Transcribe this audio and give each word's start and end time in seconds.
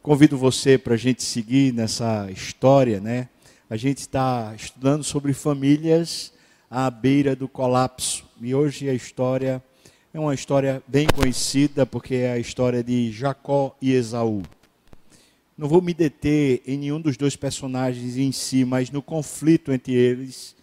Convido 0.00 0.38
você 0.38 0.78
para 0.78 0.94
a 0.94 0.96
gente 0.96 1.24
seguir 1.24 1.74
nessa 1.74 2.30
história, 2.30 3.00
né? 3.00 3.28
A 3.68 3.76
gente 3.76 3.98
está 3.98 4.54
estudando 4.56 5.02
sobre 5.02 5.32
famílias 5.32 6.32
à 6.70 6.88
beira 6.88 7.34
do 7.34 7.48
colapso. 7.48 8.24
E 8.40 8.54
hoje 8.54 8.88
a 8.88 8.94
história 8.94 9.62
é 10.14 10.18
uma 10.18 10.32
história 10.34 10.80
bem 10.86 11.08
conhecida, 11.08 11.84
porque 11.84 12.14
é 12.14 12.32
a 12.32 12.38
história 12.38 12.82
de 12.82 13.10
Jacó 13.10 13.76
e 13.82 13.92
Esaú. 13.92 14.44
Não 15.56 15.68
vou 15.68 15.82
me 15.82 15.92
deter 15.92 16.62
em 16.64 16.78
nenhum 16.78 17.00
dos 17.00 17.16
dois 17.16 17.34
personagens 17.34 18.16
em 18.16 18.30
si, 18.30 18.64
mas 18.64 18.90
no 18.90 19.02
conflito 19.02 19.72
entre 19.72 19.92
eles 19.92 20.54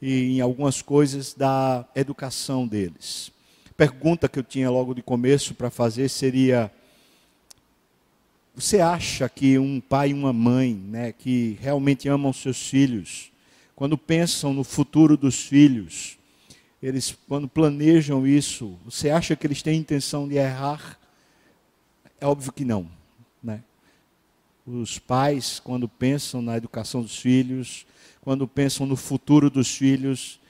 e 0.00 0.38
em 0.38 0.40
algumas 0.40 0.80
coisas 0.80 1.34
da 1.34 1.86
educação 1.94 2.66
deles. 2.66 3.30
Pergunta 3.76 4.30
que 4.30 4.38
eu 4.38 4.42
tinha 4.42 4.70
logo 4.70 4.94
de 4.94 5.02
começo 5.02 5.54
para 5.54 5.70
fazer 5.70 6.08
seria: 6.08 6.72
você 8.58 8.80
acha 8.80 9.28
que 9.28 9.56
um 9.56 9.80
pai 9.80 10.10
e 10.10 10.14
uma 10.14 10.32
mãe, 10.32 10.74
né, 10.74 11.12
que 11.12 11.56
realmente 11.60 12.08
amam 12.08 12.32
seus 12.32 12.68
filhos, 12.68 13.30
quando 13.76 13.96
pensam 13.96 14.52
no 14.52 14.64
futuro 14.64 15.16
dos 15.16 15.46
filhos, 15.46 16.18
eles 16.82 17.16
quando 17.28 17.46
planejam 17.46 18.26
isso, 18.26 18.76
você 18.84 19.10
acha 19.10 19.36
que 19.36 19.46
eles 19.46 19.62
têm 19.62 19.78
intenção 19.78 20.26
de 20.26 20.34
errar? 20.34 20.98
É 22.20 22.26
óbvio 22.26 22.52
que 22.52 22.64
não, 22.64 22.90
né? 23.40 23.62
Os 24.66 24.98
pais, 24.98 25.60
quando 25.60 25.88
pensam 25.88 26.42
na 26.42 26.56
educação 26.56 27.00
dos 27.00 27.16
filhos, 27.16 27.86
quando 28.20 28.48
pensam 28.48 28.86
no 28.86 28.96
futuro 28.96 29.48
dos 29.48 29.70
filhos, 29.70 30.40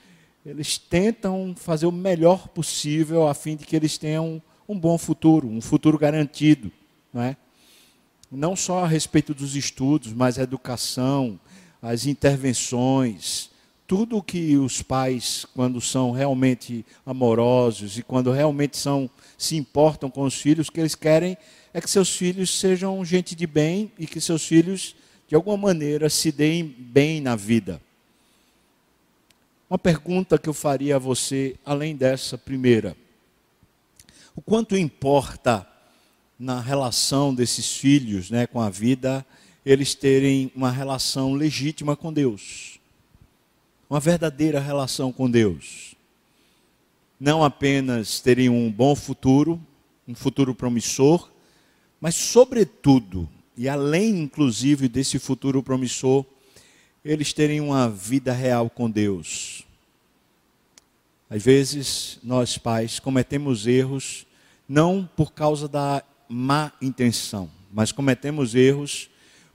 eles 0.47 0.79
tentam 0.79 1.55
fazer 1.55 1.84
o 1.84 1.93
melhor 1.93 2.48
possível 2.48 3.29
a 3.29 3.34
fim 3.34 3.55
de 3.55 3.67
que 3.67 3.77
eles 3.77 3.98
tenham 3.98 4.41
um 4.67 4.79
bom 4.79 4.97
futuro, 4.97 5.47
um 5.47 5.61
futuro 5.61 5.98
garantido, 5.98 6.73
não 7.12 7.20
é? 7.20 7.37
Não 8.31 8.55
só 8.55 8.85
a 8.85 8.89
respeito 8.89 9.35
dos 9.35 9.57
estudos, 9.57 10.13
mas 10.13 10.39
a 10.39 10.43
educação, 10.43 11.39
as 11.81 12.07
intervenções, 12.07 13.51
tudo 13.87 14.23
que 14.23 14.57
os 14.57 14.83
pais, 14.83 15.47
quando 15.55 15.81
são 15.81 16.11
realmente 16.11 16.85
amorosos 17.07 17.97
e 17.97 18.03
quando 18.03 18.31
realmente 18.31 18.77
são 18.77 19.09
se 19.39 19.57
importam 19.57 20.11
com 20.11 20.23
os 20.23 20.35
filhos, 20.35 20.69
que 20.69 20.79
eles 20.79 20.95
querem 20.95 21.39
é 21.73 21.81
que 21.81 21.89
seus 21.89 22.15
filhos 22.15 22.59
sejam 22.59 23.05
gente 23.05 23.35
de 23.35 23.47
bem 23.47 23.91
e 23.98 24.07
que 24.07 24.20
seus 24.20 24.45
filhos, 24.45 24.95
de 25.27 25.35
alguma 25.35 25.57
maneira, 25.57 26.11
se 26.11 26.33
deem 26.33 26.65
bem 26.65 27.20
na 27.20 27.37
vida. 27.37 27.81
Uma 29.70 29.79
pergunta 29.79 30.39
que 30.39 30.48
eu 30.48 30.55
faria 30.55 30.97
a 30.97 30.98
você, 30.98 31.57
além 31.65 31.95
dessa 31.95 32.37
primeira: 32.37 32.97
o 34.35 34.41
quanto 34.41 34.77
importa 34.77 35.67
na 36.39 36.61
relação 36.61 37.34
desses 37.34 37.77
filhos 37.77 38.31
né, 38.31 38.47
com 38.47 38.61
a 38.61 38.70
vida, 38.70 39.27
eles 39.67 39.94
terem 39.94 40.53
uma 40.55 40.70
relação 40.70 41.34
legítima 41.34 41.97
com 41.97 42.12
Deus. 42.12 42.78
Uma 43.91 43.98
verdadeira 43.98 44.61
relação 44.61 45.12
com 45.12 45.28
Deus. 45.28 45.95
Não 47.19 47.42
apenas 47.42 48.20
terem 48.20 48.48
um 48.48 48.70
bom 48.70 48.95
futuro, 48.95 49.61
um 50.06 50.14
futuro 50.14 50.55
promissor, 50.55 51.30
mas, 52.00 52.14
sobretudo, 52.14 53.28
e 53.56 53.69
além 53.69 54.20
inclusive 54.20 54.89
desse 54.89 55.19
futuro 55.19 55.62
promissor, 55.62 56.25
eles 57.05 57.33
terem 57.33 57.61
uma 57.61 57.91
vida 57.91 58.33
real 58.33 58.70
com 58.70 58.89
Deus. 58.89 59.64
Às 61.28 61.42
vezes, 61.42 62.19
nós 62.23 62.56
pais 62.56 63.00
cometemos 63.00 63.67
erros 63.67 64.27
não 64.69 65.08
por 65.17 65.33
causa 65.33 65.67
da 65.67 66.02
má 66.29 66.73
intenção, 66.81 67.51
mas 67.73 67.93
cometemos 67.93 68.55
erros 68.55 69.09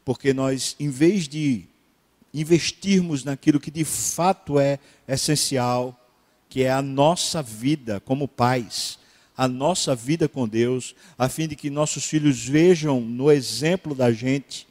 porque 0.06 0.34
nós, 0.34 0.76
em 0.80 0.90
vez 0.90 1.28
de 1.28 1.64
investirmos 2.34 3.24
naquilo 3.24 3.60
que 3.60 3.72
de 3.72 3.86
fato 3.86 4.60
é 4.60 4.80
essencial, 5.08 6.00
que 6.50 6.64
é 6.64 6.72
a 6.72 6.82
nossa 6.82 7.42
vida 7.42 8.00
como 8.00 8.28
pais, 8.28 9.00
a 9.36 9.48
nossa 9.48 9.96
vida 9.96 10.28
com 10.28 10.48
Deus, 10.48 10.96
a 11.18 11.28
fim 11.30 11.48
de 11.48 11.56
que 11.56 11.70
nossos 11.70 12.06
filhos 12.06 12.46
vejam 12.46 13.02
no 13.02 13.32
exemplo 13.32 13.96
da 13.96 14.12
gente 14.12 14.68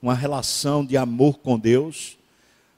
uma 0.00 0.14
relação 0.14 0.84
de 0.84 0.96
amor 0.96 1.38
com 1.38 1.58
Deus, 1.58 2.16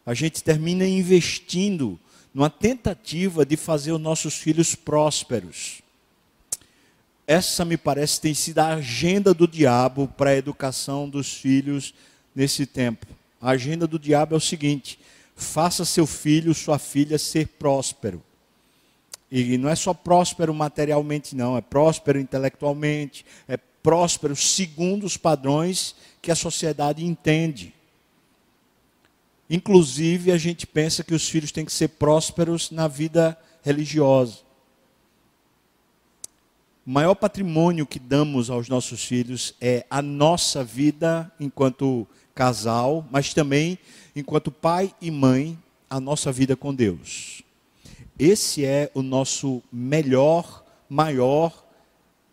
a 0.07 0.15
gente 0.15 0.43
termina 0.43 0.87
investindo 0.87 1.99
numa 2.33 2.49
tentativa 2.49 3.45
de 3.45 3.57
fazer 3.57 3.93
os 3.93 4.01
nossos 4.01 4.35
filhos 4.35 4.75
prósperos. 4.75 5.83
Essa 7.29 7.63
me 7.63 7.77
parece 7.77 8.23
tem 8.23 8.33
sido 8.33 8.61
a 8.61 8.69
agenda 8.69 9.35
do 9.35 9.47
diabo 9.47 10.09
para 10.17 10.31
a 10.31 10.37
educação 10.37 11.07
dos 11.07 11.31
filhos 11.31 11.93
nesse 12.35 12.65
tempo. 12.65 13.07
A 13.39 13.51
agenda 13.51 13.87
do 13.87 13.99
diabo 13.99 14.35
é 14.35 14.39
o 14.39 14.41
seguinte: 14.41 14.99
faça 15.37 15.85
seu 15.85 16.07
filho, 16.07 16.55
sua 16.55 16.79
filha 16.79 17.19
ser 17.19 17.47
próspero. 17.47 18.23
E 19.31 19.59
não 19.59 19.69
é 19.69 19.77
só 19.77 19.93
próspero 19.93 20.55
materialmente, 20.55 21.37
não, 21.37 21.55
é 21.55 21.61
próspero 21.61 22.19
intelectualmente, 22.19 23.27
é 23.47 23.59
próspero 23.59 24.35
segundo 24.35 25.05
os 25.05 25.19
padrões 25.19 25.95
que 26.23 26.31
a 26.31 26.35
sociedade 26.35 27.05
entende. 27.05 27.75
Inclusive, 29.51 30.33
a 30.33 30.39
gente 30.39 30.67
pensa 30.67 31.05
que 31.05 31.15
os 31.15 31.29
filhos 31.29 31.53
têm 31.53 31.67
que 31.67 31.73
ser 31.73 31.89
prósperos 31.89 32.71
na 32.71 32.89
vida 32.89 33.39
religiosa. 33.63 34.48
O 36.89 36.91
maior 36.91 37.15
patrimônio 37.15 37.87
que 37.87 37.99
damos 37.99 38.49
aos 38.49 38.67
nossos 38.67 39.05
filhos 39.05 39.55
é 39.61 39.85
a 39.91 40.01
nossa 40.01 40.65
vida 40.65 41.31
enquanto 41.39 42.09
casal, 42.35 43.07
mas 43.11 43.35
também 43.35 43.79
enquanto 44.17 44.51
pai 44.51 44.95
e 44.99 45.11
mãe, 45.11 45.59
a 45.91 46.01
nossa 46.01 46.33
vida 46.33 46.57
com 46.57 46.75
Deus. 46.75 47.43
Esse 48.19 48.65
é 48.65 48.91
o 48.95 49.03
nosso 49.03 49.63
melhor, 49.71 50.65
maior 50.89 51.63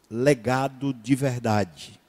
legado 0.09 0.93
de 0.93 1.15
verdade. 1.15 1.99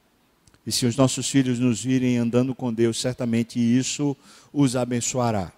E 0.65 0.71
se 0.71 0.87
os 0.87 0.97
nossos 0.97 1.28
filhos 1.28 1.59
nos 1.59 1.83
virem 1.83 2.17
andando 2.17 2.55
com 2.55 2.73
Deus, 2.73 3.01
certamente 3.01 3.59
isso 3.59 4.17
os 4.53 4.77
abençoará. 4.77 5.51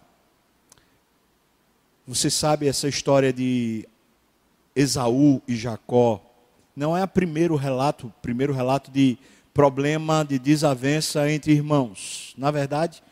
Você 2.07 2.31
sabe 2.31 2.67
essa 2.67 2.89
história 2.89 3.31
de 3.31 3.87
Esaú 4.75 5.43
e 5.47 5.55
Jacó? 5.55 6.25
Não 6.79 6.97
é 6.97 7.03
o 7.03 7.09
primeiro 7.09 7.57
relato, 7.57 8.13
primeiro 8.23 8.53
relato 8.53 8.89
de 8.89 9.19
problema 9.53 10.25
de 10.25 10.39
desavença 10.39 11.29
entre 11.29 11.53
irmãos. 11.53 12.33
Na 12.39 12.53
verdade, 12.53 13.03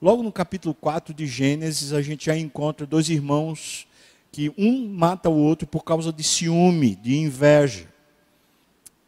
logo 0.00 0.22
no 0.22 0.30
capítulo 0.30 0.72
4 0.72 1.12
de 1.12 1.26
Gênesis, 1.26 1.92
a 1.92 2.00
gente 2.00 2.26
já 2.26 2.36
encontra 2.36 2.86
dois 2.86 3.08
irmãos 3.08 3.88
que 4.30 4.54
um 4.56 4.88
mata 4.88 5.28
o 5.28 5.36
outro 5.36 5.66
por 5.66 5.82
causa 5.82 6.12
de 6.12 6.22
ciúme, 6.22 6.94
de 6.94 7.16
inveja. 7.16 7.88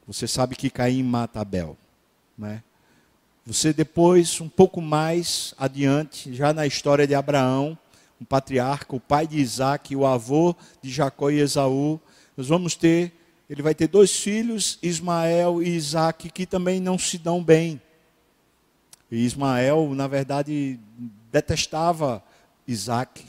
Você 0.08 0.26
sabe 0.26 0.56
que 0.56 0.70
Caim 0.70 1.04
mata 1.04 1.40
Abel, 1.40 1.78
né? 2.36 2.64
Você 3.46 3.72
depois, 3.72 4.40
um 4.40 4.48
pouco 4.48 4.80
mais 4.80 5.54
adiante, 5.56 6.34
já 6.34 6.52
na 6.52 6.66
história 6.66 7.06
de 7.06 7.14
Abraão, 7.14 7.78
um 8.20 8.24
patriarca, 8.24 8.96
o 8.96 9.00
pai 9.00 9.28
de 9.28 9.38
Isaac, 9.38 9.94
o 9.94 10.04
avô 10.04 10.56
de 10.82 10.90
Jacó 10.90 11.30
e 11.30 11.38
Esaú, 11.38 12.00
nós 12.36 12.48
vamos 12.48 12.74
ter 12.74 13.19
ele 13.50 13.62
vai 13.62 13.74
ter 13.74 13.88
dois 13.88 14.14
filhos, 14.16 14.78
Ismael 14.80 15.60
e 15.60 15.70
Isaac, 15.70 16.30
que 16.30 16.46
também 16.46 16.78
não 16.78 16.96
se 16.96 17.18
dão 17.18 17.42
bem. 17.42 17.82
E 19.10 19.26
Ismael, 19.26 19.92
na 19.92 20.06
verdade, 20.06 20.78
detestava 21.32 22.22
Isaac. 22.64 23.24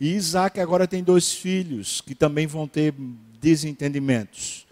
E 0.00 0.14
Isaac 0.14 0.58
agora 0.58 0.88
tem 0.88 1.04
dois 1.04 1.30
filhos 1.30 2.00
que 2.00 2.14
também 2.14 2.46
vão 2.46 2.66
ter 2.66 2.94
desentendimentos. 3.38 4.66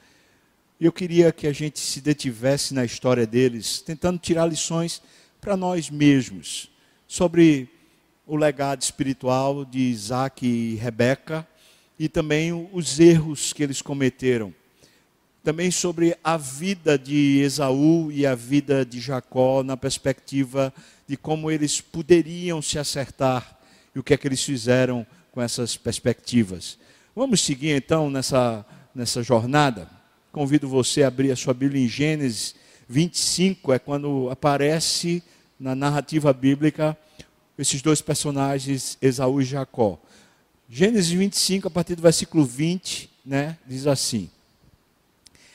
Eu 0.81 0.91
queria 0.91 1.31
que 1.33 1.47
a 1.47 1.53
gente 1.53 1.79
se 1.79 2.01
detivesse 2.01 2.73
na 2.73 2.85
história 2.85 3.27
deles, 3.27 3.83
tentando 3.83 4.19
tirar 4.19 4.47
lições 4.47 5.03
para 5.39 5.55
nós 5.55 5.91
mesmos 5.91 6.71
sobre 7.07 7.69
o 8.27 8.37
legado 8.37 8.81
espiritual 8.81 9.67
de 9.67 9.81
Isaac 9.81 10.47
e 10.47 10.77
Rebeca 10.77 11.47
e 11.99 12.09
também 12.09 12.69
os 12.73 13.01
erros 13.01 13.53
que 13.53 13.63
eles 13.63 13.81
cometeram. 13.81 14.55
Também 15.43 15.71
sobre 15.71 16.17
a 16.23 16.37
vida 16.37 16.99
de 16.99 17.41
Esaú 17.41 18.11
e 18.11 18.27
a 18.27 18.35
vida 18.35 18.85
de 18.85 19.01
Jacó, 19.01 19.63
na 19.63 19.77
perspectiva 19.77 20.73
de 21.07 21.17
como 21.17 21.51
eles 21.51 21.81
poderiam 21.81 22.61
se 22.61 22.79
acertar 22.79 23.59
e 23.95 23.99
o 23.99 24.03
que 24.03 24.13
é 24.13 24.17
que 24.17 24.27
eles 24.27 24.43
fizeram 24.43 25.07
com 25.33 25.41
essas 25.41 25.77
perspectivas. 25.77 26.79
Vamos 27.15 27.41
seguir 27.41 27.71
então 27.71 28.11
nessa, 28.11 28.67
nessa 28.95 29.23
jornada. 29.23 29.89
Convido 30.33 30.69
você 30.69 31.03
a 31.03 31.09
abrir 31.09 31.31
a 31.31 31.37
sua 31.37 31.55
Bíblia 31.55 31.83
em 31.83 31.89
Gênesis 31.89 32.55
25, 32.89 33.73
é 33.73 33.79
quando 33.79 34.29
aparece 34.31 35.23
na 35.59 35.75
narrativa 35.75 36.33
bíblica 36.33 36.97
esses 37.59 37.81
dois 37.81 38.03
personagens, 38.03 38.99
Esaú 39.01 39.41
e 39.41 39.45
Jacó. 39.45 39.99
Gênesis 40.69 41.11
25, 41.11 41.69
a 41.69 41.71
partir 41.71 41.95
do 41.95 42.03
versículo 42.03 42.45
20, 42.45 43.09
né, 43.25 43.57
diz 43.65 43.87
assim: 43.87 44.29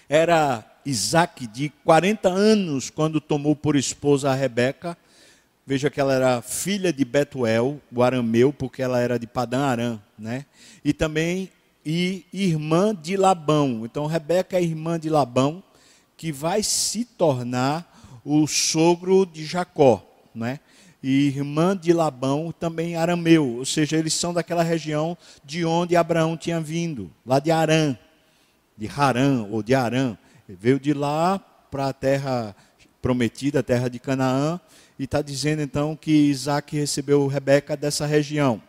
Era 0.08 0.66
Isaac 0.86 1.48
de 1.48 1.70
40 1.84 2.30
anos 2.30 2.90
quando 2.90 3.20
tomou 3.20 3.54
por 3.54 3.76
esposa 3.76 4.32
a 4.32 4.36
Rebeca. 4.36 4.98
Veja 5.68 5.90
que 5.90 6.00
ela 6.00 6.14
era 6.14 6.42
filha 6.42 6.94
de 6.94 7.04
Betuel, 7.04 7.80
o 7.92 8.02
arameu, 8.02 8.52
porque 8.54 8.82
ela 8.82 9.00
era 9.00 9.20
de 9.20 9.28
Padã 9.28 9.66
Arã, 9.66 10.00
né? 10.18 10.46
E 10.84 10.94
também 10.94 11.52
e 11.86 12.26
irmã 12.32 12.96
de 12.96 13.18
Labão. 13.18 13.86
Então 13.86 14.06
Rebeca 14.06 14.58
é 14.58 14.64
irmã 14.64 14.98
de 14.98 15.10
Labão, 15.10 15.62
que 16.16 16.32
vai 16.32 16.64
se 16.64 17.04
tornar 17.04 18.22
o 18.24 18.48
sogro 18.48 19.26
de 19.26 19.46
Jacó, 19.46 20.06
né? 20.34 20.60
E 21.04 21.28
irmã 21.28 21.76
de 21.76 21.92
Labão 21.94 22.52
também 22.52 22.96
arameu, 22.96 23.58
ou 23.58 23.66
seja, 23.66 23.98
eles 23.98 24.14
são 24.14 24.34
daquela 24.34 24.62
região 24.62 25.18
de 25.44 25.66
onde 25.66 25.96
Abraão 25.96 26.38
tinha 26.38 26.62
vindo, 26.62 27.12
lá 27.26 27.40
de 27.40 27.50
Arã, 27.50 27.98
de 28.78 28.88
Harã 28.88 29.48
ou 29.50 29.64
de 29.64 29.74
Arã. 29.74 30.16
Ele 30.48 30.58
veio 30.62 30.80
de 30.80 30.94
lá 30.94 31.40
para 31.72 31.88
a 31.88 31.94
terra 31.94 32.56
prometida, 33.02 33.60
a 33.60 33.64
terra 33.64 33.90
de 33.90 33.98
Canaã, 33.98 34.60
e 35.00 35.06
está 35.06 35.24
dizendo 35.24 35.64
então 35.64 35.96
que 35.96 36.12
Isaac 36.12 36.76
recebeu 36.76 37.26
Rebeca 37.26 37.76
dessa 37.76 38.06
região. 38.06 38.62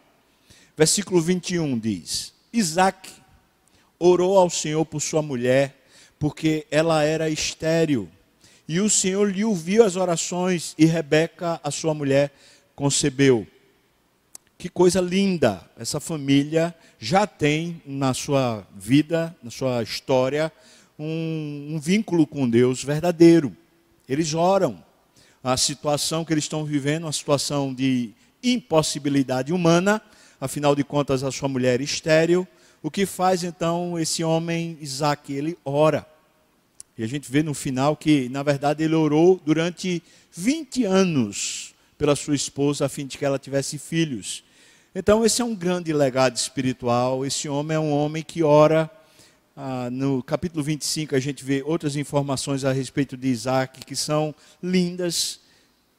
Versículo 0.74 1.20
21 1.20 1.78
diz: 1.78 2.32
Isaac 2.50 3.10
orou 3.98 4.38
ao 4.38 4.48
Senhor 4.48 4.84
por 4.86 5.00
sua 5.00 5.20
mulher, 5.20 5.76
porque 6.18 6.66
ela 6.70 7.04
era 7.04 7.28
estéril. 7.28 8.08
E 8.72 8.80
o 8.80 8.88
Senhor 8.88 9.30
lhe 9.30 9.44
ouviu 9.44 9.84
as 9.84 9.96
orações, 9.96 10.74
e 10.78 10.86
Rebeca, 10.86 11.60
a 11.62 11.70
sua 11.70 11.92
mulher, 11.92 12.32
concebeu. 12.74 13.46
Que 14.56 14.66
coisa 14.66 14.98
linda! 14.98 15.62
Essa 15.78 16.00
família 16.00 16.74
já 16.98 17.26
tem 17.26 17.82
na 17.84 18.14
sua 18.14 18.66
vida, 18.74 19.36
na 19.42 19.50
sua 19.50 19.82
história, 19.82 20.50
um, 20.98 21.72
um 21.74 21.78
vínculo 21.78 22.26
com 22.26 22.48
Deus 22.48 22.82
verdadeiro. 22.82 23.54
Eles 24.08 24.32
oram. 24.32 24.82
A 25.44 25.54
situação 25.58 26.24
que 26.24 26.32
eles 26.32 26.44
estão 26.44 26.64
vivendo, 26.64 27.02
uma 27.02 27.12
situação 27.12 27.74
de 27.74 28.14
impossibilidade 28.42 29.52
humana, 29.52 30.00
afinal 30.40 30.74
de 30.74 30.82
contas, 30.82 31.22
a 31.22 31.30
sua 31.30 31.46
mulher 31.46 31.78
é 31.78 31.84
estéril. 31.84 32.48
O 32.82 32.90
que 32.90 33.04
faz 33.04 33.44
então 33.44 33.98
esse 33.98 34.24
homem, 34.24 34.78
Isaac? 34.80 35.30
Ele 35.30 35.58
ora. 35.62 36.10
E 36.96 37.02
a 37.02 37.06
gente 37.06 37.30
vê 37.30 37.42
no 37.42 37.54
final 37.54 37.96
que, 37.96 38.28
na 38.28 38.42
verdade, 38.42 38.84
ele 38.84 38.94
orou 38.94 39.40
durante 39.44 40.02
20 40.32 40.84
anos 40.84 41.74
pela 41.96 42.14
sua 42.14 42.34
esposa, 42.34 42.86
a 42.86 42.88
fim 42.88 43.06
de 43.06 43.16
que 43.16 43.24
ela 43.24 43.38
tivesse 43.38 43.78
filhos. 43.78 44.44
Então, 44.94 45.24
esse 45.24 45.40
é 45.40 45.44
um 45.44 45.54
grande 45.54 45.92
legado 45.92 46.36
espiritual. 46.36 47.24
Esse 47.24 47.48
homem 47.48 47.76
é 47.76 47.80
um 47.80 47.92
homem 47.92 48.22
que 48.22 48.42
ora. 48.42 48.90
Ah, 49.56 49.88
no 49.90 50.22
capítulo 50.22 50.62
25, 50.62 51.14
a 51.14 51.20
gente 51.20 51.44
vê 51.44 51.62
outras 51.64 51.96
informações 51.96 52.64
a 52.64 52.72
respeito 52.72 53.16
de 53.16 53.28
Isaac 53.28 53.86
que 53.86 53.96
são 53.96 54.34
lindas. 54.62 55.40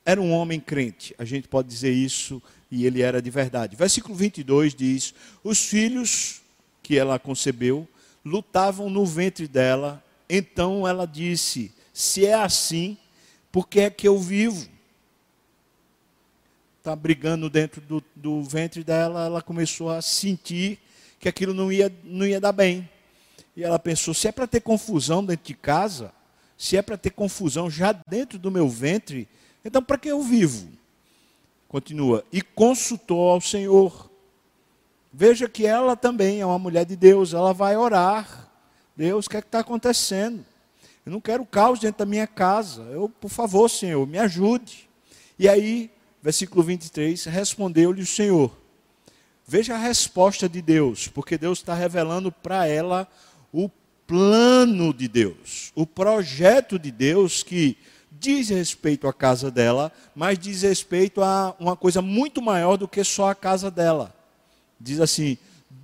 Era 0.05 0.21
um 0.21 0.31
homem 0.31 0.59
crente, 0.59 1.15
a 1.17 1.23
gente 1.23 1.47
pode 1.47 1.69
dizer 1.69 1.91
isso, 1.91 2.41
e 2.69 2.85
ele 2.85 3.01
era 3.01 3.21
de 3.21 3.29
verdade. 3.29 3.75
Versículo 3.75 4.13
22 4.13 4.75
diz: 4.75 5.13
Os 5.43 5.63
filhos 5.63 6.41
que 6.81 6.97
ela 6.97 7.17
concebeu 7.17 7.87
lutavam 8.25 8.89
no 8.89 9.05
ventre 9.05 9.47
dela 9.47 10.02
então 10.35 10.87
ela 10.87 11.05
disse: 11.05 11.71
Se 11.93 12.25
é 12.25 12.33
assim, 12.33 12.97
por 13.51 13.67
que 13.67 13.81
é 13.81 13.89
que 13.89 14.07
eu 14.07 14.17
vivo? 14.17 14.67
Está 16.79 16.95
brigando 16.95 17.49
dentro 17.49 17.79
do, 17.79 18.03
do 18.15 18.41
ventre 18.41 18.83
dela, 18.83 19.25
ela 19.25 19.41
começou 19.41 19.89
a 19.91 20.01
sentir 20.01 20.79
que 21.19 21.29
aquilo 21.29 21.53
não 21.53 21.71
ia, 21.71 21.93
não 22.03 22.25
ia 22.25 22.41
dar 22.41 22.51
bem. 22.51 22.89
E 23.55 23.63
ela 23.63 23.77
pensou: 23.77 24.13
se 24.13 24.27
é 24.27 24.31
para 24.31 24.47
ter 24.47 24.61
confusão 24.61 25.23
dentro 25.23 25.45
de 25.45 25.53
casa, 25.53 26.11
se 26.57 26.75
é 26.75 26.81
para 26.81 26.97
ter 26.97 27.11
confusão 27.11 27.69
já 27.69 27.91
dentro 27.91 28.39
do 28.39 28.49
meu 28.49 28.67
ventre, 28.67 29.27
então 29.63 29.83
para 29.83 29.97
que 29.97 30.09
eu 30.09 30.21
vivo? 30.21 30.67
Continua. 31.67 32.25
E 32.31 32.41
consultou 32.41 33.29
ao 33.29 33.39
Senhor. 33.39 34.09
Veja 35.11 35.47
que 35.47 35.65
ela 35.65 35.95
também 35.95 36.41
é 36.41 36.45
uma 36.45 36.57
mulher 36.57 36.85
de 36.85 36.95
Deus, 36.95 37.33
ela 37.33 37.53
vai 37.53 37.77
orar. 37.77 38.42
Deus, 38.95 39.25
o 39.25 39.29
que 39.29 39.37
é 39.37 39.39
está 39.39 39.59
acontecendo? 39.59 40.45
Eu 41.05 41.11
não 41.11 41.19
quero 41.19 41.45
caos 41.45 41.79
dentro 41.79 41.99
da 41.99 42.05
minha 42.05 42.27
casa. 42.27 42.83
Eu, 42.83 43.09
por 43.09 43.29
favor, 43.29 43.67
Senhor, 43.69 44.05
me 44.07 44.19
ajude. 44.19 44.87
E 45.37 45.49
aí, 45.49 45.91
versículo 46.21 46.63
23, 46.63 47.25
respondeu-lhe 47.25 48.01
o 48.01 48.05
Senhor. 48.05 48.55
Veja 49.45 49.73
a 49.73 49.77
resposta 49.77 50.47
de 50.47 50.61
Deus, 50.61 51.07
porque 51.07 51.37
Deus 51.37 51.59
está 51.59 51.73
revelando 51.73 52.31
para 52.31 52.65
ela 52.67 53.07
o 53.51 53.69
plano 54.07 54.93
de 54.93 55.07
Deus, 55.07 55.71
o 55.75 55.85
projeto 55.85 56.77
de 56.79 56.91
Deus 56.91 57.43
que 57.43 57.77
diz 58.11 58.49
respeito 58.49 59.07
à 59.07 59.13
casa 59.13 59.51
dela, 59.51 59.91
mas 60.15 60.39
diz 60.39 60.61
respeito 60.61 61.21
a 61.21 61.55
uma 61.59 61.75
coisa 61.75 62.01
muito 62.01 62.41
maior 62.41 62.77
do 62.77 62.87
que 62.87 63.03
só 63.03 63.29
a 63.29 63.35
casa 63.35 63.69
dela. 63.69 64.15
Diz 64.79 65.01
assim: 65.01 65.37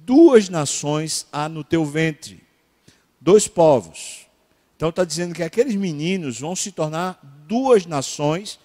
duas 0.06 0.48
nações 0.48 1.28
há 1.32 1.50
no 1.50 1.64
teu 1.64 1.84
ventre 1.84 2.49
dois 3.20 3.48
povos. 3.48 4.28
Então 4.76 4.90
está 4.90 5.04
dizendo 5.04 5.36
que 5.36 5.44
aqueles 5.44 5.76
meninos 5.76 6.40
vão 6.40 6.56
se 6.56 6.72
tornar 6.72 7.20
duas 7.46 7.86
nações, 7.86 8.60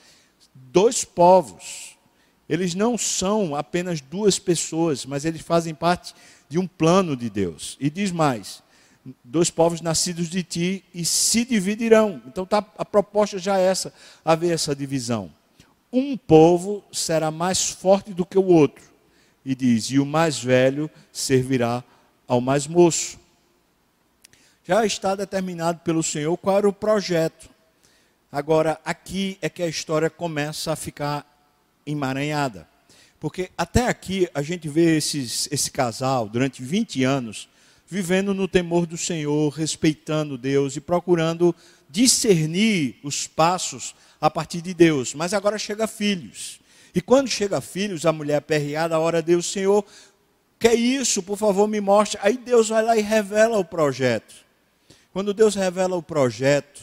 dois 0.55 1.05
povos. 1.05 1.97
Eles 2.49 2.75
não 2.75 2.97
são 2.97 3.57
apenas 3.57 4.01
duas 4.01 4.39
pessoas, 4.39 5.05
mas 5.05 5.25
eles 5.25 5.43
fazem 5.43 5.75
parte 5.75 6.15
de 6.49 6.59
um 6.59 6.67
plano 6.67 7.17
de 7.17 7.29
Deus. 7.29 7.77
E 7.81 7.91
diz 7.91 8.13
mais: 8.13 8.63
dois 9.25 9.51
povos 9.51 9.81
nascidos 9.81 10.29
de 10.29 10.43
ti 10.43 10.85
e 10.95 11.05
se 11.05 11.45
dividirão. 11.45 12.23
Então 12.27 12.47
tá, 12.47 12.65
a 12.79 12.85
proposta 12.85 13.39
já 13.39 13.59
é 13.59 13.65
essa, 13.65 13.93
haver 14.25 14.53
essa 14.53 14.77
divisão. 14.77 15.33
Um 15.93 16.17
povo 16.17 16.85
será 16.93 17.31
mais 17.31 17.71
forte 17.71 18.13
do 18.13 18.25
que 18.25 18.39
o 18.39 18.47
outro. 18.47 18.85
E 19.45 19.55
diz: 19.55 19.87
e 19.87 19.99
o 19.99 20.07
mais 20.07 20.39
velho 20.39 20.89
servirá 21.11 21.83
ao 22.29 22.41
mais 22.41 22.69
moço 22.69 23.24
já 24.67 24.85
está 24.85 25.15
determinado 25.15 25.81
pelo 25.81 26.03
Senhor 26.03 26.37
qual 26.39 26.59
era 26.59 26.69
o 26.69 26.73
projeto. 26.73 27.51
Agora, 28.33 28.81
aqui 28.85 29.39
é 29.41 29.49
que 29.49 29.63
a 29.63 29.69
história 29.69 30.09
começa 30.09 30.73
a 30.73 30.77
ficar 30.77 31.25
emaranhada. 31.87 32.67
Porque 33.21 33.51
até 33.57 33.87
aqui 33.87 34.29
a 34.35 34.43
gente 34.43 34.69
vê 34.69 34.97
esses, 34.97 35.49
esse 35.53 35.71
casal, 35.71 36.29
durante 36.29 36.63
20 36.63 37.05
anos, 37.05 37.49
vivendo 37.87 38.35
no 38.35 38.49
temor 38.49 38.87
do 38.87 38.97
Senhor, 38.97 39.51
respeitando 39.51 40.37
Deus 40.37 40.77
e 40.77 40.81
procurando 40.81 41.55
discernir 41.89 42.99
os 43.03 43.27
passos 43.27 43.95
a 44.21 44.31
partir 44.31 44.63
de 44.63 44.75
Deus. 44.75 45.15
Mas 45.15 45.33
agora 45.33 45.59
chega 45.59 45.87
filhos. 45.87 46.59
E 46.95 47.01
quando 47.01 47.29
chega 47.29 47.61
filhos, 47.61 48.07
a 48.07 48.13
mulher 48.13 48.41
perreada, 48.41 48.97
a 48.97 48.99
hora 48.99 49.23
Deus, 49.23 49.47
Senhor, 49.47 49.85
que 50.59 50.69
é 50.69 50.75
isso? 50.75 51.23
Por 51.23 51.37
favor, 51.37 51.69
me 51.69 51.81
mostre. 51.81 52.19
Aí 52.23 52.37
Deus 52.37 52.69
vai 52.69 52.83
lá 52.83 52.97
e 52.97 53.03
revela 53.03 53.59
o 53.59 53.65
projeto. 53.65 54.44
Quando 55.15 55.33
Deus 55.33 55.55
revela 55.55 55.95
o 55.95 56.03
projeto, 56.03 56.83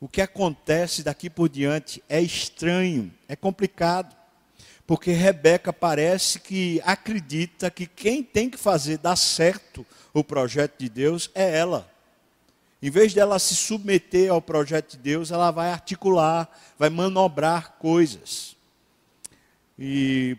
o 0.00 0.08
que 0.08 0.20
acontece 0.20 1.04
daqui 1.04 1.30
por 1.30 1.48
diante 1.48 2.02
é 2.08 2.20
estranho, 2.20 3.14
é 3.28 3.36
complicado. 3.36 4.16
Porque 4.84 5.12
Rebeca 5.12 5.72
parece 5.72 6.40
que 6.40 6.82
acredita 6.84 7.70
que 7.70 7.86
quem 7.86 8.20
tem 8.20 8.50
que 8.50 8.58
fazer 8.58 8.98
dar 8.98 9.14
certo 9.14 9.86
o 10.12 10.24
projeto 10.24 10.74
de 10.76 10.88
Deus 10.88 11.30
é 11.36 11.56
ela. 11.56 11.88
Em 12.82 12.90
vez 12.90 13.14
dela 13.14 13.38
se 13.38 13.54
submeter 13.54 14.32
ao 14.32 14.42
projeto 14.42 14.96
de 14.96 14.98
Deus, 14.98 15.30
ela 15.30 15.52
vai 15.52 15.70
articular, 15.70 16.50
vai 16.76 16.90
manobrar 16.90 17.76
coisas. 17.78 18.56
E 19.78 20.36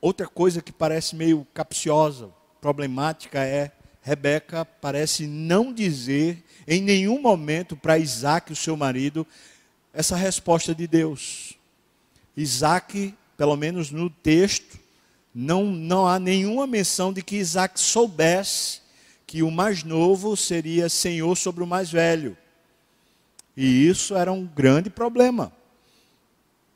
outra 0.00 0.28
coisa 0.28 0.62
que 0.62 0.70
parece 0.70 1.16
meio 1.16 1.44
capciosa, 1.52 2.30
problemática 2.60 3.44
é 3.44 3.72
Rebeca 4.08 4.64
parece 4.64 5.26
não 5.26 5.70
dizer 5.70 6.42
em 6.66 6.80
nenhum 6.80 7.20
momento 7.20 7.76
para 7.76 7.98
Isaac, 7.98 8.50
o 8.50 8.56
seu 8.56 8.74
marido, 8.74 9.26
essa 9.92 10.16
resposta 10.16 10.74
de 10.74 10.86
Deus. 10.86 11.52
Isaac, 12.34 13.14
pelo 13.36 13.54
menos 13.54 13.90
no 13.90 14.08
texto, 14.08 14.78
não, 15.34 15.66
não 15.66 16.08
há 16.08 16.18
nenhuma 16.18 16.66
menção 16.66 17.12
de 17.12 17.22
que 17.22 17.36
Isaac 17.36 17.78
soubesse 17.78 18.80
que 19.26 19.42
o 19.42 19.50
mais 19.50 19.84
novo 19.84 20.34
seria 20.38 20.88
senhor 20.88 21.36
sobre 21.36 21.62
o 21.62 21.66
mais 21.66 21.90
velho. 21.90 22.34
E 23.54 23.86
isso 23.86 24.16
era 24.16 24.32
um 24.32 24.46
grande 24.46 24.88
problema. 24.88 25.52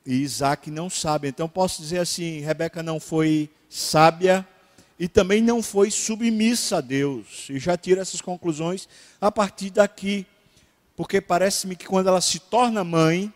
E 0.05 0.17
Isaac 0.17 0.71
não 0.71 0.91
sabe. 0.91 1.29
Então 1.29 1.49
posso 1.49 1.81
dizer 1.81 2.01
assim: 2.01 2.41
Rebeca 2.41 2.83
não 2.83 3.01
foi 3.01 3.49
sábia 3.71 4.47
e 4.99 5.09
também 5.09 5.43
não 5.43 5.63
foi 5.63 5.91
submissa 5.91 6.79
a 6.79 6.81
Deus. 6.81 7.49
E 7.51 7.59
já 7.59 7.77
tiro 7.77 8.01
essas 8.01 8.21
conclusões 8.21 8.89
a 9.21 9.31
partir 9.31 9.71
daqui. 9.71 10.27
Porque 10.97 11.21
parece-me 11.21 11.75
que 11.75 11.87
quando 11.87 12.09
ela 12.09 12.21
se 12.21 12.39
torna 12.39 12.85
mãe, 12.85 13.33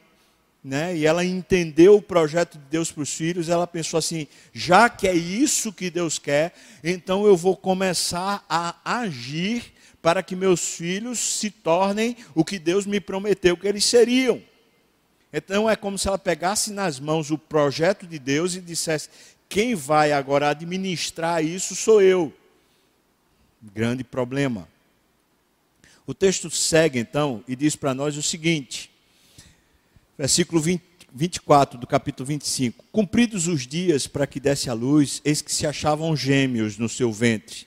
né, 0.63 0.97
e 0.97 1.07
ela 1.07 1.25
entendeu 1.25 1.97
o 1.97 2.03
projeto 2.03 2.59
de 2.59 2.65
Deus 2.65 2.91
para 2.91 3.03
os 3.03 3.15
filhos, 3.15 3.49
ela 3.49 3.67
pensou 3.67 3.99
assim: 3.99 4.27
já 4.53 4.89
que 4.89 5.07
é 5.07 5.15
isso 5.15 5.73
que 5.73 5.91
Deus 5.91 6.19
quer, 6.19 6.55
então 6.83 7.25
eu 7.25 7.37
vou 7.37 7.57
começar 7.57 8.45
a 8.49 8.77
agir 8.85 9.73
para 10.03 10.23
que 10.23 10.37
meus 10.37 10.61
filhos 10.61 11.19
se 11.19 11.51
tornem 11.51 12.17
o 12.35 12.45
que 12.45 12.59
Deus 12.59 12.85
me 12.87 13.01
prometeu 13.01 13.57
que 13.57 13.67
eles 13.67 13.85
seriam. 13.85 14.43
Então 15.33 15.69
é 15.69 15.77
como 15.77 15.99
se 15.99 16.09
ela 16.09 16.19
pegasse 16.19 16.73
nas 16.73 16.99
mãos 16.99 17.31
o 17.31 17.37
projeto 17.37 18.07
de 18.07 18.19
Deus 18.19 18.55
e 18.55 18.61
dissesse: 18.61 19.09
quem 19.49 19.75
vai 19.75 20.13
agora 20.13 20.51
administrar 20.51 21.45
isso 21.45 21.75
sou 21.75 22.03
eu. 22.03 22.33
Grande 23.63 24.05
problema. 24.05 24.69
O 26.07 26.15
texto 26.15 26.51
segue 26.51 26.99
então 26.99 27.43
e 27.49 27.57
diz 27.57 27.75
para 27.75 27.95
nós 27.95 28.17
o 28.17 28.23
seguinte, 28.23 28.91
versículo 30.17 30.61
20, 30.61 30.83
24 31.13 31.79
do 31.79 31.87
capítulo 31.87 32.27
25: 32.27 32.85
Cumpridos 32.93 33.49
os 33.49 33.67
dias 33.67 34.07
para 34.07 34.27
que 34.27 34.39
desse 34.39 34.71
a 34.71 34.73
luz, 34.73 35.21
eis 35.25 35.43
que 35.43 35.53
se 35.53 35.67
achavam 35.67 36.17
gêmeos 36.17 36.79
no 36.79 36.89
seu 36.89 37.13
ventre. 37.13 37.67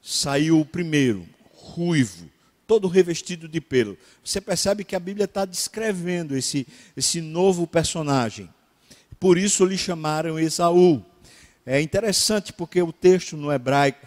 Saiu 0.00 0.60
o 0.60 0.64
primeiro, 0.64 1.28
ruivo, 1.52 2.30
todo 2.66 2.88
revestido 2.88 3.48
de 3.48 3.60
pelo. 3.60 3.98
Você 4.24 4.40
percebe 4.40 4.84
que 4.84 4.96
a 4.96 5.00
Bíblia 5.00 5.24
está 5.24 5.44
descrevendo 5.44 6.36
esse, 6.36 6.66
esse 6.96 7.20
novo 7.20 7.66
personagem. 7.66 8.48
Por 9.20 9.36
isso 9.36 9.66
lhe 9.66 9.76
chamaram 9.76 10.38
Esaú. 10.38 11.04
É 11.66 11.78
interessante 11.78 12.54
porque 12.54 12.80
o 12.80 12.90
texto 12.90 13.36
no 13.36 13.52
hebraico 13.52 14.06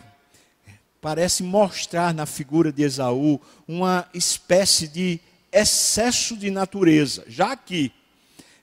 parece 0.99 1.43
mostrar 1.43 2.15
na 2.15 2.25
figura 2.25 2.71
de 2.71 2.81
Esaú 2.81 3.39
uma 3.67 4.09
espécie 4.11 4.87
de 4.87 5.19
excesso 5.51 6.35
de 6.35 6.49
natureza. 6.49 7.23
Já 7.27 7.51
aqui, 7.51 7.93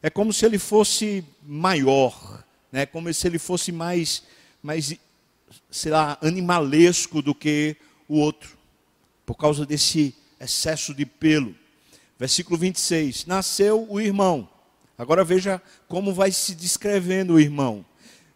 é 0.03 0.11
como 0.11 0.33
se 0.33 0.45
ele 0.45 0.59
fosse 0.59 1.25
maior, 1.41 2.45
né? 2.73 2.85
como 2.85 3.15
se 3.15 3.29
ele 3.29 3.39
fosse 3.39 3.71
mais, 3.71 4.25
mais 4.61 4.93
sei 5.71 5.93
lá, 5.93 6.19
animalesco 6.21 7.23
do 7.23 7.33
que 7.33 7.77
o 8.09 8.19
outro 8.19 8.59
por 9.25 9.37
causa 9.37 9.65
desse 9.65 10.17
excesso 10.41 10.93
de 10.93 11.07
pelo. 11.07 11.55
Versículo 12.19 12.59
26. 12.59 13.27
Nasceu 13.27 13.87
o 13.89 14.01
irmão. 14.01 14.49
Agora 15.01 15.25
veja 15.25 15.63
como 15.89 16.13
vai 16.13 16.31
se 16.31 16.55
descrevendo 16.55 17.33
o 17.33 17.41
irmão. 17.41 17.83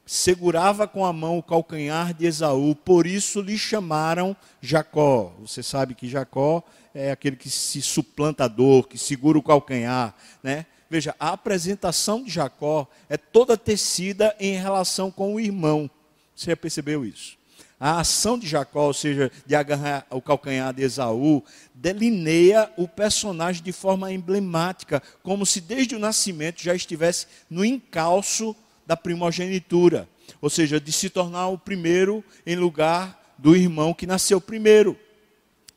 Segurava 0.06 0.88
com 0.88 1.04
a 1.04 1.12
mão 1.12 1.36
o 1.36 1.42
calcanhar 1.42 2.14
de 2.14 2.24
Esaú, 2.24 2.74
por 2.74 3.06
isso 3.06 3.42
lhe 3.42 3.58
chamaram 3.58 4.34
Jacó. 4.62 5.34
Você 5.40 5.62
sabe 5.62 5.94
que 5.94 6.08
Jacó 6.08 6.62
é 6.94 7.10
aquele 7.10 7.36
que 7.36 7.50
se 7.50 7.82
suplantador, 7.82 8.88
que 8.88 8.96
segura 8.96 9.36
o 9.38 9.42
calcanhar, 9.42 10.14
né? 10.42 10.64
Veja, 10.88 11.14
a 11.20 11.32
apresentação 11.32 12.24
de 12.24 12.30
Jacó 12.30 12.88
é 13.10 13.18
toda 13.18 13.58
tecida 13.58 14.34
em 14.40 14.56
relação 14.56 15.10
com 15.10 15.34
o 15.34 15.40
irmão. 15.40 15.90
Você 16.34 16.52
já 16.52 16.56
percebeu 16.56 17.04
isso? 17.04 17.36
A 17.78 18.00
ação 18.00 18.38
de 18.38 18.46
Jacó, 18.46 18.86
ou 18.86 18.94
seja, 18.94 19.30
de 19.44 19.54
agarrar 19.54 20.06
o 20.10 20.22
calcanhar 20.22 20.72
de 20.72 20.82
Esaú, 20.82 21.42
delineia 21.74 22.70
o 22.76 22.86
personagem 22.86 23.62
de 23.62 23.72
forma 23.72 24.12
emblemática, 24.12 25.02
como 25.22 25.44
se 25.44 25.60
desde 25.60 25.94
o 25.94 25.98
nascimento 25.98 26.62
já 26.62 26.74
estivesse 26.74 27.26
no 27.50 27.64
encalço 27.64 28.54
da 28.86 28.96
primogenitura, 28.96 30.08
ou 30.40 30.48
seja, 30.48 30.80
de 30.80 30.92
se 30.92 31.10
tornar 31.10 31.48
o 31.48 31.58
primeiro 31.58 32.24
em 32.46 32.56
lugar 32.56 33.34
do 33.36 33.56
irmão 33.56 33.92
que 33.92 34.06
nasceu 34.06 34.40
primeiro. 34.40 34.98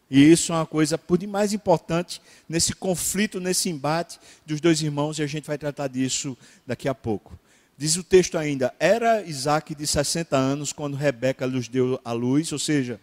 E 0.10 0.32
isso 0.32 0.54
é 0.54 0.56
uma 0.56 0.66
coisa 0.66 0.98
por 0.98 1.18
demais 1.18 1.52
importante 1.52 2.22
nesse 2.48 2.74
conflito, 2.74 3.40
nesse 3.40 3.70
embate 3.70 4.20
dos 4.46 4.62
dois 4.62 4.82
irmãos, 4.82 5.20
e 5.20 5.24
a 5.24 5.28
gente 5.28 5.46
vai 5.46 5.58
tratar 5.58 5.88
disso 5.88 6.38
daqui 6.66 6.88
a 6.88 6.96
pouco. 6.96 7.38
Diz 7.78 7.96
o 7.96 8.04
texto 8.04 8.38
ainda: 8.38 8.74
era 8.80 9.22
Isaac 9.24 9.76
de 9.76 9.86
60 9.86 10.36
anos 10.36 10.74
quando 10.74 10.98
Rebeca 10.98 11.46
lhes 11.46 11.68
deu 11.68 12.00
a 12.04 12.12
luz, 12.12 12.52
ou 12.52 12.60
seja, 12.60 13.00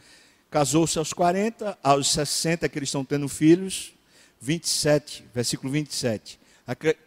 casou-se 0.50 0.98
aos 0.98 1.12
40, 1.12 1.78
aos 1.82 2.10
60 2.10 2.68
que 2.68 2.78
eles 2.78 2.88
estão 2.88 3.04
tendo 3.04 3.28
filhos. 3.28 3.92
27, 4.40 5.24
versículo 5.34 5.72
27. 5.72 6.38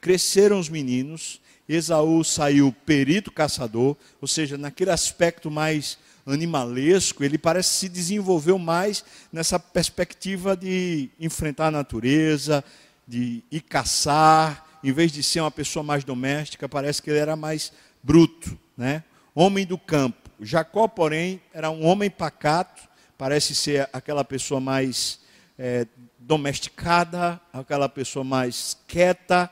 Cresceram 0.02 0.60
os 0.60 0.70
meninos, 0.70 1.40
Esaú 1.70 2.24
saiu 2.24 2.74
perito 2.84 3.32
caçador, 3.32 3.96
ou 4.20 4.28
seja, 4.28 4.58
naquele 4.58 4.90
aspecto 4.90 5.52
mais 5.52 6.00
animalesco, 6.26 7.24
ele 7.24 7.38
parece 7.38 7.70
se 7.70 7.90
desenvolveu 7.90 8.58
mais 8.58 9.06
nessa 9.32 9.60
perspectiva 9.60 10.58
de 10.58 11.10
enfrentar 11.20 11.68
a 11.68 11.72
natureza, 11.72 12.64
de 13.08 13.44
ir 13.52 13.62
caçar, 13.62 14.67
em 14.84 14.92
vez 14.92 15.12
de 15.12 15.22
ser 15.24 15.42
uma 15.42 15.52
pessoa 15.52 15.84
mais 15.84 16.04
doméstica, 16.04 16.68
parece 16.68 17.02
que 17.02 17.10
ele 17.10 17.20
era 17.20 17.36
mais 17.36 17.72
bruto, 18.02 18.58
né? 18.76 19.04
Homem 19.34 19.66
do 19.66 19.78
campo. 19.78 20.30
Jacó, 20.40 20.88
porém, 20.88 21.42
era 21.54 21.70
um 21.70 21.86
homem 21.86 22.10
pacato, 22.10 22.88
parece 23.18 23.56
ser 23.56 23.90
aquela 23.92 24.24
pessoa 24.24 24.60
mais 24.60 25.20
é, 25.58 25.88
domesticada, 26.20 27.40
aquela 27.52 27.90
pessoa 27.90 28.24
mais 28.24 28.78
quieta, 28.88 29.50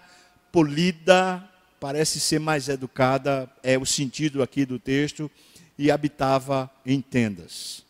polida, 0.51 1.43
parece 1.79 2.19
ser 2.19 2.39
mais 2.39 2.69
educada, 2.69 3.49
é 3.63 3.77
o 3.77 3.85
sentido 3.85 4.41
aqui 4.41 4.65
do 4.65 4.79
texto, 4.79 5.29
e 5.77 5.91
habitava 5.91 6.69
em 6.85 7.01
tendas. 7.01 7.83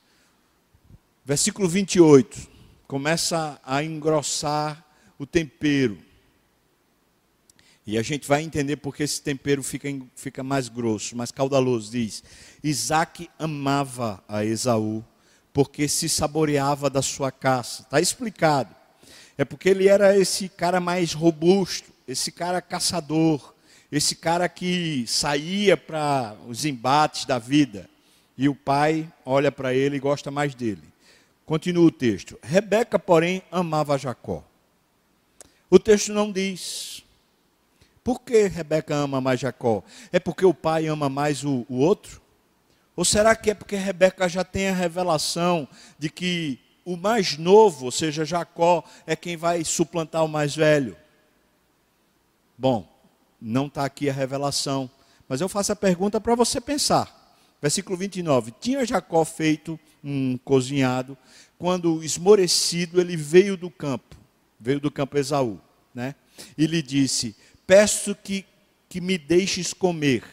Versículo 1.24 1.68
28 1.68 2.56
começa 2.88 3.60
a 3.64 3.84
engrossar 3.84 4.86
o 5.18 5.26
tempero. 5.26 5.98
E 7.88 8.00
a 8.00 8.02
gente 8.02 8.28
vai 8.28 8.42
entender 8.42 8.78
porque 8.78 9.04
esse 9.04 9.22
tempero 9.22 9.62
fica, 9.62 9.88
fica 10.16 10.44
mais 10.44 10.68
grosso, 10.68 11.16
mais 11.16 11.32
caudaloso. 11.32 11.92
Diz: 11.92 12.24
Isaac 12.64 13.30
amava 13.38 14.24
a 14.28 14.44
Esaú, 14.44 15.06
porque 15.54 15.88
se 15.88 16.10
saboreava 16.10 16.90
da 16.90 17.02
sua 17.04 17.32
caça. 17.32 17.84
Está 17.84 18.02
explicado. 18.02 18.76
É 19.38 19.46
porque 19.46 19.70
ele 19.70 19.88
era 19.88 20.18
esse 20.18 20.50
cara 20.50 20.80
mais 20.80 21.14
robusto, 21.14 21.92
esse 22.08 22.32
cara 22.32 22.62
caçador, 22.62 23.54
esse 23.92 24.16
cara 24.16 24.50
que 24.50 25.06
saía 25.08 25.78
para 25.78 26.36
os 26.48 26.66
embates 26.66 27.26
da 27.26 27.38
vida. 27.38 27.88
E 28.38 28.50
o 28.50 28.56
pai 28.56 29.12
olha 29.24 29.52
para 29.52 29.74
ele 29.74 29.98
e 29.98 30.00
gosta 30.00 30.32
mais 30.32 30.56
dele. 30.56 30.84
Continua 31.46 31.86
o 31.86 31.92
texto. 31.92 32.40
Rebeca, 32.42 32.98
porém, 32.98 33.44
amava 33.52 33.98
Jacó. 33.98 34.44
O 35.70 35.78
texto 35.78 36.12
não 36.12 36.32
diz 36.32 37.05
por 38.06 38.22
que 38.22 38.46
Rebeca 38.46 38.94
ama 38.94 39.20
mais 39.20 39.40
Jacó? 39.40 39.84
É 40.12 40.20
porque 40.20 40.46
o 40.46 40.54
pai 40.54 40.86
ama 40.86 41.10
mais 41.10 41.44
o, 41.44 41.66
o 41.68 41.78
outro? 41.78 42.22
Ou 42.96 43.04
será 43.04 43.36
que 43.36 43.50
é 43.50 43.56
porque 43.56 43.76
Rebeca 43.76 44.30
já 44.30 44.44
tem 44.44 44.70
a 44.70 44.76
revelação 44.76 45.68
de 45.98 46.08
que 46.12 46.60
o 46.86 46.96
mais 46.96 47.36
novo, 47.36 47.86
ou 47.86 47.92
seja, 47.92 48.24
Jacó, 48.24 48.84
é 49.08 49.16
quem 49.16 49.36
vai 49.36 49.64
suplantar 49.64 50.24
o 50.24 50.28
mais 50.28 50.56
velho? 50.56 50.96
Bom, 52.56 52.88
não 53.42 53.66
está 53.66 53.84
aqui 53.84 54.08
a 54.08 54.14
revelação, 54.14 54.88
mas 55.28 55.42
eu 55.42 55.50
faço 55.50 55.72
a 55.72 55.76
pergunta 55.76 56.22
para 56.22 56.36
você 56.36 56.62
pensar. 56.62 57.36
Versículo 57.60 57.98
29. 57.98 58.54
Tinha 58.62 58.86
Jacó 58.86 59.26
feito 59.26 59.80
um 60.04 60.38
cozinhado, 60.46 61.18
quando 61.58 62.04
esmorecido 62.04 63.02
ele 63.02 63.18
veio 63.18 63.58
do 63.58 63.72
campo, 63.72 64.16
veio 64.60 64.80
do 64.80 64.92
campo 64.92 65.18
Esaú, 65.18 65.60
né? 65.92 66.14
E 66.56 66.68
lhe 66.68 66.84
disse: 66.84 67.36
peço 67.66 68.16
que, 68.16 68.46
que 68.88 69.02
me 69.02 69.18
deixes 69.18 69.74
comer. 69.74 70.24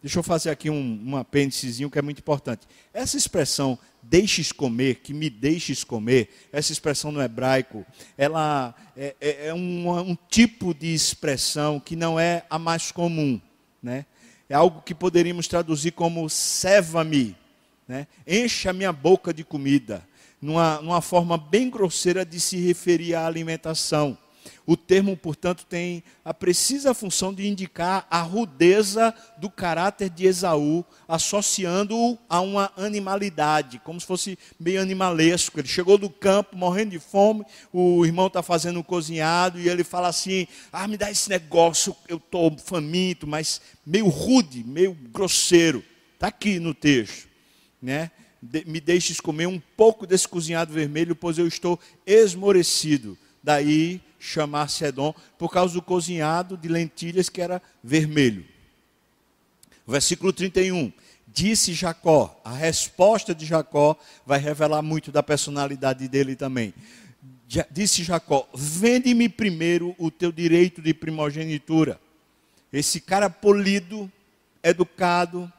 Deixa 0.00 0.18
eu 0.18 0.22
fazer 0.22 0.50
aqui 0.50 0.70
um, 0.70 1.02
um 1.06 1.16
apêndicezinho 1.16 1.90
que 1.90 1.98
é 1.98 2.02
muito 2.02 2.20
importante. 2.20 2.66
Essa 2.94 3.16
expressão, 3.16 3.76
deixes 4.00 4.52
comer, 4.52 4.96
que 4.96 5.12
me 5.12 5.28
deixes 5.28 5.82
comer, 5.82 6.30
essa 6.52 6.72
expressão 6.72 7.10
no 7.10 7.20
hebraico, 7.20 7.84
ela 8.16 8.74
é, 8.96 9.16
é, 9.20 9.46
é 9.48 9.54
um, 9.54 9.90
um, 9.90 10.16
tipo 10.28 10.72
de 10.72 10.94
expressão 10.94 11.80
que 11.80 11.96
não 11.96 12.18
é 12.18 12.44
a 12.48 12.58
mais 12.58 12.92
comum. 12.92 13.40
Né? 13.82 14.06
É 14.48 14.54
algo 14.54 14.82
que 14.82 14.94
poderíamos 14.94 15.48
traduzir 15.48 15.92
como 15.92 16.28
ceva-me, 16.30 17.36
né? 17.86 18.06
encha 18.26 18.70
a 18.70 18.72
minha 18.72 18.92
boca 18.92 19.34
de 19.34 19.42
comida, 19.42 20.06
numa, 20.40 20.80
numa 20.80 21.02
forma 21.02 21.36
bem 21.36 21.68
grosseira 21.68 22.24
de 22.24 22.38
se 22.38 22.56
referir 22.56 23.14
à 23.16 23.26
alimentação. 23.26 24.16
O 24.66 24.76
termo, 24.76 25.16
portanto, 25.16 25.64
tem 25.64 26.02
a 26.24 26.34
precisa 26.34 26.94
função 26.94 27.32
de 27.32 27.46
indicar 27.46 28.06
a 28.10 28.20
rudeza 28.20 29.14
do 29.38 29.50
caráter 29.50 30.10
de 30.10 30.26
Esaú, 30.26 30.84
associando-o 31.06 32.18
a 32.28 32.40
uma 32.40 32.72
animalidade, 32.76 33.80
como 33.84 34.00
se 34.00 34.06
fosse 34.06 34.38
meio 34.58 34.80
animalesco. 34.80 35.58
Ele 35.58 35.68
chegou 35.68 35.98
do 35.98 36.10
campo 36.10 36.56
morrendo 36.56 36.90
de 36.90 36.98
fome, 36.98 37.44
o 37.72 38.04
irmão 38.04 38.26
está 38.26 38.42
fazendo 38.42 38.80
um 38.80 38.82
cozinhado 38.82 39.60
e 39.60 39.68
ele 39.68 39.84
fala 39.84 40.08
assim: 40.08 40.46
Ah, 40.72 40.86
me 40.86 40.96
dá 40.96 41.10
esse 41.10 41.28
negócio, 41.28 41.94
eu 42.08 42.16
estou 42.16 42.56
faminto, 42.58 43.26
mas 43.26 43.60
meio 43.84 44.08
rude, 44.08 44.64
meio 44.64 44.92
grosseiro. 44.94 45.84
Está 46.14 46.28
aqui 46.28 46.58
no 46.58 46.74
texto. 46.74 47.28
Né? 47.80 48.10
me 48.66 48.80
deixes 48.80 49.20
comer 49.20 49.46
um 49.46 49.60
pouco 49.76 50.06
desse 50.06 50.26
cozinhado 50.26 50.72
vermelho, 50.72 51.16
pois 51.16 51.38
eu 51.38 51.46
estou 51.46 51.78
esmorecido. 52.06 53.18
Daí 53.42 54.00
chamar-se 54.18 54.84
Edom, 54.84 55.14
por 55.38 55.50
causa 55.50 55.74
do 55.74 55.82
cozinhado 55.82 56.56
de 56.56 56.68
lentilhas 56.68 57.28
que 57.28 57.40
era 57.40 57.62
vermelho. 57.82 58.44
Versículo 59.86 60.32
31. 60.32 60.92
Disse 61.26 61.72
Jacó. 61.72 62.40
A 62.44 62.52
resposta 62.52 63.34
de 63.34 63.46
Jacó 63.46 63.96
vai 64.26 64.38
revelar 64.38 64.82
muito 64.82 65.12
da 65.12 65.22
personalidade 65.22 66.08
dele 66.08 66.34
também. 66.34 66.74
Disse 67.70 68.02
Jacó: 68.02 68.48
Vende-me 68.54 69.28
primeiro 69.28 69.94
o 69.98 70.10
teu 70.10 70.30
direito 70.30 70.82
de 70.82 70.92
primogenitura. 70.92 71.98
Esse 72.72 73.00
cara 73.00 73.30
polido, 73.30 74.10
educado, 74.62 75.50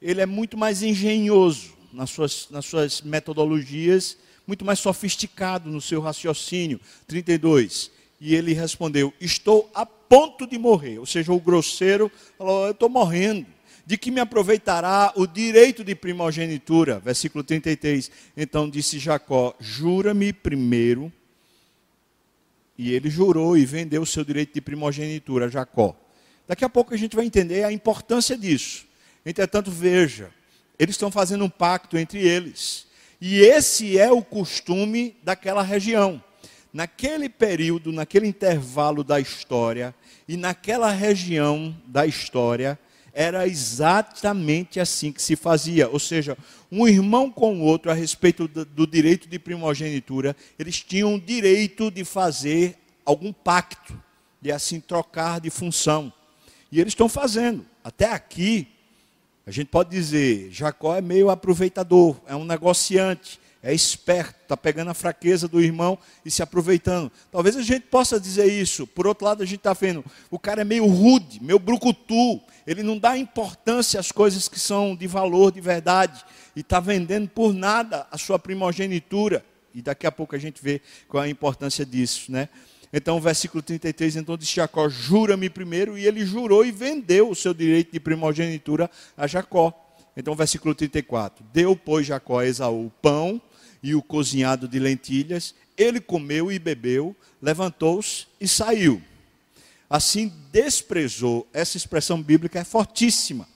ele 0.00 0.20
é 0.20 0.26
muito 0.26 0.56
mais 0.56 0.82
engenhoso 0.82 1.74
nas 1.92 2.10
suas, 2.10 2.48
nas 2.50 2.64
suas 2.66 3.00
metodologias, 3.00 4.16
muito 4.46 4.64
mais 4.64 4.78
sofisticado 4.78 5.70
no 5.70 5.80
seu 5.80 6.00
raciocínio. 6.00 6.80
32. 7.06 7.90
E 8.20 8.34
ele 8.34 8.52
respondeu: 8.52 9.12
Estou 9.20 9.70
a 9.74 9.84
ponto 9.84 10.46
de 10.46 10.58
morrer. 10.58 10.98
Ou 10.98 11.06
seja, 11.06 11.32
o 11.32 11.40
grosseiro 11.40 12.10
falou: 12.38 12.66
Eu 12.66 12.72
estou 12.72 12.88
morrendo. 12.88 13.46
De 13.84 13.96
que 13.96 14.10
me 14.10 14.18
aproveitará 14.18 15.12
o 15.14 15.28
direito 15.28 15.84
de 15.84 15.94
primogenitura? 15.94 16.98
Versículo 16.98 17.44
33. 17.44 18.10
Então 18.36 18.68
disse 18.68 18.98
Jacó: 18.98 19.54
Jura-me 19.60 20.32
primeiro. 20.32 21.12
E 22.78 22.92
ele 22.92 23.08
jurou 23.08 23.56
e 23.56 23.64
vendeu 23.64 24.02
o 24.02 24.06
seu 24.06 24.24
direito 24.24 24.52
de 24.52 24.60
primogenitura 24.60 25.46
a 25.46 25.48
Jacó. 25.48 25.96
Daqui 26.46 26.64
a 26.64 26.68
pouco 26.68 26.92
a 26.92 26.96
gente 26.96 27.16
vai 27.16 27.24
entender 27.24 27.64
a 27.64 27.72
importância 27.72 28.36
disso. 28.36 28.86
Entretanto, 29.24 29.70
veja, 29.70 30.30
eles 30.78 30.94
estão 30.94 31.10
fazendo 31.10 31.44
um 31.44 31.48
pacto 31.48 31.96
entre 31.96 32.20
eles. 32.20 32.86
E 33.20 33.40
esse 33.40 33.98
é 33.98 34.10
o 34.10 34.22
costume 34.22 35.16
daquela 35.22 35.62
região. 35.62 36.22
Naquele 36.72 37.28
período, 37.28 37.90
naquele 37.90 38.26
intervalo 38.26 39.02
da 39.02 39.18
história, 39.18 39.94
e 40.28 40.36
naquela 40.36 40.90
região 40.90 41.74
da 41.86 42.04
história, 42.06 42.78
era 43.18 43.48
exatamente 43.48 44.78
assim 44.78 45.10
que 45.10 45.22
se 45.22 45.36
fazia. 45.36 45.88
Ou 45.88 45.98
seja, 45.98 46.36
um 46.70 46.86
irmão 46.86 47.30
com 47.30 47.58
o 47.58 47.62
outro, 47.62 47.90
a 47.90 47.94
respeito 47.94 48.46
do, 48.46 48.86
direito 48.86 49.26
de 49.26 49.38
primogenitura, 49.38 50.36
eles 50.58 50.82
tinham 50.82 51.14
o 51.14 51.20
direito 51.20 51.90
de 51.90 52.04
fazer 52.04 52.76
algum 53.06 53.32
pacto, 53.32 53.98
de 54.42 54.52
assim 54.52 54.80
trocar 54.80 55.40
de 55.40 55.48
função. 55.48 56.12
E 56.70 56.78
eles 56.78 56.90
estão 56.90 57.08
fazendo. 57.08 57.64
Até 57.82 58.12
aqui, 58.12 58.68
a 59.46 59.50
gente 59.52 59.68
pode 59.68 59.90
dizer, 59.90 60.50
Jacó 60.50 60.96
é 60.96 61.00
meio 61.00 61.30
aproveitador, 61.30 62.16
é 62.26 62.34
um 62.34 62.44
negociante, 62.44 63.38
é 63.62 63.72
esperto, 63.72 64.34
está 64.42 64.56
pegando 64.56 64.90
a 64.90 64.94
fraqueza 64.94 65.46
do 65.46 65.60
irmão 65.60 65.96
e 66.24 66.30
se 66.32 66.42
aproveitando. 66.42 67.12
Talvez 67.30 67.56
a 67.56 67.62
gente 67.62 67.82
possa 67.82 68.18
dizer 68.18 68.46
isso. 68.46 68.88
Por 68.88 69.06
outro 69.06 69.24
lado, 69.24 69.44
a 69.44 69.46
gente 69.46 69.58
está 69.58 69.72
vendo, 69.72 70.04
o 70.32 70.38
cara 70.38 70.62
é 70.62 70.64
meio 70.64 70.84
rude, 70.86 71.40
meio 71.40 71.60
brucutu, 71.60 72.40
ele 72.66 72.82
não 72.82 72.98
dá 72.98 73.16
importância 73.16 74.00
às 74.00 74.10
coisas 74.10 74.48
que 74.48 74.58
são 74.58 74.96
de 74.96 75.06
valor, 75.06 75.52
de 75.52 75.60
verdade, 75.60 76.24
e 76.56 76.60
está 76.60 76.80
vendendo 76.80 77.28
por 77.28 77.54
nada 77.54 78.04
a 78.10 78.18
sua 78.18 78.40
primogenitura. 78.40 79.44
E 79.72 79.80
daqui 79.80 80.08
a 80.08 80.12
pouco 80.12 80.34
a 80.34 80.38
gente 80.38 80.60
vê 80.60 80.80
qual 81.06 81.22
é 81.22 81.26
a 81.26 81.30
importância 81.30 81.86
disso, 81.86 82.32
né? 82.32 82.48
Então, 82.92 83.20
versículo 83.20 83.62
33, 83.62 84.16
então 84.16 84.36
disse 84.36 84.56
Jacó, 84.56 84.88
jura-me 84.88 85.50
primeiro, 85.50 85.98
e 85.98 86.06
ele 86.06 86.24
jurou 86.24 86.64
e 86.64 86.70
vendeu 86.70 87.30
o 87.30 87.34
seu 87.34 87.52
direito 87.52 87.92
de 87.92 88.00
primogenitura 88.00 88.90
a 89.16 89.26
Jacó. 89.26 89.72
Então, 90.16 90.34
versículo 90.34 90.74
34, 90.74 91.44
deu, 91.52 91.76
pois, 91.76 92.06
Jacó 92.06 92.38
a 92.38 92.46
Esaú 92.46 92.86
o 92.86 92.90
pão 93.02 93.40
e 93.82 93.94
o 93.94 94.02
cozinhado 94.02 94.66
de 94.66 94.78
lentilhas, 94.78 95.54
ele 95.76 96.00
comeu 96.00 96.50
e 96.50 96.58
bebeu, 96.58 97.14
levantou-se 97.40 98.26
e 98.40 98.48
saiu. 98.48 99.02
Assim 99.88 100.32
desprezou, 100.50 101.46
essa 101.52 101.76
expressão 101.76 102.22
bíblica 102.22 102.58
é 102.58 102.64
fortíssima. 102.64 103.46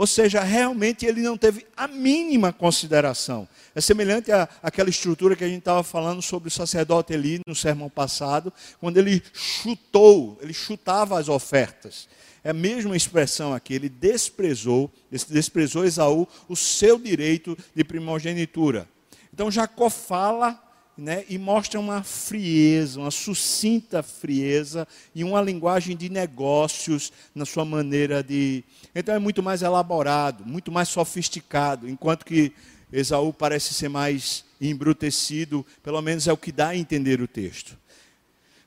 Ou 0.00 0.06
seja, 0.06 0.40
realmente 0.40 1.04
ele 1.04 1.20
não 1.20 1.36
teve 1.36 1.66
a 1.76 1.86
mínima 1.86 2.54
consideração. 2.54 3.46
É 3.74 3.82
semelhante 3.82 4.32
à, 4.32 4.48
àquela 4.62 4.88
estrutura 4.88 5.36
que 5.36 5.44
a 5.44 5.46
gente 5.46 5.58
estava 5.58 5.82
falando 5.82 6.22
sobre 6.22 6.48
o 6.48 6.50
sacerdote 6.50 7.12
Eli 7.12 7.42
no 7.46 7.54
sermão 7.54 7.90
passado, 7.90 8.50
quando 8.80 8.96
ele 8.96 9.22
chutou, 9.34 10.38
ele 10.40 10.54
chutava 10.54 11.20
as 11.20 11.28
ofertas. 11.28 12.08
É 12.42 12.48
a 12.48 12.54
mesma 12.54 12.96
expressão 12.96 13.52
aqui, 13.52 13.74
ele 13.74 13.90
desprezou, 13.90 14.90
desprezou 15.28 15.84
Esaú 15.84 16.26
o 16.48 16.56
seu 16.56 16.98
direito 16.98 17.54
de 17.76 17.84
primogenitura. 17.84 18.88
Então 19.34 19.50
Jacó 19.50 19.90
fala 19.90 20.58
né, 20.96 21.24
e 21.28 21.38
mostra 21.38 21.80
uma 21.80 22.02
frieza, 22.02 23.00
uma 23.00 23.10
sucinta 23.10 24.02
frieza 24.02 24.86
e 25.14 25.24
uma 25.24 25.40
linguagem 25.40 25.96
de 25.96 26.08
negócios 26.08 27.12
na 27.34 27.46
sua 27.46 27.64
maneira 27.64 28.22
de. 28.22 28.62
Então 28.94 29.14
é 29.14 29.18
muito 29.18 29.42
mais 29.42 29.62
elaborado, 29.62 30.44
muito 30.44 30.70
mais 30.70 30.88
sofisticado, 30.88 31.88
enquanto 31.88 32.24
que 32.24 32.52
Esaú 32.92 33.32
parece 33.32 33.72
ser 33.72 33.88
mais 33.88 34.44
embrutecido, 34.60 35.64
pelo 35.82 36.02
menos 36.02 36.26
é 36.26 36.32
o 36.32 36.36
que 36.36 36.52
dá 36.52 36.68
a 36.68 36.76
entender 36.76 37.20
o 37.22 37.28
texto. 37.28 37.78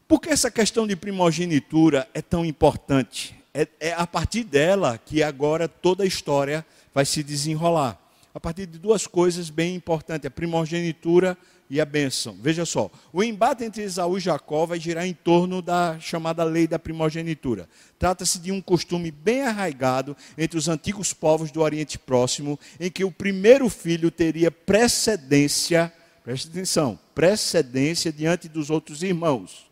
Por 0.07 0.19
que 0.19 0.29
essa 0.29 0.49
questão 0.49 0.87
de 0.87 0.95
primogenitura 0.95 2.07
é 2.13 2.21
tão 2.21 2.45
importante? 2.45 3.35
É, 3.53 3.67
é 3.79 3.93
a 3.93 4.07
partir 4.07 4.43
dela 4.43 4.97
que 4.97 5.21
agora 5.21 5.67
toda 5.67 6.03
a 6.03 6.07
história 6.07 6.65
vai 6.93 7.05
se 7.05 7.21
desenrolar. 7.21 7.99
A 8.33 8.39
partir 8.39 8.65
de 8.65 8.79
duas 8.79 9.05
coisas 9.05 9.49
bem 9.49 9.75
importantes: 9.75 10.25
a 10.25 10.31
primogenitura 10.31 11.37
e 11.73 11.81
a 11.81 11.85
bênção. 11.85 12.37
Veja 12.39 12.67
só, 12.67 12.91
o 13.11 13.23
embate 13.23 13.63
entre 13.63 13.81
Esaú 13.81 14.19
e 14.19 14.21
Jacó 14.21 14.63
vai 14.63 14.79
girar 14.79 15.07
em 15.07 15.13
torno 15.13 15.59
da 15.59 15.99
chamada 15.99 16.43
lei 16.43 16.67
da 16.67 16.77
primogenitura. 16.77 17.67
Trata-se 17.97 18.37
de 18.37 18.51
um 18.51 18.61
costume 18.61 19.09
bem 19.09 19.41
arraigado 19.41 20.15
entre 20.37 20.55
os 20.55 20.67
antigos 20.67 21.13
povos 21.13 21.49
do 21.49 21.61
Oriente 21.61 21.97
Próximo, 21.97 22.59
em 22.79 22.91
que 22.91 23.03
o 23.03 23.11
primeiro 23.11 23.67
filho 23.69 24.11
teria 24.11 24.51
precedência, 24.51 25.91
preste 26.23 26.47
atenção, 26.47 26.99
precedência 27.15 28.13
diante 28.13 28.47
dos 28.47 28.69
outros 28.69 29.01
irmãos. 29.01 29.65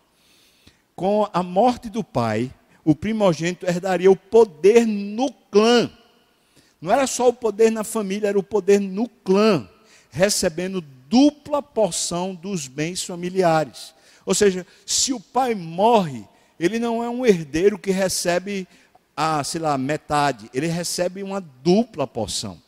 Com 0.96 1.30
a 1.32 1.44
morte 1.44 1.88
do 1.88 2.04
pai, 2.04 2.52
o 2.84 2.96
primogênito 2.96 3.68
herdaria 3.68 4.10
o 4.10 4.16
poder 4.16 4.88
no 4.88 5.32
clã. 5.52 5.88
Não 6.82 6.92
era 6.92 7.06
só 7.06 7.30
o 7.30 7.34
poder 7.34 7.70
na 7.70 7.84
família, 7.84 8.30
era 8.30 8.40
o 8.40 8.44
poder 8.44 8.80
no 8.80 9.08
clã, 9.08 9.70
recebendo 10.10 10.82
dupla 11.12 11.62
porção 11.62 12.34
dos 12.34 12.70
bens 12.70 13.04
familiares. 13.04 13.94
Ou 14.26 14.34
seja, 14.34 14.66
se 14.86 15.12
o 15.12 15.20
pai 15.20 15.54
morre, 15.54 16.24
ele 16.58 16.80
não 16.80 17.04
é 17.04 17.10
um 17.10 17.26
herdeiro 17.26 17.78
que 17.78 17.92
recebe 17.92 18.66
a, 19.16 19.44
sei 19.44 19.60
lá, 19.60 19.78
metade, 19.78 20.50
ele 20.54 20.68
recebe 20.68 21.22
uma 21.22 21.42
dupla 21.42 22.08
porção. 22.08 22.62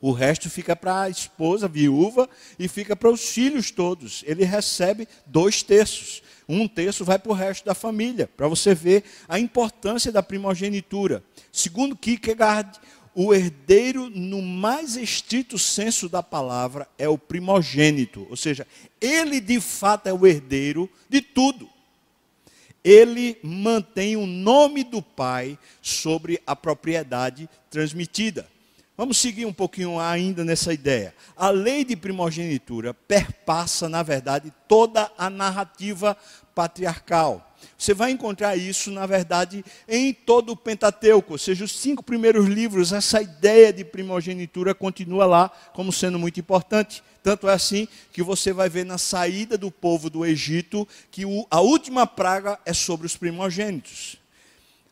O 0.00 0.12
resto 0.12 0.50
fica 0.50 0.76
para 0.76 1.00
a 1.00 1.08
esposa 1.08 1.66
viúva 1.66 2.28
e 2.58 2.68
fica 2.68 2.94
para 2.94 3.08
os 3.08 3.26
filhos 3.26 3.70
todos. 3.70 4.22
Ele 4.26 4.44
recebe 4.44 5.08
dois 5.24 5.62
terços. 5.62 6.22
Um 6.46 6.68
terço 6.68 7.06
vai 7.06 7.18
para 7.18 7.32
o 7.32 7.34
resto 7.34 7.64
da 7.64 7.74
família, 7.74 8.28
para 8.36 8.46
você 8.46 8.74
ver 8.74 9.02
a 9.26 9.38
importância 9.38 10.12
da 10.12 10.22
primogenitura. 10.22 11.24
Segundo 11.50 11.96
Kierkegaard, 11.96 12.78
o 13.14 13.32
herdeiro, 13.32 14.10
no 14.10 14.42
mais 14.42 14.96
estrito 14.96 15.58
senso 15.58 16.08
da 16.08 16.22
palavra, 16.22 16.88
é 16.98 17.08
o 17.08 17.16
primogênito, 17.16 18.26
ou 18.28 18.36
seja, 18.36 18.66
ele 19.00 19.40
de 19.40 19.60
fato 19.60 20.08
é 20.08 20.12
o 20.12 20.26
herdeiro 20.26 20.90
de 21.08 21.20
tudo. 21.20 21.68
Ele 22.82 23.38
mantém 23.42 24.16
o 24.16 24.26
nome 24.26 24.84
do 24.84 25.00
pai 25.00 25.58
sobre 25.80 26.42
a 26.46 26.54
propriedade 26.54 27.48
transmitida. 27.70 28.46
Vamos 28.96 29.18
seguir 29.18 29.44
um 29.44 29.52
pouquinho 29.52 29.98
ainda 29.98 30.44
nessa 30.44 30.72
ideia. 30.72 31.12
A 31.36 31.50
lei 31.50 31.84
de 31.84 31.96
primogenitura 31.96 32.94
perpassa, 32.94 33.88
na 33.88 34.04
verdade, 34.04 34.52
toda 34.68 35.10
a 35.18 35.28
narrativa 35.28 36.16
patriarcal. 36.54 37.52
Você 37.76 37.92
vai 37.92 38.12
encontrar 38.12 38.56
isso, 38.56 38.92
na 38.92 39.04
verdade, 39.04 39.64
em 39.88 40.12
todo 40.12 40.50
o 40.52 40.56
Pentateuco, 40.56 41.32
ou 41.32 41.38
seja, 41.38 41.64
os 41.64 41.76
cinco 41.76 42.04
primeiros 42.04 42.46
livros, 42.46 42.92
essa 42.92 43.20
ideia 43.20 43.72
de 43.72 43.84
primogenitura 43.84 44.72
continua 44.74 45.26
lá 45.26 45.48
como 45.72 45.92
sendo 45.92 46.18
muito 46.18 46.38
importante. 46.38 47.02
Tanto 47.20 47.48
é 47.48 47.52
assim 47.52 47.88
que 48.12 48.22
você 48.22 48.52
vai 48.52 48.68
ver 48.68 48.86
na 48.86 48.98
saída 48.98 49.58
do 49.58 49.72
povo 49.72 50.08
do 50.08 50.24
Egito 50.24 50.86
que 51.10 51.24
a 51.50 51.60
última 51.60 52.06
praga 52.06 52.60
é 52.64 52.72
sobre 52.72 53.06
os 53.06 53.16
primogênitos. 53.16 54.23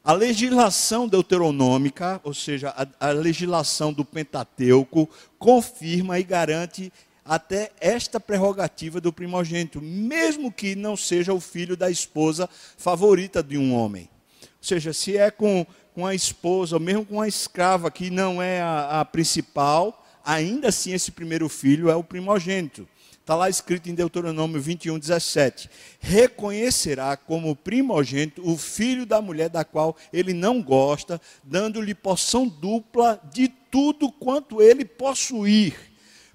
A 0.04 0.12
legislação 0.12 1.06
deuteronômica, 1.06 2.20
ou 2.24 2.34
seja, 2.34 2.70
a, 2.70 3.08
a 3.08 3.12
legislação 3.12 3.92
do 3.92 4.04
Pentateuco, 4.04 5.08
confirma 5.38 6.18
e 6.18 6.24
garante 6.24 6.92
até 7.24 7.70
esta 7.80 8.18
prerrogativa 8.18 9.00
do 9.00 9.12
primogênito, 9.12 9.80
mesmo 9.80 10.50
que 10.50 10.74
não 10.74 10.96
seja 10.96 11.32
o 11.32 11.40
filho 11.40 11.76
da 11.76 11.88
esposa 11.88 12.50
favorita 12.76 13.44
de 13.44 13.56
um 13.56 13.72
homem. 13.72 14.08
Ou 14.42 14.48
seja, 14.60 14.92
se 14.92 15.16
é 15.16 15.30
com, 15.30 15.64
com 15.94 16.04
a 16.04 16.16
esposa, 16.16 16.74
ou 16.74 16.80
mesmo 16.80 17.06
com 17.06 17.20
a 17.20 17.28
escrava, 17.28 17.88
que 17.88 18.10
não 18.10 18.42
é 18.42 18.60
a, 18.60 19.00
a 19.00 19.04
principal, 19.04 20.04
ainda 20.24 20.68
assim 20.68 20.92
esse 20.92 21.12
primeiro 21.12 21.48
filho 21.48 21.88
é 21.88 21.94
o 21.94 22.02
primogênito. 22.02 22.88
Está 23.22 23.36
lá 23.36 23.48
escrito 23.48 23.88
em 23.88 23.94
Deuteronômio 23.94 24.60
21, 24.60 24.98
17: 24.98 25.70
Reconhecerá 26.00 27.16
como 27.16 27.54
primogênito 27.54 28.42
o 28.44 28.58
filho 28.58 29.06
da 29.06 29.22
mulher 29.22 29.48
da 29.48 29.64
qual 29.64 29.96
ele 30.12 30.32
não 30.32 30.60
gosta, 30.60 31.20
dando-lhe 31.44 31.94
porção 31.94 32.48
dupla 32.48 33.22
de 33.32 33.46
tudo 33.46 34.10
quanto 34.10 34.60
ele 34.60 34.84
possuir, 34.84 35.72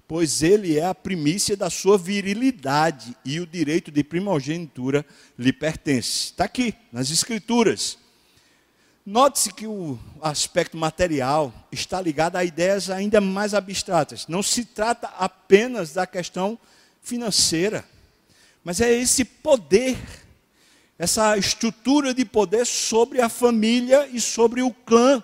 pois 0.08 0.42
ele 0.42 0.78
é 0.78 0.86
a 0.86 0.94
primícia 0.94 1.54
da 1.54 1.68
sua 1.68 1.98
virilidade 1.98 3.14
e 3.22 3.38
o 3.38 3.46
direito 3.46 3.90
de 3.90 4.02
primogenitura 4.02 5.04
lhe 5.38 5.52
pertence. 5.52 6.30
Está 6.30 6.44
aqui, 6.44 6.74
nas 6.90 7.10
Escrituras. 7.10 7.98
Note-se 9.04 9.52
que 9.52 9.66
o 9.66 9.98
aspecto 10.22 10.76
material 10.76 11.52
está 11.70 12.00
ligado 12.00 12.36
a 12.36 12.44
ideias 12.44 12.88
ainda 12.88 13.20
mais 13.20 13.52
abstratas. 13.52 14.26
Não 14.26 14.42
se 14.42 14.64
trata 14.64 15.08
apenas 15.18 15.92
da 15.92 16.06
questão 16.06 16.58
financeira, 17.08 17.84
mas 18.62 18.80
é 18.80 18.92
esse 18.92 19.24
poder, 19.24 19.96
essa 20.98 21.36
estrutura 21.38 22.12
de 22.12 22.24
poder 22.24 22.66
sobre 22.66 23.22
a 23.22 23.30
família 23.30 24.06
e 24.12 24.20
sobre 24.20 24.62
o 24.62 24.70
clã 24.70 25.22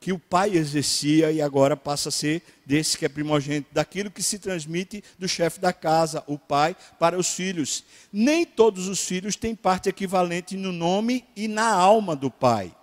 que 0.00 0.12
o 0.12 0.18
pai 0.18 0.50
exercia 0.50 1.32
e 1.32 1.40
agora 1.40 1.74
passa 1.74 2.10
a 2.10 2.12
ser 2.12 2.42
desse 2.66 2.98
que 2.98 3.06
é 3.06 3.08
primogênito, 3.08 3.72
daquilo 3.72 4.10
que 4.10 4.22
se 4.22 4.38
transmite 4.38 5.02
do 5.18 5.26
chefe 5.26 5.58
da 5.58 5.72
casa, 5.72 6.22
o 6.26 6.38
pai, 6.38 6.76
para 6.98 7.18
os 7.18 7.30
filhos. 7.30 7.82
Nem 8.12 8.44
todos 8.44 8.86
os 8.86 9.00
filhos 9.00 9.34
têm 9.34 9.54
parte 9.54 9.88
equivalente 9.88 10.58
no 10.58 10.72
nome 10.72 11.24
e 11.34 11.48
na 11.48 11.70
alma 11.70 12.14
do 12.14 12.30
pai. 12.30 12.74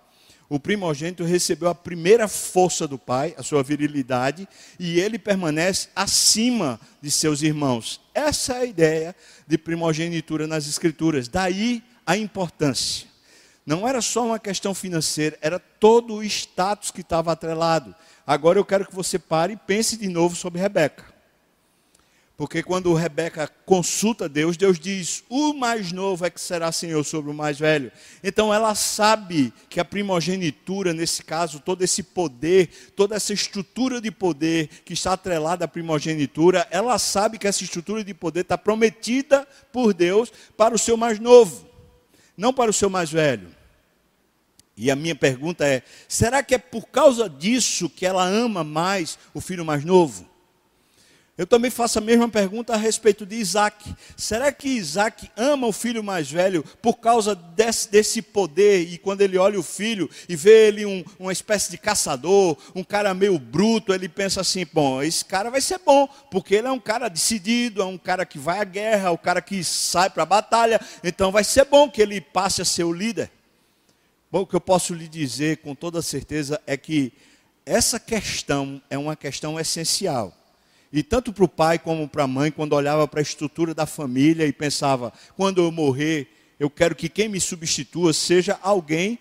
O 0.52 0.60
primogênito 0.60 1.24
recebeu 1.24 1.70
a 1.70 1.74
primeira 1.74 2.28
força 2.28 2.86
do 2.86 2.98
pai, 2.98 3.34
a 3.38 3.42
sua 3.42 3.62
virilidade, 3.62 4.46
e 4.78 5.00
ele 5.00 5.18
permanece 5.18 5.88
acima 5.96 6.78
de 7.00 7.10
seus 7.10 7.40
irmãos. 7.40 8.02
Essa 8.12 8.52
é 8.52 8.58
a 8.58 8.64
ideia 8.66 9.16
de 9.46 9.56
primogenitura 9.56 10.46
nas 10.46 10.68
Escrituras. 10.68 11.26
Daí 11.26 11.82
a 12.04 12.18
importância. 12.18 13.08
Não 13.64 13.88
era 13.88 14.02
só 14.02 14.26
uma 14.26 14.38
questão 14.38 14.74
financeira, 14.74 15.38
era 15.40 15.58
todo 15.58 16.16
o 16.16 16.22
status 16.22 16.90
que 16.90 17.00
estava 17.00 17.32
atrelado. 17.32 17.94
Agora 18.26 18.58
eu 18.58 18.64
quero 18.66 18.84
que 18.84 18.94
você 18.94 19.18
pare 19.18 19.54
e 19.54 19.56
pense 19.56 19.96
de 19.96 20.08
novo 20.08 20.36
sobre 20.36 20.60
Rebeca. 20.60 21.11
Porque 22.36 22.62
quando 22.62 22.92
Rebeca 22.94 23.46
consulta 23.66 24.28
Deus, 24.28 24.56
Deus 24.56 24.78
diz: 24.78 25.22
O 25.28 25.52
mais 25.52 25.92
novo 25.92 26.24
é 26.24 26.30
que 26.30 26.40
será 26.40 26.72
senhor 26.72 27.04
sobre 27.04 27.30
o 27.30 27.34
mais 27.34 27.58
velho. 27.58 27.92
Então 28.22 28.52
ela 28.52 28.74
sabe 28.74 29.52
que 29.68 29.78
a 29.78 29.84
primogenitura, 29.84 30.92
nesse 30.92 31.22
caso, 31.22 31.60
todo 31.60 31.82
esse 31.82 32.02
poder, 32.02 32.68
toda 32.96 33.14
essa 33.14 33.32
estrutura 33.32 34.00
de 34.00 34.10
poder 34.10 34.68
que 34.84 34.94
está 34.94 35.12
atrelada 35.12 35.66
à 35.66 35.68
primogenitura, 35.68 36.66
ela 36.70 36.98
sabe 36.98 37.38
que 37.38 37.46
essa 37.46 37.62
estrutura 37.62 38.02
de 38.02 38.14
poder 38.14 38.40
está 38.40 38.56
prometida 38.56 39.46
por 39.72 39.92
Deus 39.92 40.32
para 40.56 40.74
o 40.74 40.78
seu 40.78 40.96
mais 40.96 41.18
novo 41.18 41.72
não 42.36 42.52
para 42.52 42.70
o 42.70 42.74
seu 42.74 42.90
mais 42.90 43.10
velho. 43.10 43.48
E 44.76 44.90
a 44.90 44.96
minha 44.96 45.14
pergunta 45.14 45.66
é: 45.66 45.82
será 46.08 46.42
que 46.42 46.54
é 46.54 46.58
por 46.58 46.88
causa 46.88 47.28
disso 47.28 47.90
que 47.90 48.06
ela 48.06 48.24
ama 48.24 48.64
mais 48.64 49.18
o 49.34 49.40
filho 49.40 49.64
mais 49.64 49.84
novo? 49.84 50.28
Eu 51.36 51.46
também 51.46 51.70
faço 51.70 51.98
a 51.98 52.02
mesma 52.02 52.28
pergunta 52.28 52.74
a 52.74 52.76
respeito 52.76 53.24
de 53.24 53.36
Isaac. 53.36 53.94
Será 54.18 54.52
que 54.52 54.68
Isaac 54.68 55.30
ama 55.34 55.66
o 55.66 55.72
filho 55.72 56.04
mais 56.04 56.30
velho 56.30 56.62
por 56.82 56.98
causa 56.98 57.34
desse, 57.34 57.90
desse 57.90 58.20
poder? 58.20 58.92
E 58.92 58.98
quando 58.98 59.22
ele 59.22 59.38
olha 59.38 59.58
o 59.58 59.62
filho 59.62 60.10
e 60.28 60.36
vê 60.36 60.68
ele 60.68 60.84
um, 60.84 61.02
uma 61.18 61.32
espécie 61.32 61.70
de 61.70 61.78
caçador, 61.78 62.58
um 62.74 62.84
cara 62.84 63.14
meio 63.14 63.38
bruto, 63.38 63.94
ele 63.94 64.10
pensa 64.10 64.42
assim: 64.42 64.66
bom, 64.70 65.02
esse 65.02 65.24
cara 65.24 65.50
vai 65.50 65.62
ser 65.62 65.78
bom, 65.78 66.06
porque 66.30 66.54
ele 66.54 66.68
é 66.68 66.70
um 66.70 66.78
cara 66.78 67.08
decidido, 67.08 67.80
é 67.80 67.86
um 67.86 67.96
cara 67.96 68.26
que 68.26 68.38
vai 68.38 68.60
à 68.60 68.64
guerra, 68.64 69.08
é 69.08 69.10
um 69.10 69.16
cara 69.16 69.40
que 69.40 69.64
sai 69.64 70.10
para 70.10 70.24
a 70.24 70.26
batalha, 70.26 70.78
então 71.02 71.32
vai 71.32 71.44
ser 71.44 71.64
bom 71.64 71.88
que 71.90 72.02
ele 72.02 72.20
passe 72.20 72.60
a 72.60 72.64
ser 72.64 72.84
o 72.84 72.92
líder. 72.92 73.30
Bom, 74.30 74.42
o 74.42 74.46
que 74.46 74.54
eu 74.54 74.60
posso 74.60 74.92
lhe 74.92 75.08
dizer 75.08 75.58
com 75.58 75.74
toda 75.74 76.02
certeza 76.02 76.60
é 76.66 76.76
que 76.76 77.10
essa 77.64 77.98
questão 77.98 78.82
é 78.90 78.98
uma 78.98 79.16
questão 79.16 79.58
essencial 79.58 80.41
e 80.92 81.02
tanto 81.02 81.32
para 81.32 81.44
o 81.44 81.48
pai 81.48 81.78
como 81.78 82.06
para 82.06 82.24
a 82.24 82.28
mãe, 82.28 82.50
quando 82.50 82.74
olhava 82.74 83.08
para 83.08 83.20
a 83.20 83.22
estrutura 83.22 83.74
da 83.74 83.86
família 83.86 84.46
e 84.46 84.52
pensava: 84.52 85.12
quando 85.36 85.62
eu 85.62 85.72
morrer, 85.72 86.28
eu 86.60 86.68
quero 86.68 86.94
que 86.94 87.08
quem 87.08 87.28
me 87.28 87.40
substitua 87.40 88.12
seja 88.12 88.58
alguém 88.62 89.18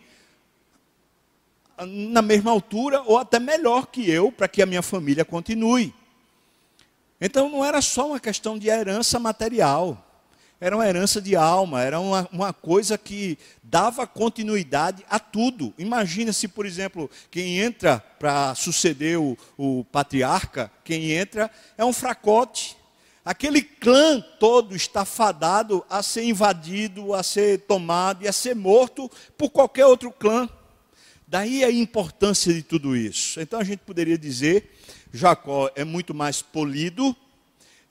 na 1.88 2.22
mesma 2.22 2.52
altura 2.52 3.02
ou 3.04 3.18
até 3.18 3.40
melhor 3.40 3.88
que 3.88 4.08
eu, 4.10 4.32
para 4.32 4.48
que 4.48 4.62
a 4.62 4.66
minha 4.66 4.82
família 4.82 5.24
continue. 5.26 5.94
Então 7.20 7.50
não 7.50 7.64
era 7.64 7.82
só 7.82 8.08
uma 8.08 8.20
questão 8.20 8.58
de 8.58 8.68
herança 8.68 9.20
material 9.20 10.11
era 10.62 10.78
uma 10.78 10.88
herança 10.88 11.20
de 11.20 11.36
alma, 11.36 11.82
era 11.82 12.00
uma, 12.00 12.30
uma 12.32 12.54
coisa 12.54 12.96
que 12.96 13.36
dava 13.64 14.06
continuidade 14.06 15.04
a 15.10 15.18
tudo. 15.18 15.74
Imagina 15.76 16.32
se, 16.32 16.48
por 16.48 16.68
exemplo, 16.68 17.10
quem 17.32 17.58
entra 17.58 18.00
para 18.20 18.54
suceder 18.54 19.20
o, 19.20 19.36
o 19.58 19.84
patriarca, 19.86 20.72
quem 20.84 21.14
entra 21.14 21.50
é 21.76 21.84
um 21.84 21.92
fracote. 21.92 22.78
Aquele 23.26 23.64
clã 23.64 24.24
todo 24.40 24.76
está 24.76 25.04
fadado 25.04 25.84
a 25.90 26.04
ser 26.04 26.26
invadido, 26.26 27.16
a 27.16 27.24
ser 27.24 27.62
tomado 27.62 28.24
e 28.24 28.28
a 28.28 28.34
ser 28.34 28.56
morto 28.56 29.10
por 29.36 29.50
qualquer 29.50 29.88
outro 29.88 30.12
clã. 30.12 30.48
Daí 31.28 31.64
a 31.64 31.72
importância 31.72 32.54
de 32.54 32.62
tudo 32.62 32.96
isso. 32.96 33.42
Então 33.42 33.60
a 33.60 33.64
gente 33.64 33.80
poderia 33.80 34.18
dizer: 34.18 34.78
Jacó 35.12 35.72
é 35.76 35.84
muito 35.84 36.14
mais 36.14 36.44
polido, 36.44 37.16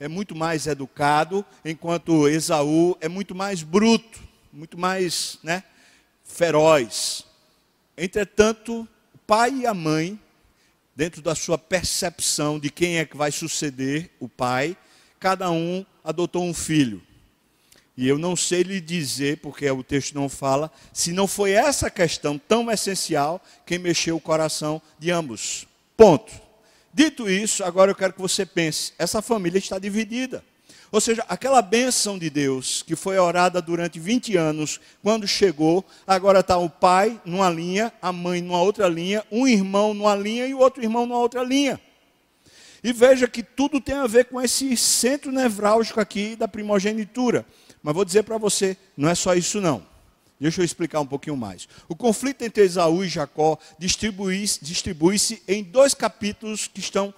é 0.00 0.08
muito 0.08 0.34
mais 0.34 0.66
educado, 0.66 1.44
enquanto 1.62 2.26
Esaú 2.26 2.96
é 3.02 3.08
muito 3.08 3.34
mais 3.34 3.62
bruto, 3.62 4.18
muito 4.50 4.78
mais 4.78 5.38
né, 5.42 5.62
feroz. 6.24 7.26
Entretanto, 7.98 8.88
o 9.14 9.18
pai 9.26 9.50
e 9.56 9.66
a 9.66 9.74
mãe, 9.74 10.18
dentro 10.96 11.20
da 11.20 11.34
sua 11.34 11.58
percepção 11.58 12.58
de 12.58 12.70
quem 12.70 12.96
é 12.96 13.04
que 13.04 13.14
vai 13.14 13.30
suceder 13.30 14.10
o 14.18 14.26
pai, 14.26 14.74
cada 15.20 15.50
um 15.50 15.84
adotou 16.02 16.44
um 16.44 16.54
filho. 16.54 17.02
E 17.94 18.08
eu 18.08 18.16
não 18.16 18.34
sei 18.34 18.62
lhe 18.62 18.80
dizer, 18.80 19.36
porque 19.42 19.70
o 19.70 19.84
texto 19.84 20.14
não 20.14 20.30
fala, 20.30 20.72
se 20.94 21.12
não 21.12 21.26
foi 21.26 21.50
essa 21.50 21.90
questão 21.90 22.38
tão 22.38 22.70
essencial 22.70 23.44
quem 23.66 23.78
mexeu 23.78 24.16
o 24.16 24.20
coração 24.20 24.80
de 24.98 25.10
ambos. 25.10 25.66
Ponto. 25.94 26.49
Dito 26.92 27.30
isso, 27.30 27.62
agora 27.62 27.90
eu 27.90 27.94
quero 27.94 28.12
que 28.12 28.20
você 28.20 28.44
pense: 28.44 28.92
essa 28.98 29.22
família 29.22 29.58
está 29.58 29.78
dividida. 29.78 30.44
Ou 30.92 31.00
seja, 31.00 31.24
aquela 31.28 31.62
bênção 31.62 32.18
de 32.18 32.28
Deus 32.28 32.82
que 32.82 32.96
foi 32.96 33.16
orada 33.16 33.62
durante 33.62 34.00
20 34.00 34.36
anos, 34.36 34.80
quando 35.02 35.26
chegou, 35.26 35.84
agora 36.04 36.40
está 36.40 36.58
o 36.58 36.68
pai 36.68 37.20
numa 37.24 37.48
linha, 37.48 37.92
a 38.02 38.12
mãe 38.12 38.40
numa 38.42 38.60
outra 38.60 38.88
linha, 38.88 39.24
um 39.30 39.46
irmão 39.46 39.94
numa 39.94 40.16
linha 40.16 40.46
e 40.46 40.54
o 40.54 40.58
outro 40.58 40.82
irmão 40.82 41.06
numa 41.06 41.18
outra 41.18 41.44
linha. 41.44 41.80
E 42.82 42.92
veja 42.92 43.28
que 43.28 43.42
tudo 43.42 43.80
tem 43.80 43.94
a 43.94 44.06
ver 44.06 44.24
com 44.24 44.40
esse 44.40 44.76
centro 44.76 45.30
nevrálgico 45.30 46.00
aqui 46.00 46.34
da 46.34 46.48
primogenitura. 46.48 47.46
Mas 47.82 47.94
vou 47.94 48.04
dizer 48.04 48.24
para 48.24 48.38
você, 48.38 48.76
não 48.96 49.08
é 49.08 49.14
só 49.14 49.34
isso 49.34 49.60
não. 49.60 49.86
Deixa 50.40 50.62
eu 50.62 50.64
explicar 50.64 51.00
um 51.00 51.06
pouquinho 51.06 51.36
mais. 51.36 51.68
O 51.86 51.94
conflito 51.94 52.42
entre 52.42 52.64
Esaú 52.64 53.04
e 53.04 53.08
Jacó 53.08 53.58
distribui-se 53.78 54.64
distribui 54.64 55.16
em 55.46 55.62
dois 55.62 55.92
capítulos 55.92 56.66
que 56.66 56.80
estão 56.80 57.12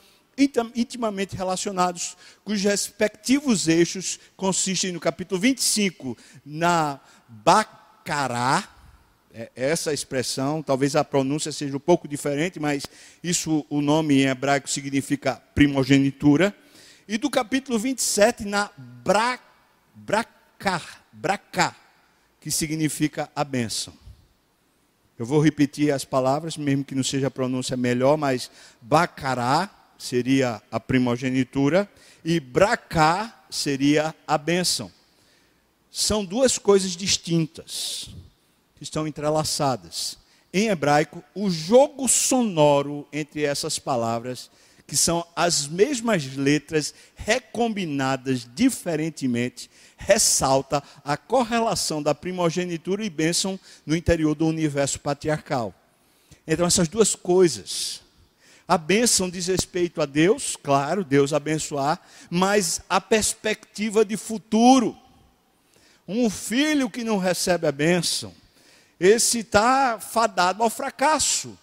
intimamente 0.75 1.37
relacionados, 1.37 2.17
cujos 2.45 2.65
respectivos 2.65 3.69
eixos 3.69 4.19
consistem 4.37 4.91
no 4.91 4.99
capítulo 4.99 5.41
25, 5.41 6.17
na 6.45 6.99
Bacará, 7.29 8.69
é 9.35 9.51
essa 9.55 9.93
expressão, 9.93 10.63
talvez 10.63 10.97
a 10.97 11.05
pronúncia 11.05 11.53
seja 11.53 11.77
um 11.77 11.81
pouco 11.81 12.09
diferente, 12.09 12.61
mas 12.61 12.85
isso, 13.23 13.65
o 13.71 13.81
nome 13.81 14.23
em 14.23 14.27
hebraico 14.27 14.69
significa 14.69 15.37
primogenitura, 15.55 16.55
e 17.07 17.17
do 17.17 17.31
capítulo 17.31 17.79
27 17.79 18.45
na 18.45 18.71
Bra, 18.77 19.39
Bracá, 19.95 20.83
Bracá, 21.13 21.77
que 22.43 22.51
significa 22.51 23.31
a 23.37 23.45
bênção. 23.45 23.95
Eu 25.17 25.25
vou 25.25 25.41
repetir 25.41 25.93
as 25.93 26.05
palavras, 26.05 26.57
mesmo 26.57 26.85
que 26.85 26.95
não 26.95 27.05
seja 27.05 27.29
a 27.29 27.31
pronúncia 27.31 27.77
melhor, 27.77 28.19
mas 28.19 28.51
Bacará 28.81 29.71
seria 29.97 30.61
a 30.69 30.81
primogenitura 30.81 31.89
e 32.25 32.41
Bracá 32.41 33.45
seria 33.49 34.13
a 34.27 34.37
bênção. 34.37 34.91
São 35.89 36.25
duas 36.25 36.59
coisas 36.59 36.97
distintas, 36.97 38.11
que 38.75 38.83
estão 38.83 39.07
entrelaçadas. 39.07 40.19
Em 40.53 40.67
hebraico, 40.67 41.23
o 41.37 41.49
jogo 41.49 42.09
sonoro 42.09 43.07
entre 43.13 43.45
essas 43.45 43.79
palavras 43.79 44.51
que 44.93 44.97
são 44.99 45.27
as 45.35 45.67
mesmas 45.67 46.37
letras 46.37 46.93
recombinadas 47.15 48.47
diferentemente, 48.55 49.71
ressalta 49.97 50.83
a 51.03 51.17
correlação 51.17 52.03
da 52.03 52.15
primogenitura 52.15 53.03
e 53.03 53.09
bênção 53.09 53.59
no 53.87 53.97
interior 53.97 54.35
do 54.35 54.47
universo 54.47 55.01
patriarcal. 55.01 55.75
Então, 56.47 56.67
essas 56.67 56.89
duas 56.89 57.15
coisas. 57.15 58.03
A 58.69 58.77
bênção 58.77 59.31
diz 59.31 59.47
respeito 59.47 60.03
a 60.03 60.05
Deus, 60.05 60.59
claro, 60.63 61.03
Deus 61.03 61.33
abençoar, 61.33 61.99
mas 62.29 62.83
a 62.87 63.01
perspectiva 63.01 64.05
de 64.05 64.19
futuro. 64.19 64.95
Um 66.07 66.29
filho 66.29 66.91
que 66.91 67.03
não 67.03 67.17
recebe 67.17 67.67
a 67.67 67.73
bênção, 67.73 68.35
esse 69.01 69.39
está 69.39 69.99
fadado 69.99 70.63
ao 70.63 70.69
fracasso 70.69 71.57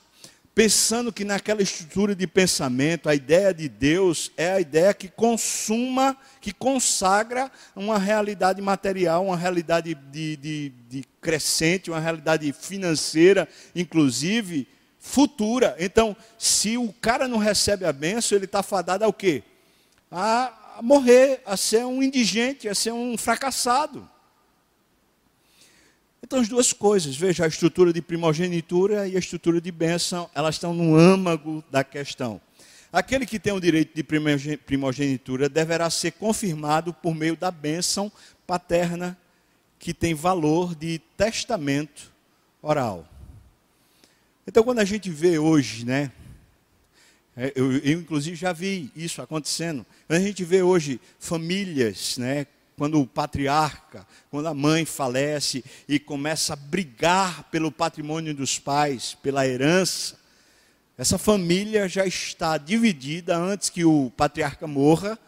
pensando 0.59 1.13
que 1.13 1.23
naquela 1.23 1.61
estrutura 1.61 2.13
de 2.13 2.27
pensamento, 2.27 3.07
a 3.07 3.15
ideia 3.15 3.53
de 3.53 3.69
Deus 3.69 4.29
é 4.35 4.51
a 4.51 4.59
ideia 4.59 4.93
que 4.93 5.07
consuma, 5.07 6.17
que 6.41 6.51
consagra 6.51 7.49
uma 7.73 7.97
realidade 7.97 8.61
material, 8.61 9.27
uma 9.27 9.37
realidade 9.37 9.95
de, 9.95 10.35
de, 10.35 10.73
de 10.89 11.05
crescente, 11.21 11.89
uma 11.89 12.01
realidade 12.01 12.51
financeira, 12.51 13.47
inclusive, 13.73 14.67
futura. 14.99 15.77
Então, 15.79 16.13
se 16.37 16.77
o 16.77 16.91
cara 16.91 17.25
não 17.25 17.37
recebe 17.37 17.85
a 17.85 17.93
benção, 17.93 18.37
ele 18.37 18.43
está 18.43 18.61
fadado 18.61 19.05
ao 19.05 19.13
quê? 19.13 19.41
A 20.11 20.79
morrer, 20.81 21.41
a 21.45 21.55
ser 21.55 21.85
um 21.85 22.03
indigente, 22.03 22.67
a 22.67 22.75
ser 22.75 22.91
um 22.91 23.17
fracassado. 23.17 24.09
Então, 26.29 26.41
as 26.41 26.47
duas 26.47 26.71
coisas, 26.71 27.17
veja, 27.17 27.43
a 27.43 27.47
estrutura 27.47 27.91
de 27.91 28.03
primogenitura 28.03 29.07
e 29.07 29.15
a 29.15 29.19
estrutura 29.19 29.59
de 29.59 29.71
bênção, 29.71 30.29
elas 30.35 30.53
estão 30.53 30.75
no 30.75 30.95
âmago 30.95 31.63
da 31.71 31.83
questão. 31.83 32.39
Aquele 32.93 33.25
que 33.25 33.39
tem 33.39 33.51
o 33.51 33.59
direito 33.59 33.95
de 33.95 34.03
primogenitura 34.03 35.49
deverá 35.49 35.89
ser 35.89 36.11
confirmado 36.11 36.93
por 36.93 37.15
meio 37.15 37.35
da 37.35 37.49
bênção 37.49 38.11
paterna, 38.45 39.17
que 39.79 39.91
tem 39.91 40.13
valor 40.13 40.75
de 40.75 40.99
testamento 41.17 42.13
oral. 42.61 43.09
Então, 44.45 44.63
quando 44.63 44.81
a 44.81 44.85
gente 44.85 45.09
vê 45.09 45.39
hoje, 45.39 45.83
né, 45.83 46.11
é, 47.35 47.51
eu, 47.55 47.75
eu, 47.77 47.99
inclusive 48.01 48.35
já 48.35 48.53
vi 48.53 48.91
isso 48.95 49.19
acontecendo. 49.19 49.83
A 50.07 50.19
gente 50.19 50.43
vê 50.43 50.61
hoje 50.61 51.01
famílias 51.17 52.19
né, 52.19 52.45
quando 52.79 53.01
o 53.01 53.05
patriarca, 53.05 54.07
quando 54.31 54.47
a 54.47 54.53
mãe 54.53 54.85
falece 54.85 55.65
e 55.85 55.99
começa 55.99 56.53
a 56.53 56.55
brigar 56.55 57.43
pelo 57.51 57.73
patrimônio 57.73 58.33
dos 58.33 58.57
pais, 58.57 59.17
pela 59.21 59.45
herança, 59.45 60.15
essa 60.97 61.17
família 61.17 61.89
já 61.89 62.05
está 62.05 62.57
dividida 62.57 63.35
antes 63.35 63.69
que 63.69 63.83
o 63.83 64.09
patriarca 64.15 64.65
morra 64.65 65.19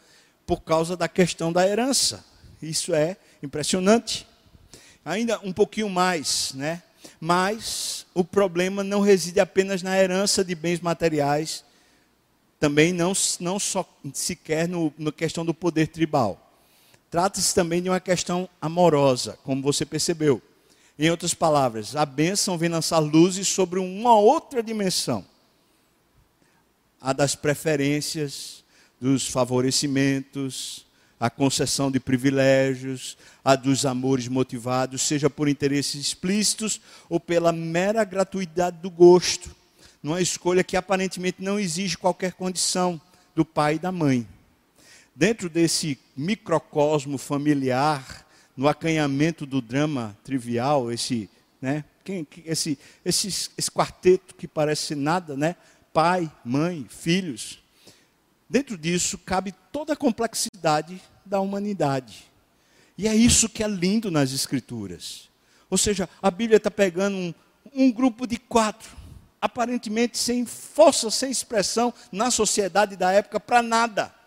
por 0.48 0.62
causa 0.62 0.96
da 0.96 1.10
questão 1.10 1.52
da 1.52 1.68
herança. 1.68 2.24
Isso 2.62 2.96
é 2.96 3.18
impressionante. 3.44 4.26
Ainda 5.04 5.38
um 5.44 5.52
pouquinho 5.52 5.90
mais, 5.90 6.54
né? 6.54 6.82
Mas 7.20 8.06
o 8.14 8.24
problema 8.24 8.82
não 8.82 9.02
reside 9.02 9.42
apenas 9.42 9.84
na 9.84 10.02
herança 10.02 10.42
de 10.42 10.56
bens 10.56 10.80
materiais, 10.80 11.66
também 12.62 12.94
não, 12.94 13.12
não 13.42 13.60
só 13.60 13.86
sequer 14.14 14.70
no, 14.70 14.94
na 14.98 15.12
questão 15.12 15.44
do 15.44 15.54
poder 15.54 15.88
tribal. 15.88 16.48
Trata-se 17.12 17.54
também 17.54 17.82
de 17.82 17.89
uma 17.89 18.00
questão 18.00 18.47
amorosa, 18.62 19.38
como 19.43 19.62
você 19.62 19.86
percebeu. 19.86 20.41
Em 20.97 21.12
outras 21.12 21.34
palavras, 21.34 21.93
a 21.93 22.06
bênção 22.06 22.58
vem 22.58 22.69
lançar 22.69 23.00
luzes 23.00 23.50
sobre 23.50 23.80
uma 23.80 24.15
outra 24.15 24.63
dimensão. 24.63 25.26
A 27.02 27.12
das 27.12 27.36
preferências, 27.36 28.63
dos 29.00 29.28
favorecimentos, 29.28 30.86
a 31.19 31.30
concessão 31.30 31.91
de 31.91 32.00
privilégios, 32.00 33.17
a 33.43 33.58
dos 33.58 33.86
amores 33.86 34.30
motivados, 34.30 35.02
seja 35.02 35.30
por 35.30 35.50
interesses 35.50 36.00
explícitos 36.00 36.80
ou 37.10 37.19
pela 37.19 37.52
mera 37.52 38.06
gratuidade 38.06 38.78
do 38.78 38.89
gosto, 38.89 39.54
numa 40.02 40.21
escolha 40.21 40.63
que 40.63 40.78
aparentemente 40.78 41.43
não 41.43 41.60
exige 41.60 41.97
qualquer 41.97 42.32
condição 42.32 43.02
do 43.36 43.43
pai 43.43 43.76
e 43.76 43.80
da 43.80 43.91
mãe 43.91 44.26
dentro 45.15 45.50
desse 45.50 46.00
microcosmo 46.15 47.17
familiar, 47.17 48.26
no 48.56 48.67
acanhamento 48.67 49.45
do 49.45 49.62
drama 49.62 50.17
trivial, 50.24 50.91
esse, 50.91 51.30
né, 51.62 51.84
esse, 52.45 52.78
esse, 53.04 53.28
esse 53.58 53.71
quarteto 53.71 54.36
que 54.36 54.47
parece 54.47 54.95
nada, 54.95 55.38
né? 55.38 55.56
Pai, 55.93 56.32
mãe, 56.43 56.86
filhos. 56.89 57.60
Dentro 58.50 58.78
disso 58.78 59.17
cabe 59.17 59.54
toda 59.71 59.93
a 59.93 59.97
complexidade 59.97 61.02
da 61.26 61.39
humanidade. 61.39 62.26
E 62.97 63.08
é 63.08 63.15
isso 63.15 63.50
que 63.50 63.63
é 63.63 63.67
lindo 63.67 64.12
nas 64.12 64.32
Escrituras. 64.34 65.30
Ou 65.69 65.78
seja, 65.78 66.10
a 66.21 66.30
Bíblia 66.30 66.58
está 66.58 66.69
pegando 66.69 67.15
um, 67.15 67.34
um 67.74 67.91
grupo 67.91 68.28
de 68.28 68.38
quatro, 68.38 68.89
aparentemente 69.41 70.17
sem 70.17 70.45
força, 70.45 71.10
sem 71.10 71.32
expressão 71.32 71.93
na 72.12 72.30
sociedade 72.30 72.95
da 72.95 73.12
época 73.12 73.39
para 73.39 73.62
nada 73.62 74.20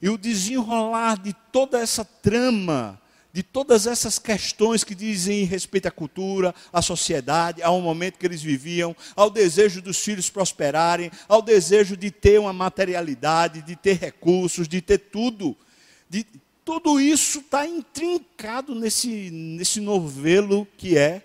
e 0.00 0.08
o 0.08 0.18
desenrolar 0.18 1.20
de 1.20 1.32
toda 1.50 1.78
essa 1.78 2.04
trama, 2.04 3.00
de 3.32 3.42
todas 3.42 3.86
essas 3.86 4.18
questões 4.18 4.84
que 4.84 4.94
dizem 4.94 5.44
respeito 5.44 5.86
à 5.86 5.90
cultura, 5.90 6.54
à 6.72 6.80
sociedade, 6.80 7.62
ao 7.62 7.80
momento 7.80 8.18
que 8.18 8.26
eles 8.26 8.42
viviam, 8.42 8.96
ao 9.14 9.30
desejo 9.30 9.82
dos 9.82 9.98
filhos 9.98 10.30
prosperarem, 10.30 11.10
ao 11.28 11.42
desejo 11.42 11.96
de 11.96 12.10
ter 12.10 12.38
uma 12.40 12.52
materialidade, 12.52 13.62
de 13.62 13.76
ter 13.76 13.98
recursos, 13.98 14.68
de 14.68 14.80
ter 14.80 14.98
tudo. 14.98 15.56
De, 16.08 16.26
tudo 16.64 17.00
isso 17.00 17.40
está 17.40 17.66
intrincado 17.66 18.74
nesse, 18.74 19.30
nesse 19.30 19.80
novelo 19.80 20.66
que 20.76 20.96
é 20.96 21.22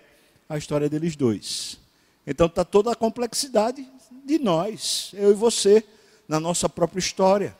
a 0.48 0.58
história 0.58 0.88
deles 0.88 1.16
dois. 1.16 1.78
Então 2.26 2.46
está 2.46 2.64
toda 2.64 2.92
a 2.92 2.96
complexidade 2.96 3.86
de 4.24 4.38
nós, 4.38 5.10
eu 5.14 5.32
e 5.32 5.34
você, 5.34 5.84
na 6.28 6.38
nossa 6.38 6.68
própria 6.68 7.00
história 7.00 7.56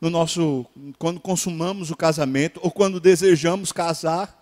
no 0.00 0.10
nosso 0.10 0.64
quando 0.98 1.20
consumamos 1.20 1.90
o 1.90 1.96
casamento 1.96 2.60
ou 2.62 2.70
quando 2.70 3.00
desejamos 3.00 3.72
casar, 3.72 4.36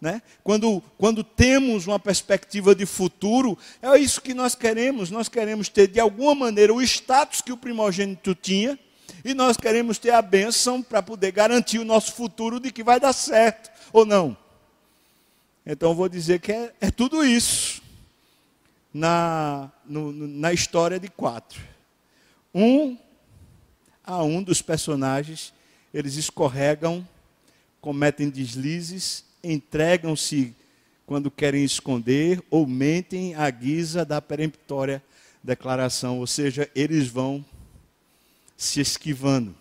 né? 0.00 0.22
Quando 0.42 0.82
quando 0.98 1.22
temos 1.22 1.86
uma 1.86 1.98
perspectiva 1.98 2.74
de 2.74 2.86
futuro, 2.86 3.56
é 3.80 3.96
isso 3.98 4.20
que 4.20 4.34
nós 4.34 4.54
queremos. 4.54 5.10
Nós 5.10 5.28
queremos 5.28 5.68
ter 5.68 5.86
de 5.86 6.00
alguma 6.00 6.34
maneira 6.34 6.72
o 6.72 6.82
status 6.82 7.40
que 7.40 7.52
o 7.52 7.56
primogênito 7.56 8.34
tinha 8.34 8.78
e 9.24 9.34
nós 9.34 9.56
queremos 9.56 9.98
ter 9.98 10.10
a 10.10 10.22
bênção 10.22 10.82
para 10.82 11.02
poder 11.02 11.30
garantir 11.30 11.78
o 11.78 11.84
nosso 11.84 12.12
futuro 12.12 12.58
de 12.58 12.72
que 12.72 12.82
vai 12.82 12.98
dar 12.98 13.12
certo 13.12 13.70
ou 13.92 14.04
não. 14.04 14.36
Então 15.64 15.94
vou 15.94 16.08
dizer 16.08 16.40
que 16.40 16.50
é, 16.50 16.72
é 16.80 16.90
tudo 16.90 17.24
isso 17.24 17.80
na, 18.92 19.70
no, 19.84 20.12
na 20.12 20.52
história 20.52 20.98
de 20.98 21.08
quatro. 21.08 21.60
Um 22.54 22.96
a 24.12 24.22
um 24.22 24.42
dos 24.42 24.60
personagens, 24.60 25.52
eles 25.92 26.16
escorregam, 26.16 27.06
cometem 27.80 28.28
deslizes, 28.28 29.24
entregam-se 29.42 30.54
quando 31.06 31.30
querem 31.30 31.64
esconder 31.64 32.42
ou 32.50 32.66
mentem 32.66 33.34
à 33.34 33.48
guisa 33.50 34.04
da 34.04 34.20
peremptória 34.20 35.02
declaração, 35.42 36.18
ou 36.18 36.26
seja, 36.26 36.70
eles 36.74 37.08
vão 37.08 37.44
se 38.56 38.80
esquivando. 38.80 39.54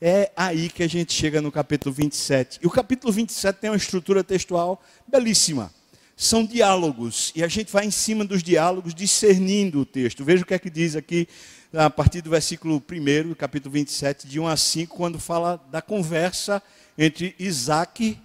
É 0.00 0.30
aí 0.36 0.68
que 0.68 0.82
a 0.82 0.88
gente 0.88 1.12
chega 1.12 1.40
no 1.40 1.52
capítulo 1.52 1.94
27. 1.94 2.60
E 2.62 2.66
o 2.66 2.70
capítulo 2.70 3.12
27 3.12 3.56
tem 3.56 3.70
uma 3.70 3.76
estrutura 3.76 4.24
textual 4.24 4.82
belíssima. 5.06 5.72
São 6.16 6.46
diálogos, 6.46 7.32
e 7.34 7.42
a 7.42 7.48
gente 7.48 7.72
vai 7.72 7.84
em 7.84 7.90
cima 7.90 8.24
dos 8.24 8.42
diálogos 8.42 8.94
discernindo 8.94 9.80
o 9.80 9.86
texto. 9.86 10.24
Veja 10.24 10.42
o 10.42 10.46
que 10.46 10.54
é 10.54 10.58
que 10.58 10.70
diz 10.70 10.94
aqui 10.94 11.26
a 11.72 11.90
partir 11.90 12.20
do 12.20 12.30
versículo 12.30 12.76
1, 12.76 13.34
capítulo 13.34 13.72
27, 13.72 14.28
de 14.28 14.38
1 14.38 14.46
a 14.46 14.56
5, 14.56 14.96
quando 14.96 15.18
fala 15.18 15.60
da 15.70 15.82
conversa 15.82 16.62
entre 16.96 17.34
Isaac, 17.38 18.16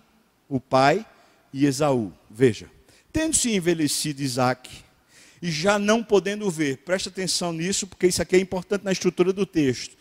o 0.48 0.60
pai, 0.60 1.06
e 1.52 1.66
Esaú. 1.66 2.14
Veja, 2.30 2.70
tendo-se 3.12 3.52
envelhecido 3.56 4.22
Isaac, 4.22 4.70
e 5.42 5.50
já 5.50 5.80
não 5.80 6.04
podendo 6.04 6.50
ver, 6.52 6.78
presta 6.80 7.10
atenção 7.10 7.54
nisso, 7.54 7.88
porque 7.88 8.08
isso 8.08 8.22
aqui 8.22 8.36
é 8.36 8.40
importante 8.40 8.84
na 8.84 8.92
estrutura 8.92 9.32
do 9.34 9.46
texto. 9.46 9.98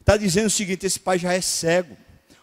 Está 0.00 0.16
dizendo 0.16 0.46
o 0.46 0.50
seguinte: 0.50 0.86
esse 0.86 0.98
pai 0.98 1.18
já 1.18 1.32
é 1.32 1.40
cego. 1.40 1.96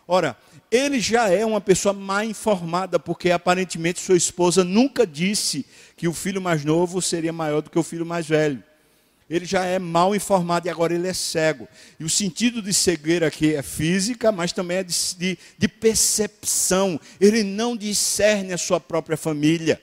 Ora, 0.07 0.37
ele 0.69 0.99
já 0.99 1.29
é 1.29 1.45
uma 1.45 1.61
pessoa 1.61 1.93
mal 1.93 2.23
informada, 2.23 2.99
porque 2.99 3.31
aparentemente 3.31 3.99
sua 3.99 4.17
esposa 4.17 4.63
nunca 4.63 5.05
disse 5.05 5.65
que 5.97 6.07
o 6.07 6.13
filho 6.13 6.41
mais 6.41 6.63
novo 6.63 7.01
seria 7.01 7.33
maior 7.33 7.61
do 7.61 7.69
que 7.69 7.79
o 7.79 7.83
filho 7.83 8.05
mais 8.05 8.27
velho. 8.27 8.63
Ele 9.27 9.45
já 9.45 9.65
é 9.65 9.79
mal 9.79 10.15
informado 10.15 10.67
e 10.67 10.69
agora 10.69 10.93
ele 10.93 11.07
é 11.07 11.13
cego. 11.13 11.67
E 11.99 12.03
o 12.03 12.09
sentido 12.09 12.61
de 12.61 12.71
cegueira 12.71 13.27
aqui 13.27 13.55
é 13.55 13.63
física, 13.63 14.31
mas 14.31 14.51
também 14.51 14.77
é 14.77 14.83
de, 14.83 14.93
de, 15.17 15.37
de 15.57 15.67
percepção. 15.67 16.99
Ele 17.19 17.41
não 17.41 17.75
discerne 17.75 18.53
a 18.53 18.57
sua 18.57 18.79
própria 18.79 19.17
família. 19.17 19.81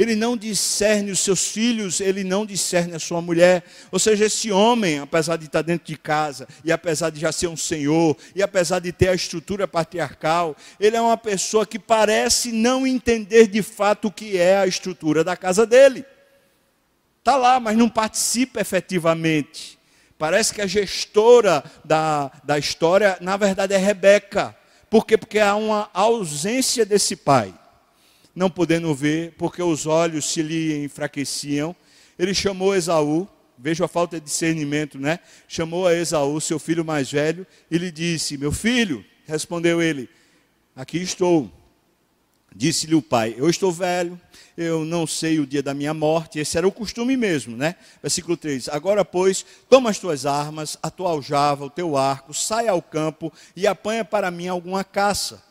Ele 0.00 0.16
não 0.16 0.34
discerne 0.34 1.10
os 1.10 1.20
seus 1.20 1.48
filhos, 1.48 2.00
ele 2.00 2.24
não 2.24 2.46
discerne 2.46 2.94
a 2.94 2.98
sua 2.98 3.20
mulher. 3.20 3.62
Ou 3.92 3.98
seja, 3.98 4.24
esse 4.24 4.50
homem, 4.50 4.98
apesar 4.98 5.36
de 5.36 5.44
estar 5.44 5.60
dentro 5.60 5.86
de 5.86 5.98
casa, 5.98 6.48
e 6.64 6.72
apesar 6.72 7.10
de 7.10 7.20
já 7.20 7.30
ser 7.30 7.48
um 7.48 7.56
senhor, 7.56 8.16
e 8.34 8.42
apesar 8.42 8.78
de 8.78 8.92
ter 8.92 9.08
a 9.08 9.14
estrutura 9.14 9.68
patriarcal, 9.68 10.56
ele 10.80 10.96
é 10.96 11.00
uma 11.02 11.18
pessoa 11.18 11.66
que 11.66 11.78
parece 11.78 12.50
não 12.50 12.86
entender 12.86 13.46
de 13.46 13.60
fato 13.62 14.08
o 14.08 14.10
que 14.10 14.38
é 14.38 14.56
a 14.56 14.66
estrutura 14.66 15.22
da 15.22 15.36
casa 15.36 15.66
dele. 15.66 16.02
Está 17.18 17.36
lá, 17.36 17.60
mas 17.60 17.76
não 17.76 17.90
participa 17.90 18.58
efetivamente. 18.58 19.78
Parece 20.16 20.54
que 20.54 20.62
a 20.62 20.66
gestora 20.66 21.62
da, 21.84 22.32
da 22.42 22.58
história, 22.58 23.18
na 23.20 23.36
verdade, 23.36 23.74
é 23.74 23.76
Rebeca. 23.76 24.56
Por 24.88 25.04
quê? 25.04 25.18
Porque 25.18 25.38
há 25.38 25.54
uma 25.56 25.90
ausência 25.92 26.86
desse 26.86 27.16
pai. 27.16 27.52
Não 28.34 28.48
podendo 28.48 28.94
ver, 28.94 29.34
porque 29.36 29.62
os 29.62 29.86
olhos 29.86 30.24
se 30.24 30.42
lhe 30.42 30.84
enfraqueciam. 30.84 31.74
Ele 32.18 32.32
chamou 32.34 32.74
Esaú, 32.74 33.28
veja 33.58 33.84
a 33.84 33.88
falta 33.88 34.18
de 34.18 34.24
discernimento, 34.24 34.98
né? 34.98 35.18
Chamou 35.48 35.86
a 35.86 35.94
Esaú, 35.94 36.40
seu 36.40 36.58
filho 36.58 36.84
mais 36.84 37.10
velho, 37.10 37.46
e 37.70 37.78
lhe 37.78 37.90
disse: 37.90 38.38
Meu 38.38 38.52
filho, 38.52 39.04
respondeu 39.26 39.82
ele, 39.82 40.08
aqui 40.74 40.98
estou. 40.98 41.50
Disse-lhe 42.54 42.94
o 42.94 43.02
pai: 43.02 43.34
Eu 43.38 43.48
estou 43.48 43.70
velho, 43.70 44.20
eu 44.56 44.84
não 44.84 45.06
sei 45.06 45.38
o 45.38 45.46
dia 45.46 45.62
da 45.62 45.72
minha 45.72 45.94
morte. 45.94 46.38
Esse 46.38 46.58
era 46.58 46.66
o 46.66 46.72
costume 46.72 47.16
mesmo, 47.16 47.56
né? 47.56 47.76
Versículo 48.02 48.36
3: 48.36 48.68
Agora, 48.68 49.04
pois, 49.04 49.44
toma 49.68 49.90
as 49.90 49.98
tuas 49.98 50.26
armas, 50.26 50.76
a 50.82 50.90
tua 50.90 51.10
aljava, 51.10 51.64
o 51.64 51.70
teu 51.70 51.96
arco, 51.96 52.34
sai 52.34 52.66
ao 52.66 52.82
campo 52.82 53.32
e 53.54 53.66
apanha 53.66 54.04
para 54.04 54.30
mim 54.30 54.48
alguma 54.48 54.82
caça. 54.82 55.49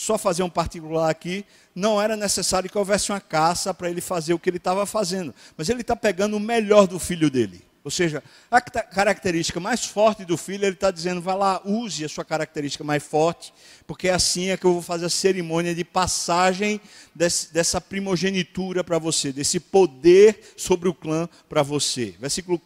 Só 0.00 0.16
fazer 0.16 0.44
um 0.44 0.48
particular 0.48 1.10
aqui, 1.10 1.44
não 1.74 2.00
era 2.00 2.16
necessário 2.16 2.70
que 2.70 2.78
houvesse 2.78 3.10
uma 3.10 3.20
caça 3.20 3.74
para 3.74 3.90
ele 3.90 4.00
fazer 4.00 4.32
o 4.32 4.38
que 4.38 4.48
ele 4.48 4.58
estava 4.58 4.86
fazendo, 4.86 5.34
mas 5.56 5.68
ele 5.68 5.80
está 5.80 5.96
pegando 5.96 6.36
o 6.36 6.40
melhor 6.40 6.86
do 6.86 7.00
filho 7.00 7.28
dele. 7.28 7.64
Ou 7.82 7.90
seja, 7.90 8.22
a 8.48 8.60
característica 8.60 9.58
mais 9.58 9.86
forte 9.86 10.24
do 10.24 10.36
filho, 10.36 10.64
ele 10.64 10.74
está 10.74 10.92
dizendo: 10.92 11.20
vai 11.20 11.36
lá, 11.36 11.60
use 11.64 12.04
a 12.04 12.08
sua 12.08 12.24
característica 12.24 12.84
mais 12.84 13.02
forte, 13.02 13.52
porque 13.88 14.06
é 14.06 14.12
assim 14.12 14.50
é 14.50 14.56
que 14.56 14.64
eu 14.66 14.74
vou 14.74 14.82
fazer 14.82 15.06
a 15.06 15.10
cerimônia 15.10 15.74
de 15.74 15.82
passagem 15.82 16.80
desse, 17.12 17.52
dessa 17.52 17.80
primogenitura 17.80 18.84
para 18.84 19.00
você, 19.00 19.32
desse 19.32 19.58
poder 19.58 20.54
sobre 20.56 20.88
o 20.88 20.94
clã 20.94 21.28
para 21.48 21.64
você. 21.64 22.14
Versículo 22.20 22.62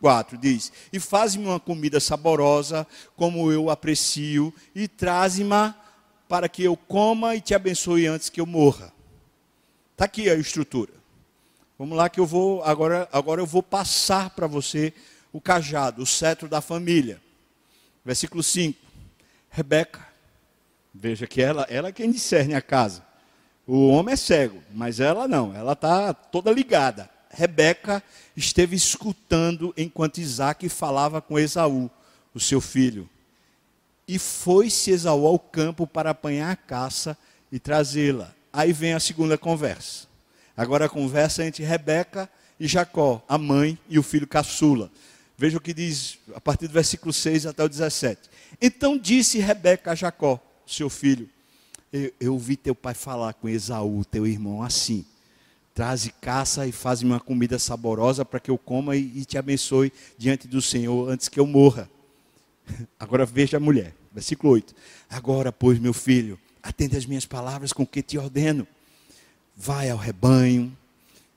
4 0.00 0.38
diz: 0.38 0.72
E 0.90 0.98
faz-me 0.98 1.44
uma 1.44 1.60
comida 1.60 2.00
saborosa, 2.00 2.86
como 3.16 3.52
eu 3.52 3.68
aprecio, 3.68 4.54
e 4.74 4.88
traze-me 4.88 5.74
para 6.30 6.48
que 6.48 6.62
eu 6.62 6.76
coma 6.76 7.34
e 7.34 7.40
te 7.40 7.56
abençoe 7.56 8.06
antes 8.06 8.28
que 8.28 8.40
eu 8.40 8.46
morra. 8.46 8.92
Está 9.90 10.04
aqui 10.04 10.30
a 10.30 10.36
estrutura. 10.36 10.92
Vamos 11.76 11.98
lá 11.98 12.08
que 12.08 12.20
eu 12.20 12.24
vou 12.24 12.62
agora 12.62 13.08
agora 13.10 13.40
eu 13.40 13.46
vou 13.46 13.64
passar 13.64 14.30
para 14.30 14.46
você 14.46 14.94
o 15.32 15.40
cajado, 15.40 16.04
o 16.04 16.06
cetro 16.06 16.48
da 16.48 16.60
família. 16.60 17.20
Versículo 18.04 18.44
5. 18.44 18.78
Rebeca. 19.50 20.06
Veja 20.94 21.26
que 21.26 21.42
ela, 21.42 21.66
ela 21.68 21.88
é 21.88 21.92
quem 21.92 22.12
discerne 22.12 22.54
a 22.54 22.62
casa. 22.62 23.04
O 23.66 23.88
homem 23.88 24.12
é 24.12 24.16
cego, 24.16 24.62
mas 24.72 25.00
ela 25.00 25.26
não, 25.26 25.52
ela 25.52 25.72
está 25.72 26.14
toda 26.14 26.52
ligada. 26.52 27.10
Rebeca 27.28 28.00
esteve 28.36 28.76
escutando 28.76 29.74
enquanto 29.76 30.18
Isaac 30.18 30.68
falava 30.68 31.20
com 31.20 31.40
Esaú, 31.40 31.90
o 32.32 32.38
seu 32.38 32.60
filho. 32.60 33.10
E 34.10 34.18
foi-se 34.18 34.90
Esaú 34.90 35.24
ao 35.24 35.38
campo 35.38 35.86
para 35.86 36.10
apanhar 36.10 36.50
a 36.50 36.56
caça 36.56 37.16
e 37.52 37.60
trazê-la. 37.60 38.34
Aí 38.52 38.72
vem 38.72 38.92
a 38.92 38.98
segunda 38.98 39.38
conversa. 39.38 40.08
Agora 40.56 40.86
a 40.86 40.88
conversa 40.88 41.46
entre 41.46 41.62
Rebeca 41.62 42.28
e 42.58 42.66
Jacó, 42.66 43.24
a 43.28 43.38
mãe 43.38 43.78
e 43.88 44.00
o 44.00 44.02
filho 44.02 44.26
caçula. 44.26 44.90
Veja 45.38 45.58
o 45.58 45.60
que 45.60 45.72
diz 45.72 46.18
a 46.34 46.40
partir 46.40 46.66
do 46.66 46.72
versículo 46.72 47.12
6 47.12 47.46
até 47.46 47.62
o 47.62 47.68
17. 47.68 48.28
Então 48.60 48.98
disse 48.98 49.38
Rebeca 49.38 49.92
a 49.92 49.94
Jacó, 49.94 50.40
seu 50.66 50.90
filho: 50.90 51.30
Eu, 51.92 52.12
eu 52.18 52.32
ouvi 52.32 52.56
teu 52.56 52.74
pai 52.74 52.94
falar 52.94 53.34
com 53.34 53.48
Esaú, 53.48 54.04
teu 54.04 54.26
irmão, 54.26 54.60
assim: 54.60 55.06
Traze 55.72 56.10
caça 56.20 56.66
e 56.66 56.72
faz 56.72 57.00
uma 57.00 57.20
comida 57.20 57.60
saborosa 57.60 58.24
para 58.24 58.40
que 58.40 58.50
eu 58.50 58.58
coma 58.58 58.96
e, 58.96 59.20
e 59.20 59.24
te 59.24 59.38
abençoe 59.38 59.92
diante 60.18 60.48
do 60.48 60.60
Senhor 60.60 61.08
antes 61.08 61.28
que 61.28 61.38
eu 61.38 61.46
morra. 61.46 61.88
Agora 62.98 63.24
veja 63.24 63.56
a 63.56 63.60
mulher, 63.60 63.94
versículo 64.12 64.52
8. 64.54 64.74
Agora, 65.08 65.52
pois, 65.52 65.78
meu 65.78 65.92
filho, 65.92 66.38
atende 66.62 66.96
as 66.96 67.06
minhas 67.06 67.26
palavras 67.26 67.72
com 67.72 67.86
que 67.86 68.02
te 68.02 68.18
ordeno 68.18 68.66
vai 69.60 69.90
ao 69.90 69.98
rebanho 69.98 70.74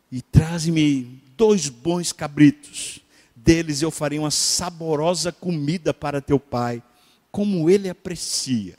e 0.10 0.22
traze-me 0.22 1.22
dois 1.36 1.68
bons 1.68 2.14
cabritos. 2.14 3.00
Deles 3.36 3.82
eu 3.82 3.92
farei 3.92 4.18
uma 4.18 4.32
saborosa 4.32 5.30
comida 5.30 5.94
para 5.94 6.22
teu 6.22 6.40
pai, 6.40 6.82
como 7.30 7.70
ele 7.70 7.90
aprecia. 7.90 8.78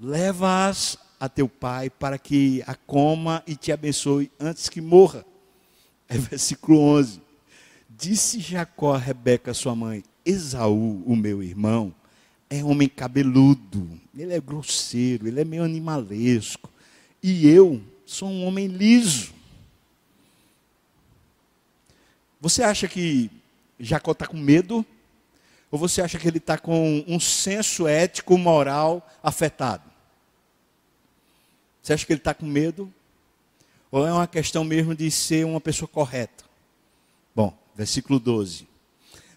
Leva-as 0.00 0.96
a 1.20 1.28
teu 1.28 1.46
pai 1.46 1.90
para 1.90 2.18
que 2.18 2.62
a 2.66 2.74
coma 2.74 3.42
e 3.46 3.54
te 3.54 3.70
abençoe 3.70 4.30
antes 4.40 4.70
que 4.70 4.80
morra. 4.80 5.24
É 6.08 6.16
versículo 6.18 6.78
11. 6.80 7.20
Disse 7.90 8.40
Jacó 8.40 8.94
a 8.94 8.98
Rebeca, 8.98 9.52
sua 9.52 9.74
mãe: 9.74 10.02
Esaú, 10.24 11.02
o 11.04 11.14
meu 11.14 11.42
irmão, 11.42 11.94
é 12.48 12.62
homem 12.62 12.88
cabeludo, 12.88 13.88
ele 14.16 14.32
é 14.32 14.40
grosseiro, 14.40 15.26
ele 15.26 15.40
é 15.40 15.44
meio 15.44 15.64
animalesco. 15.64 16.70
E 17.22 17.48
eu 17.48 17.82
sou 18.04 18.28
um 18.28 18.46
homem 18.46 18.66
liso. 18.66 19.34
Você 22.40 22.62
acha 22.62 22.86
que 22.86 23.30
Jacó 23.78 24.12
está 24.12 24.26
com 24.26 24.36
medo? 24.36 24.84
Ou 25.70 25.78
você 25.78 26.00
acha 26.00 26.18
que 26.18 26.28
ele 26.28 26.38
está 26.38 26.56
com 26.56 27.04
um 27.08 27.18
senso 27.18 27.88
ético, 27.88 28.38
moral 28.38 29.06
afetado? 29.22 29.90
Você 31.82 31.92
acha 31.92 32.06
que 32.06 32.12
ele 32.12 32.20
está 32.20 32.32
com 32.32 32.46
medo? 32.46 32.92
Ou 33.90 34.06
é 34.06 34.12
uma 34.12 34.26
questão 34.26 34.62
mesmo 34.64 34.94
de 34.94 35.10
ser 35.10 35.44
uma 35.44 35.60
pessoa 35.60 35.88
correta? 35.88 36.44
Bom, 37.34 37.56
versículo 37.74 38.18
12. 38.20 38.68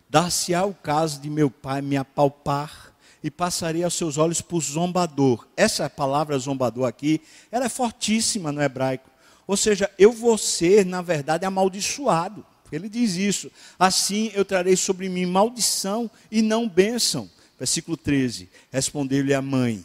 Dar-se-á 0.10 0.66
o 0.66 0.74
caso 0.74 1.22
de 1.22 1.30
meu 1.30 1.52
pai 1.52 1.82
me 1.82 1.98
apalpar 1.98 2.94
e 3.24 3.30
passaria 3.30 3.86
aos 3.86 3.94
seus 3.94 4.18
olhos 4.18 4.42
por 4.42 4.62
zombador. 4.62 5.48
Essa 5.56 5.90
palavra 5.90 6.38
zombador 6.38 6.88
aqui, 6.88 7.22
ela 7.52 7.66
é 7.66 7.70
fortíssima 7.70 8.52
no 8.52 8.62
hebraico. 8.62 9.10
Ou 9.46 9.58
seja, 9.58 9.90
eu 9.98 10.12
vou 10.12 10.38
ser, 10.38 10.86
na 10.86 11.02
verdade, 11.02 11.46
amaldiçoado. 11.46 12.46
Ele 12.72 12.88
diz 12.88 13.16
isso. 13.16 13.52
Assim 13.78 14.32
eu 14.34 14.46
trarei 14.46 14.76
sobre 14.76 15.10
mim 15.10 15.26
maldição 15.26 16.10
e 16.32 16.42
não 16.42 16.70
bênção. 16.70 17.30
Versículo 17.58 17.98
13. 17.98 18.50
Respondeu-lhe 18.72 19.34
a 19.34 19.42
mãe: 19.42 19.84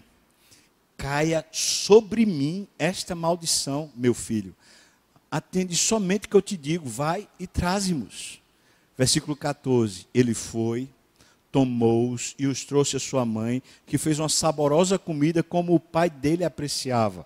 Caia 0.97 1.45
sobre 1.51 2.27
mim 2.27 2.69
esta 2.79 3.15
maldição, 3.15 3.91
meu 3.97 4.15
filho. 4.15 4.55
Atende 5.31 5.75
somente 5.77 6.27
o 6.27 6.29
que 6.29 6.37
eu 6.37 6.43
te 6.43 6.57
digo, 6.57 6.89
vai 6.89 7.29
e 7.41 7.47
traze-nos. 7.47 8.41
Versículo 8.97 9.35
14. 9.35 10.07
Ele 10.15 10.35
foi, 10.35 10.89
tomou-os 11.55 12.35
e 12.37 12.49
os 12.49 12.65
trouxe 12.65 12.97
à 12.97 12.99
sua 12.99 13.25
mãe, 13.25 13.63
que 13.87 13.97
fez 13.97 14.19
uma 14.19 14.29
saborosa 14.29 14.99
comida 14.99 15.41
como 15.41 15.73
o 15.73 15.79
pai 15.79 16.11
dele 16.11 16.43
apreciava. 16.43 17.25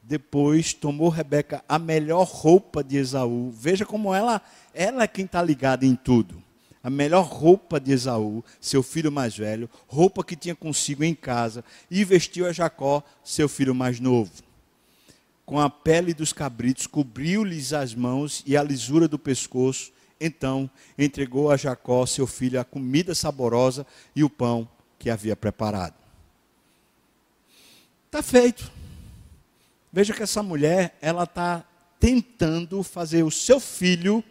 Depois 0.00 0.72
tomou 0.72 1.08
Rebeca 1.08 1.64
a 1.68 1.76
melhor 1.76 2.22
roupa 2.22 2.84
de 2.84 2.96
Esaú. 2.96 3.50
Veja 3.50 3.84
como 3.84 4.14
ela, 4.14 4.40
ela 4.72 5.02
é 5.02 5.08
quem 5.08 5.24
está 5.24 5.42
ligada 5.42 5.84
em 5.84 5.96
tudo. 5.96 6.40
A 6.84 6.88
melhor 6.88 7.24
roupa 7.24 7.80
de 7.80 7.90
Esaú, 7.90 8.44
seu 8.60 8.80
filho 8.80 9.10
mais 9.10 9.36
velho, 9.36 9.68
roupa 9.88 10.22
que 10.22 10.36
tinha 10.36 10.54
consigo 10.54 11.02
em 11.02 11.12
casa, 11.14 11.64
e 11.90 12.04
vestiu 12.04 12.46
a 12.46 12.52
Jacó, 12.52 13.02
seu 13.24 13.48
filho 13.48 13.74
mais 13.74 13.98
novo. 13.98 14.30
Com 15.44 15.58
a 15.58 15.68
pele 15.68 16.14
dos 16.14 16.32
cabritos, 16.32 16.86
cobriu-lhes 16.86 17.72
as 17.72 17.92
mãos 17.92 18.44
e 18.46 18.56
a 18.56 18.62
lisura 18.62 19.08
do 19.08 19.18
pescoço, 19.18 19.90
então 20.20 20.70
entregou 20.98 21.50
a 21.50 21.56
Jacó, 21.56 22.04
seu 22.04 22.26
filho, 22.26 22.60
a 22.60 22.64
comida 22.64 23.14
saborosa 23.14 23.86
e 24.14 24.22
o 24.22 24.28
pão 24.28 24.68
que 24.98 25.08
havia 25.08 25.34
preparado. 25.34 25.94
Está 28.06 28.22
feito. 28.22 28.70
Veja 29.92 30.12
que 30.12 30.22
essa 30.22 30.42
mulher, 30.42 30.96
ela 31.00 31.24
está 31.24 31.64
tentando 31.98 32.82
fazer 32.82 33.22
o 33.22 33.30
seu 33.30 33.58
filho, 33.58 34.22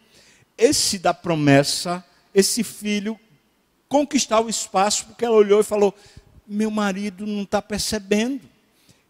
esse 0.57 0.99
da 0.99 1.13
promessa, 1.13 2.05
esse 2.33 2.63
filho, 2.63 3.19
conquistar 3.87 4.41
o 4.41 4.49
espaço, 4.49 5.07
porque 5.07 5.25
ela 5.25 5.35
olhou 5.35 5.61
e 5.61 5.63
falou: 5.63 5.93
Meu 6.47 6.69
marido 6.69 7.25
não 7.25 7.43
está 7.43 7.61
percebendo, 7.61 8.41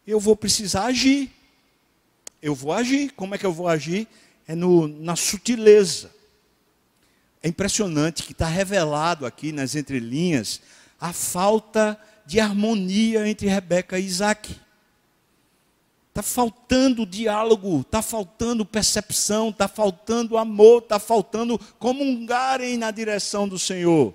eu 0.08 0.20
vou 0.20 0.36
precisar 0.36 0.86
agir. 0.86 1.32
Eu 2.42 2.56
vou 2.56 2.72
agir. 2.72 3.12
Como 3.12 3.36
é 3.36 3.38
que 3.38 3.46
eu 3.46 3.54
vou 3.54 3.68
agir? 3.68 4.08
É 4.48 4.56
no, 4.56 4.88
na 4.88 5.16
sutileza. 5.16 6.10
É 7.42 7.48
impressionante 7.48 8.24
que 8.24 8.34
está 8.34 8.48
revelado 8.48 9.26
aqui 9.26 9.52
nas 9.52 9.76
entrelinhas 9.76 10.62
a 11.00 11.14
falta 11.14 12.00
de 12.26 12.40
harmonia 12.40 13.28
entre 13.28 13.48
Rebeca 13.48 13.98
e 13.98 14.06
Isaac. 14.06 14.56
Está 16.10 16.22
faltando 16.22 17.06
diálogo, 17.06 17.82
está 17.82 18.02
faltando 18.02 18.66
percepção, 18.66 19.50
está 19.50 19.68
faltando 19.68 20.38
amor, 20.38 20.84
está 20.84 21.00
faltando 21.00 21.58
comungarem 21.80 22.78
na 22.78 22.92
direção 22.92 23.48
do 23.48 23.58
Senhor. 23.58 24.14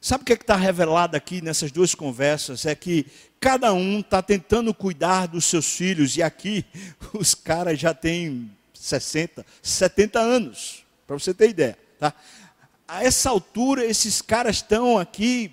Sabe 0.00 0.22
o 0.22 0.24
que 0.24 0.32
é 0.32 0.36
está 0.36 0.56
revelado 0.56 1.16
aqui 1.16 1.40
nessas 1.40 1.70
duas 1.70 1.94
conversas? 1.94 2.66
É 2.66 2.74
que 2.74 3.06
cada 3.38 3.72
um 3.72 4.00
está 4.00 4.20
tentando 4.22 4.74
cuidar 4.74 5.26
dos 5.26 5.44
seus 5.44 5.66
filhos, 5.66 6.16
e 6.16 6.22
aqui 6.22 6.64
os 7.14 7.34
caras 7.34 7.78
já 7.78 7.94
têm 7.94 8.50
60, 8.74 9.46
70 9.62 10.18
anos, 10.18 10.84
para 11.06 11.18
você 11.18 11.32
ter 11.32 11.50
ideia. 11.50 11.78
Tá? 11.98 12.12
A 12.88 13.02
essa 13.02 13.30
altura, 13.30 13.84
esses 13.84 14.22
caras 14.22 14.56
estão 14.56 14.98
aqui 14.98 15.52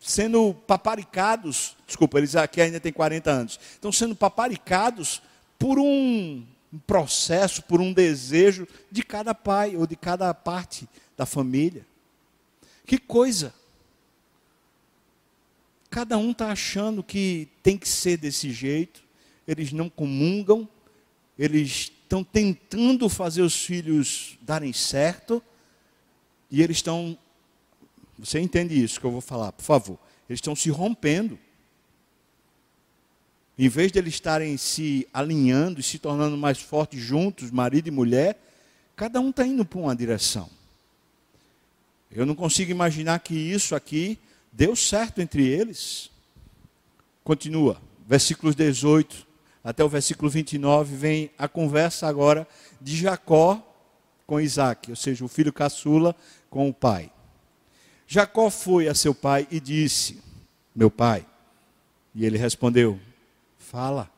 sendo 0.00 0.54
paparicados. 0.66 1.76
Desculpa, 1.86 2.18
eles 2.18 2.36
aqui 2.36 2.60
ainda 2.60 2.78
têm 2.78 2.92
40 2.92 3.30
anos. 3.30 3.60
Estão 3.72 3.90
sendo 3.90 4.14
paparicados 4.14 5.22
por 5.58 5.78
um 5.78 6.44
processo, 6.86 7.62
por 7.62 7.80
um 7.80 7.92
desejo 7.92 8.66
de 8.90 9.02
cada 9.02 9.34
pai 9.34 9.76
ou 9.76 9.86
de 9.86 9.96
cada 9.96 10.32
parte 10.34 10.88
da 11.16 11.24
família. 11.24 11.86
Que 12.86 12.98
coisa! 12.98 13.54
Cada 15.88 16.18
um 16.18 16.32
está 16.32 16.50
achando 16.50 17.02
que 17.02 17.48
tem 17.62 17.78
que 17.78 17.88
ser 17.88 18.18
desse 18.18 18.50
jeito, 18.52 19.02
eles 19.46 19.72
não 19.72 19.88
comungam, 19.88 20.68
eles 21.38 21.92
estão 22.02 22.22
tentando 22.22 23.08
fazer 23.08 23.42
os 23.42 23.64
filhos 23.64 24.36
darem 24.42 24.72
certo, 24.72 25.42
e 26.50 26.62
eles 26.62 26.78
estão. 26.78 27.16
Você 28.18 28.40
entende 28.40 28.82
isso 28.82 28.98
que 28.98 29.06
eu 29.06 29.10
vou 29.10 29.20
falar, 29.20 29.52
por 29.52 29.62
favor? 29.62 29.98
Eles 30.28 30.38
estão 30.38 30.56
se 30.56 30.70
rompendo. 30.70 31.38
Em 33.58 33.68
vez 33.68 33.90
de 33.90 33.98
eles 33.98 34.14
estarem 34.14 34.56
se 34.56 35.08
alinhando 35.12 35.80
e 35.80 35.82
se 35.82 35.98
tornando 35.98 36.36
mais 36.36 36.60
fortes 36.60 37.00
juntos, 37.00 37.50
marido 37.50 37.88
e 37.88 37.90
mulher, 37.90 38.38
cada 38.94 39.20
um 39.20 39.30
está 39.30 39.46
indo 39.46 39.64
para 39.64 39.78
uma 39.78 39.96
direção. 39.96 40.48
Eu 42.10 42.26
não 42.26 42.34
consigo 42.34 42.70
imaginar 42.70 43.18
que 43.20 43.34
isso 43.34 43.74
aqui 43.74 44.18
deu 44.52 44.76
certo 44.76 45.20
entre 45.20 45.46
eles. 45.46 46.10
Continua, 47.24 47.80
versículos 48.06 48.54
18 48.54 49.26
até 49.66 49.82
o 49.82 49.88
versículo 49.88 50.30
29, 50.30 50.94
vem 50.94 51.30
a 51.36 51.48
conversa 51.48 52.06
agora 52.06 52.46
de 52.80 52.94
Jacó 52.94 53.60
com 54.26 54.40
Isaac, 54.40 54.90
ou 54.90 54.96
seja, 54.96 55.24
o 55.24 55.28
filho 55.28 55.52
caçula 55.52 56.14
com 56.50 56.68
o 56.68 56.74
pai. 56.74 57.10
Jacó 58.06 58.50
foi 58.50 58.88
a 58.88 58.94
seu 58.94 59.14
pai 59.14 59.46
e 59.50 59.60
disse: 59.60 60.20
Meu 60.74 60.90
pai. 60.90 61.26
E 62.14 62.24
ele 62.24 62.38
respondeu: 62.38 62.98
Fala. 63.58 64.10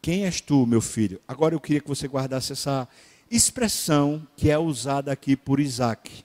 Quem 0.00 0.24
és 0.24 0.40
tu, 0.40 0.64
meu 0.64 0.80
filho? 0.80 1.20
Agora 1.26 1.54
eu 1.54 1.60
queria 1.60 1.80
que 1.80 1.88
você 1.88 2.06
guardasse 2.06 2.52
essa 2.52 2.88
expressão 3.30 4.26
que 4.36 4.50
é 4.50 4.58
usada 4.58 5.12
aqui 5.12 5.36
por 5.36 5.60
Isaac. 5.60 6.24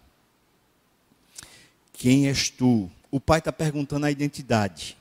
Quem 1.92 2.28
és 2.28 2.50
tu? 2.50 2.90
O 3.12 3.20
pai 3.20 3.40
está 3.40 3.52
perguntando 3.52 4.06
a 4.06 4.12
identidade. 4.12 4.98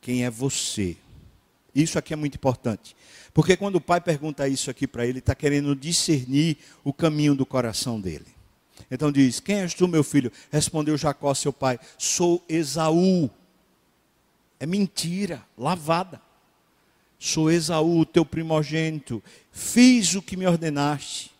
Quem 0.00 0.24
é 0.24 0.30
você? 0.30 0.96
Isso 1.74 1.98
aqui 1.98 2.12
é 2.12 2.16
muito 2.16 2.34
importante. 2.34 2.94
Porque 3.32 3.56
quando 3.56 3.76
o 3.76 3.80
pai 3.80 4.00
pergunta 4.00 4.46
isso 4.46 4.70
aqui 4.70 4.86
para 4.86 5.06
ele, 5.06 5.20
está 5.20 5.34
querendo 5.34 5.74
discernir 5.74 6.58
o 6.84 6.92
caminho 6.92 7.34
do 7.34 7.46
coração 7.46 8.00
dele. 8.00 8.26
Então 8.90 9.10
diz: 9.10 9.40
Quem 9.40 9.60
és 9.60 9.72
tu, 9.72 9.88
meu 9.88 10.04
filho? 10.04 10.30
Respondeu 10.50 10.96
Jacó, 10.98 11.32
seu 11.34 11.52
pai: 11.52 11.78
Sou 11.96 12.44
Esaú. 12.48 13.30
É 14.60 14.66
mentira, 14.66 15.42
lavada. 15.56 16.20
Sou 17.18 17.50
Esaú, 17.50 18.04
teu 18.04 18.24
primogênito. 18.24 19.22
Fiz 19.50 20.14
o 20.14 20.22
que 20.22 20.36
me 20.36 20.46
ordenaste. 20.46 21.30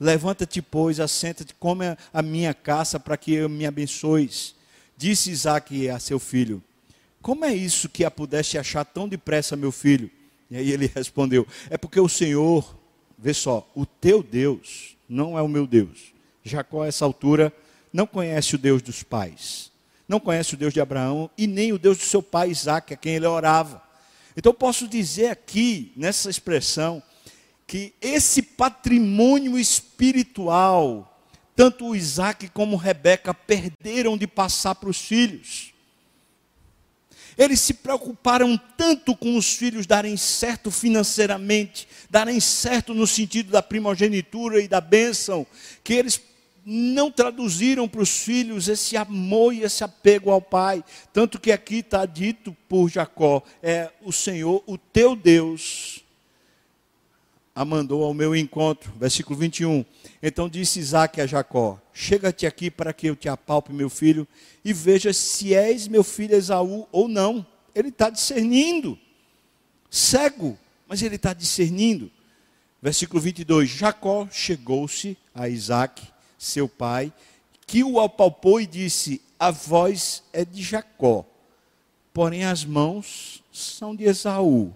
Levanta-te, 0.00 0.62
pois, 0.62 0.98
assenta-te, 0.98 1.54
come 1.54 1.96
a 2.12 2.22
minha 2.22 2.54
caça 2.54 2.98
para 2.98 3.16
que 3.16 3.32
eu 3.32 3.48
me 3.48 3.66
abençoes. 3.66 4.54
Disse 4.96 5.30
Isaac 5.30 5.88
a 5.90 5.98
seu 5.98 6.18
filho: 6.18 6.62
Como 7.22 7.44
é 7.44 7.54
isso 7.54 7.88
que 7.88 8.04
a 8.04 8.10
pudeste 8.10 8.58
achar 8.58 8.84
tão 8.84 9.08
depressa, 9.08 9.56
meu 9.56 9.70
filho? 9.70 10.10
E 10.50 10.56
aí 10.56 10.70
ele 10.70 10.90
respondeu: 10.92 11.46
É 11.70 11.78
porque 11.78 12.00
o 12.00 12.08
Senhor, 12.08 12.76
vê 13.16 13.32
só, 13.32 13.70
o 13.74 13.86
teu 13.86 14.22
Deus 14.22 14.96
não 15.08 15.38
é 15.38 15.42
o 15.42 15.48
meu 15.48 15.66
Deus. 15.66 16.12
Jacó, 16.44 16.82
a 16.82 16.88
essa 16.88 17.04
altura, 17.04 17.52
não 17.92 18.06
conhece 18.06 18.56
o 18.56 18.58
Deus 18.58 18.82
dos 18.82 19.02
pais, 19.02 19.70
não 20.08 20.18
conhece 20.18 20.54
o 20.54 20.56
Deus 20.56 20.74
de 20.74 20.80
Abraão 20.80 21.30
e 21.38 21.46
nem 21.46 21.72
o 21.72 21.78
Deus 21.78 21.98
do 21.98 22.04
seu 22.04 22.22
pai 22.22 22.50
Isaac, 22.50 22.92
a 22.92 22.96
quem 22.96 23.14
ele 23.14 23.26
orava. 23.26 23.80
Então, 24.36 24.52
posso 24.52 24.88
dizer 24.88 25.28
aqui, 25.28 25.92
nessa 25.94 26.28
expressão, 26.28 27.02
que 27.66 27.94
esse 28.00 28.42
patrimônio 28.42 29.58
espiritual, 29.58 31.22
tanto 31.54 31.86
o 31.86 31.96
Isaac 31.96 32.48
como 32.48 32.76
Rebeca 32.76 33.32
perderam 33.32 34.16
de 34.18 34.26
passar 34.26 34.74
para 34.74 34.88
os 34.88 34.98
filhos. 34.98 35.71
Eles 37.36 37.60
se 37.60 37.74
preocuparam 37.74 38.60
tanto 38.76 39.16
com 39.16 39.36
os 39.36 39.54
filhos 39.54 39.86
darem 39.86 40.16
certo 40.16 40.70
financeiramente, 40.70 41.88
darem 42.10 42.40
certo 42.40 42.94
no 42.94 43.06
sentido 43.06 43.50
da 43.50 43.62
primogenitura 43.62 44.60
e 44.60 44.68
da 44.68 44.80
bênção, 44.80 45.46
que 45.82 45.94
eles 45.94 46.20
não 46.64 47.10
traduziram 47.10 47.88
para 47.88 48.02
os 48.02 48.18
filhos 48.18 48.68
esse 48.68 48.96
amor 48.96 49.52
e 49.52 49.62
esse 49.62 49.82
apego 49.82 50.30
ao 50.30 50.40
pai. 50.40 50.84
Tanto 51.12 51.40
que 51.40 51.50
aqui 51.50 51.76
está 51.76 52.06
dito 52.06 52.56
por 52.68 52.88
Jacó: 52.88 53.42
é 53.62 53.90
o 54.02 54.12
Senhor, 54.12 54.62
o 54.66 54.78
teu 54.78 55.16
Deus, 55.16 56.01
a 57.54 57.64
mandou 57.64 58.02
ao 58.02 58.14
meu 58.14 58.34
encontro. 58.34 58.92
Versículo 58.98 59.38
21. 59.38 59.84
Então 60.22 60.48
disse 60.48 60.80
Isaac 60.80 61.20
a 61.20 61.26
Jacó: 61.26 61.80
Chega-te 61.92 62.46
aqui 62.46 62.70
para 62.70 62.92
que 62.92 63.06
eu 63.06 63.16
te 63.16 63.28
apalpe, 63.28 63.72
meu 63.72 63.90
filho, 63.90 64.26
e 64.64 64.72
veja 64.72 65.12
se 65.12 65.54
és 65.54 65.86
meu 65.86 66.02
filho 66.02 66.34
Esaú 66.34 66.86
ou 66.90 67.08
não. 67.08 67.46
Ele 67.74 67.88
está 67.88 68.10
discernindo, 68.10 68.98
cego, 69.90 70.58
mas 70.86 71.02
ele 71.02 71.16
está 71.16 71.32
discernindo. 71.32 72.10
Versículo 72.80 73.20
22. 73.20 73.68
Jacó 73.68 74.28
chegou-se 74.30 75.16
a 75.34 75.48
Isaac, 75.48 76.02
seu 76.38 76.68
pai, 76.68 77.12
que 77.66 77.84
o 77.84 78.00
apalpou 78.00 78.60
e 78.60 78.66
disse: 78.66 79.20
A 79.38 79.50
voz 79.50 80.22
é 80.32 80.44
de 80.44 80.62
Jacó, 80.62 81.26
porém 82.12 82.44
as 82.44 82.64
mãos 82.64 83.42
são 83.52 83.94
de 83.94 84.04
Esaú 84.04 84.74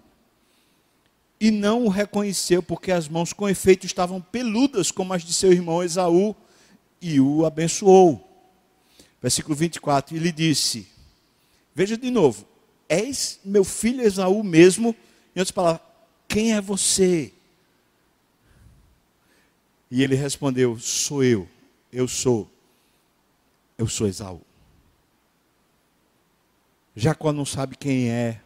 e 1.39 1.51
não 1.51 1.85
o 1.85 1.89
reconheceu, 1.89 2.63
porque 2.63 2.91
as 2.91 3.07
mãos 3.07 3.31
com 3.31 3.47
efeito 3.47 3.85
estavam 3.85 4.19
peludas, 4.19 4.91
como 4.91 5.13
as 5.13 5.23
de 5.23 5.33
seu 5.33 5.51
irmão 5.51 5.83
Esaú, 5.83 6.35
e 7.01 7.19
o 7.19 7.45
abençoou. 7.45 8.27
Versículo 9.21 9.55
24: 9.55 10.15
E 10.15 10.19
lhe 10.19 10.31
disse: 10.31 10.87
Veja 11.75 11.97
de 11.97 12.09
novo, 12.09 12.45
és 12.89 13.39
meu 13.43 13.63
filho 13.63 14.01
Esaú 14.01 14.43
mesmo? 14.43 14.95
Em 15.35 15.39
outras 15.39 15.51
palavras, 15.51 15.81
quem 16.27 16.53
é 16.53 16.61
você? 16.61 17.31
E 19.91 20.01
ele 20.01 20.15
respondeu: 20.15 20.79
Sou 20.79 21.23
eu, 21.23 21.47
eu 21.91 22.07
sou, 22.07 22.49
eu 23.77 23.87
sou 23.87 24.07
Esaú. 24.07 24.41
Jacó 26.95 27.31
não 27.31 27.45
sabe 27.45 27.77
quem 27.77 28.09
é, 28.09 28.41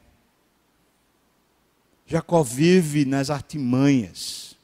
Jacó 2.11 2.43
vive 2.43 3.05
nas 3.05 3.29
artimanhas, 3.29 4.57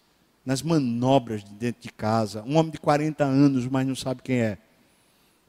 nas 0.45 0.61
manobras 0.61 1.45
de 1.45 1.51
dentro 1.51 1.81
de 1.81 1.89
casa. 1.89 2.43
Um 2.43 2.57
homem 2.57 2.73
de 2.73 2.77
40 2.77 3.23
anos, 3.23 3.65
mas 3.67 3.87
não 3.87 3.95
sabe 3.95 4.21
quem 4.21 4.41
é. 4.41 4.57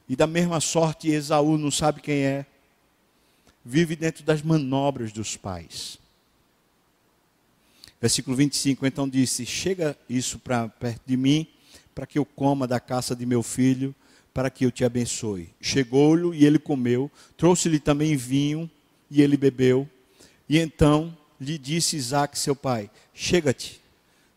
E 0.07 0.15
da 0.15 0.25
mesma 0.25 0.61
sorte, 0.61 1.09
Esaú 1.09 1.57
não 1.57 1.69
sabe 1.69 1.99
quem 1.99 2.23
é. 2.23 2.45
Vive 3.65 3.97
dentro 3.97 4.23
das 4.23 4.41
manobras 4.41 5.11
dos 5.11 5.35
pais. 5.35 5.99
Versículo 7.99 8.33
25, 8.37 8.87
então 8.87 9.09
disse: 9.09 9.45
Chega 9.45 9.93
isso 10.09 10.39
para 10.39 10.69
perto 10.69 11.01
de 11.05 11.17
mim, 11.17 11.45
para 11.93 12.07
que 12.07 12.17
eu 12.17 12.23
coma 12.23 12.65
da 12.65 12.79
caça 12.79 13.13
de 13.13 13.25
meu 13.25 13.43
filho, 13.43 13.93
para 14.33 14.49
que 14.49 14.65
eu 14.65 14.71
te 14.71 14.85
abençoe. 14.85 15.49
Chegou-lhe 15.59 16.37
e 16.37 16.45
ele 16.45 16.59
comeu, 16.59 17.11
trouxe-lhe 17.35 17.77
também 17.77 18.15
vinho 18.15 18.71
e 19.11 19.21
ele 19.21 19.35
bebeu. 19.35 19.85
E 20.47 20.57
então 20.57 21.13
lhe 21.39 21.57
disse 21.57 21.95
Isaac, 21.95 22.37
seu 22.37 22.55
pai: 22.55 22.89
Chega-te, 23.13 23.81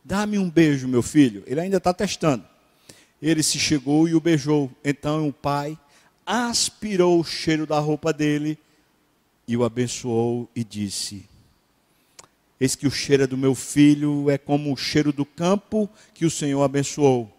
dá-me 0.04 0.38
um 0.38 0.48
beijo, 0.48 0.86
meu 0.86 1.02
filho. 1.02 1.42
Ele 1.46 1.60
ainda 1.60 1.78
está 1.78 1.92
testando. 1.92 2.44
Ele 3.20 3.42
se 3.42 3.58
chegou 3.58 4.08
e 4.08 4.14
o 4.14 4.20
beijou. 4.20 4.70
Então 4.84 5.28
o 5.28 5.32
pai 5.32 5.78
aspirou 6.26 7.20
o 7.20 7.24
cheiro 7.24 7.66
da 7.66 7.78
roupa 7.78 8.12
dele 8.12 8.58
e 9.46 9.56
o 9.56 9.64
abençoou 9.64 10.48
e 10.54 10.64
disse: 10.64 11.24
Eis 12.60 12.74
que 12.74 12.86
o 12.86 12.90
cheiro 12.90 13.26
do 13.26 13.36
meu 13.36 13.54
filho 13.54 14.30
é 14.30 14.38
como 14.38 14.72
o 14.72 14.76
cheiro 14.76 15.12
do 15.12 15.24
campo 15.24 15.88
que 16.14 16.24
o 16.24 16.30
Senhor 16.30 16.62
abençoou. 16.62 17.30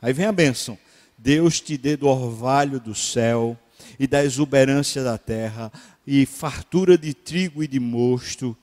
Aí 0.00 0.12
vem 0.12 0.26
a 0.26 0.32
bênção: 0.32 0.78
Deus 1.16 1.60
te 1.60 1.76
dê 1.76 1.96
do 1.96 2.08
orvalho 2.08 2.80
do 2.80 2.94
céu 2.94 3.58
e 3.98 4.06
da 4.06 4.24
exuberância 4.24 5.02
da 5.02 5.16
terra, 5.16 5.72
e 6.06 6.26
fartura 6.26 6.98
de 6.98 7.14
trigo 7.14 7.62
e 7.62 7.68
de 7.68 7.80
mosto, 7.80 8.56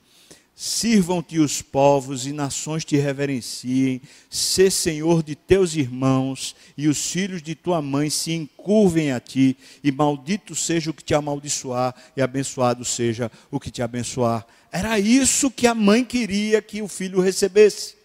Sirvam-te 0.56 1.40
os 1.40 1.60
povos 1.60 2.26
e 2.26 2.32
nações 2.32 2.84
te 2.84 2.96
reverenciem, 2.96 4.00
sê 4.30 4.70
senhor 4.70 5.20
de 5.20 5.34
teus 5.34 5.74
irmãos, 5.74 6.54
e 6.78 6.86
os 6.86 7.10
filhos 7.10 7.42
de 7.42 7.56
tua 7.56 7.82
mãe 7.82 8.08
se 8.08 8.32
encurvem 8.32 9.10
a 9.10 9.18
ti, 9.18 9.56
e 9.82 9.90
maldito 9.90 10.54
seja 10.54 10.92
o 10.92 10.94
que 10.94 11.02
te 11.02 11.12
amaldiçoar, 11.12 11.92
e 12.16 12.22
abençoado 12.22 12.84
seja 12.84 13.32
o 13.50 13.58
que 13.58 13.68
te 13.68 13.82
abençoar. 13.82 14.46
Era 14.70 14.96
isso 14.98 15.50
que 15.50 15.66
a 15.66 15.74
mãe 15.74 16.04
queria 16.04 16.62
que 16.62 16.80
o 16.80 16.86
filho 16.86 17.20
recebesse. 17.20 17.96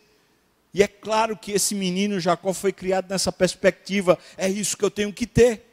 E 0.73 0.81
é 0.81 0.87
claro 0.87 1.37
que 1.37 1.51
esse 1.51 1.75
menino 1.75 2.19
Jacó 2.19 2.51
foi 2.51 2.71
criado 2.71 3.09
nessa 3.09 3.31
perspectiva, 3.31 4.17
é 4.35 4.49
isso 4.49 4.75
que 4.75 4.85
eu 4.85 4.91
tenho 4.91 5.13
que 5.13 5.27
ter. 5.27 5.67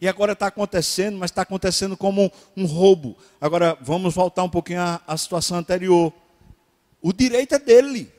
E 0.00 0.08
agora 0.08 0.32
está 0.32 0.48
acontecendo, 0.48 1.16
mas 1.16 1.30
está 1.30 1.42
acontecendo 1.42 1.96
como 1.96 2.24
um, 2.24 2.30
um, 2.64 2.66
roubo. 2.66 3.16
Agora 3.40 3.78
vamos 3.80 4.12
voltar 4.12 4.42
um 4.42 4.48
pouquinho 4.48 4.80
à, 4.80 5.00
à 5.06 5.16
situação 5.16 5.56
anterior. 5.56 6.12
O 7.02 7.12
direito 7.12 7.56
é 7.56 7.58
dele. 7.58 8.10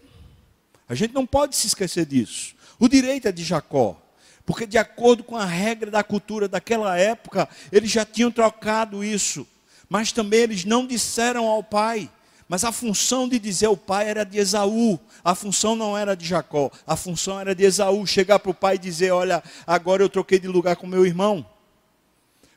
A 0.90 0.94
gente 0.94 1.14
não 1.14 1.26
pode 1.26 1.56
se 1.56 1.68
esquecer 1.68 2.06
disso. 2.06 2.54
O 2.78 2.90
direito 2.90 3.28
é 3.28 3.32
de 3.32 3.44
Jacó. 3.44 3.98
Porque, 4.46 4.68
de 4.68 4.78
acordo 4.78 5.24
com 5.24 5.38
a 5.38 5.46
regra 5.46 5.90
da 5.90 6.04
cultura 6.04 6.50
daquela 6.50 6.98
época, 6.98 7.48
eles 7.72 7.90
já 7.90 8.06
tinham 8.06 8.30
trocado 8.30 9.02
isso. 9.02 9.48
Mas 9.88 10.12
também 10.12 10.42
eles 10.42 10.66
não 10.66 10.86
disseram 10.86 11.46
ao 11.46 11.64
pai. 11.64 12.12
Mas 12.48 12.66
a 12.66 12.72
função 12.72 13.28
de 13.28 13.40
dizer 13.40 13.68
ao 13.68 13.78
pai 13.78 14.10
era 14.10 14.26
de 14.26 14.38
Esaú, 14.38 15.00
a 15.24 15.34
função 15.34 15.76
não 15.76 15.98
era 15.98 16.14
de 16.14 16.26
Jacó, 16.26 16.70
a 16.86 16.96
função 16.96 17.40
era 17.40 17.56
de 17.56 17.64
Esaú. 17.64 18.06
Chegar 18.06 18.38
para 18.38 18.52
o 18.52 18.54
pai 18.54 18.76
e 18.76 18.80
dizer: 18.80 19.12
Olha, 19.12 19.42
agora 19.66 20.04
eu 20.04 20.10
troquei 20.10 20.38
de 20.38 20.48
lugar 20.48 20.76
com 20.76 20.86
meu 20.86 21.06
irmão. 21.06 21.46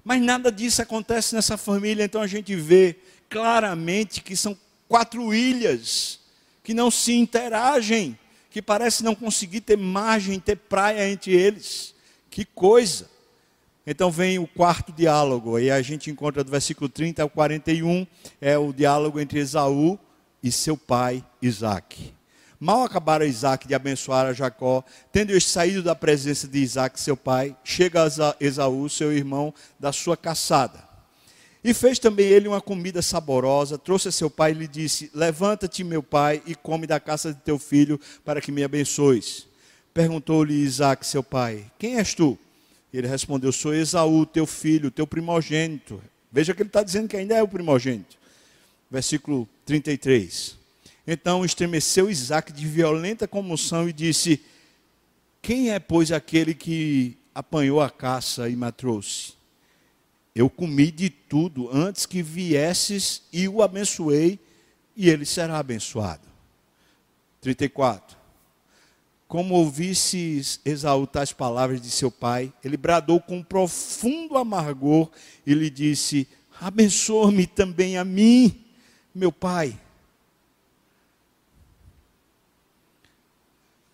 Mas 0.02 0.20
nada 0.20 0.50
disso 0.50 0.82
acontece 0.82 1.34
nessa 1.34 1.56
família, 1.56 2.04
então 2.04 2.20
a 2.20 2.26
gente 2.26 2.54
vê 2.54 2.96
claramente 3.28 4.20
que 4.22 4.36
são 4.36 4.56
quatro 4.88 5.34
ilhas 5.34 6.20
que 6.62 6.74
não 6.74 6.90
se 6.90 7.12
interagem, 7.14 8.18
que 8.50 8.60
parece 8.60 9.04
não 9.04 9.14
conseguir 9.14 9.60
ter 9.60 9.76
margem, 9.76 10.40
ter 10.40 10.56
praia 10.56 11.08
entre 11.08 11.32
eles. 11.32 11.94
Que 12.30 12.44
coisa! 12.44 13.08
Então 13.86 14.10
vem 14.10 14.38
o 14.38 14.48
quarto 14.48 14.90
diálogo, 14.92 15.54
aí 15.54 15.70
a 15.70 15.80
gente 15.80 16.10
encontra 16.10 16.42
do 16.42 16.50
versículo 16.50 16.88
30 16.88 17.22
ao 17.22 17.30
41, 17.30 18.04
é 18.40 18.58
o 18.58 18.72
diálogo 18.72 19.20
entre 19.20 19.38
Esaú 19.38 19.96
e 20.42 20.50
seu 20.50 20.76
pai 20.76 21.24
Isaac. 21.40 22.12
Mal 22.58 22.82
acabaram 22.82 23.26
Isaac 23.26 23.68
de 23.68 23.74
abençoar 23.74 24.26
a 24.26 24.32
Jacó, 24.32 24.82
tendo 25.12 25.38
saído 25.40 25.82
da 25.82 25.94
presença 25.94 26.48
de 26.48 26.58
Isaac, 26.58 26.98
seu 26.98 27.16
pai, 27.16 27.54
chega 27.62 28.08
Esaú, 28.40 28.88
seu 28.88 29.12
irmão, 29.12 29.52
da 29.78 29.92
sua 29.92 30.16
caçada. 30.16 30.85
E 31.66 31.74
fez 31.74 31.98
também 31.98 32.28
ele 32.28 32.46
uma 32.46 32.60
comida 32.60 33.02
saborosa, 33.02 33.76
trouxe 33.76 34.06
a 34.06 34.12
seu 34.12 34.30
pai 34.30 34.52
e 34.52 34.54
lhe 34.54 34.68
disse: 34.68 35.10
Levanta-te, 35.12 35.82
meu 35.82 36.00
pai, 36.00 36.40
e 36.46 36.54
come 36.54 36.86
da 36.86 37.00
caça 37.00 37.34
de 37.34 37.40
teu 37.40 37.58
filho, 37.58 38.00
para 38.24 38.40
que 38.40 38.52
me 38.52 38.62
abençoes. 38.62 39.48
Perguntou-lhe 39.92 40.54
Isaac, 40.54 41.04
seu 41.04 41.24
pai: 41.24 41.66
Quem 41.76 41.96
és 41.96 42.14
tu? 42.14 42.38
Ele 42.94 43.08
respondeu: 43.08 43.50
Sou 43.50 43.74
Esaú, 43.74 44.24
teu 44.24 44.46
filho, 44.46 44.92
teu 44.92 45.08
primogênito. 45.08 46.00
Veja 46.30 46.54
que 46.54 46.62
ele 46.62 46.68
está 46.68 46.84
dizendo 46.84 47.08
que 47.08 47.16
ainda 47.16 47.34
é 47.34 47.42
o 47.42 47.48
primogênito. 47.48 48.16
Versículo 48.88 49.48
33. 49.64 50.56
Então 51.04 51.44
estremeceu 51.44 52.08
Isaac 52.08 52.52
de 52.52 52.64
violenta 52.64 53.26
comoção 53.26 53.88
e 53.88 53.92
disse: 53.92 54.40
Quem 55.42 55.72
é, 55.72 55.80
pois, 55.80 56.12
aquele 56.12 56.54
que 56.54 57.18
apanhou 57.34 57.80
a 57.80 57.90
caça 57.90 58.48
e 58.48 58.54
me 58.54 58.70
trouxe? 58.70 59.35
Eu 60.36 60.50
comi 60.50 60.90
de 60.90 61.08
tudo 61.08 61.74
antes 61.74 62.04
que 62.04 62.22
viesses 62.22 63.22
e 63.32 63.48
o 63.48 63.62
abençoei, 63.62 64.38
e 64.94 65.08
ele 65.08 65.24
será 65.24 65.58
abençoado. 65.58 66.28
34. 67.40 68.18
Como 69.26 69.54
ouvisse 69.54 70.60
Esaú 70.62 71.06
tais 71.06 71.32
palavras 71.32 71.80
de 71.80 71.90
seu 71.90 72.10
pai, 72.10 72.52
ele 72.62 72.76
bradou 72.76 73.18
com 73.18 73.42
profundo 73.42 74.36
amargor 74.36 75.10
e 75.46 75.54
lhe 75.54 75.70
disse: 75.70 76.28
Abençoa-me 76.60 77.46
também 77.46 77.96
a 77.96 78.04
mim, 78.04 78.62
meu 79.14 79.32
pai. 79.32 79.80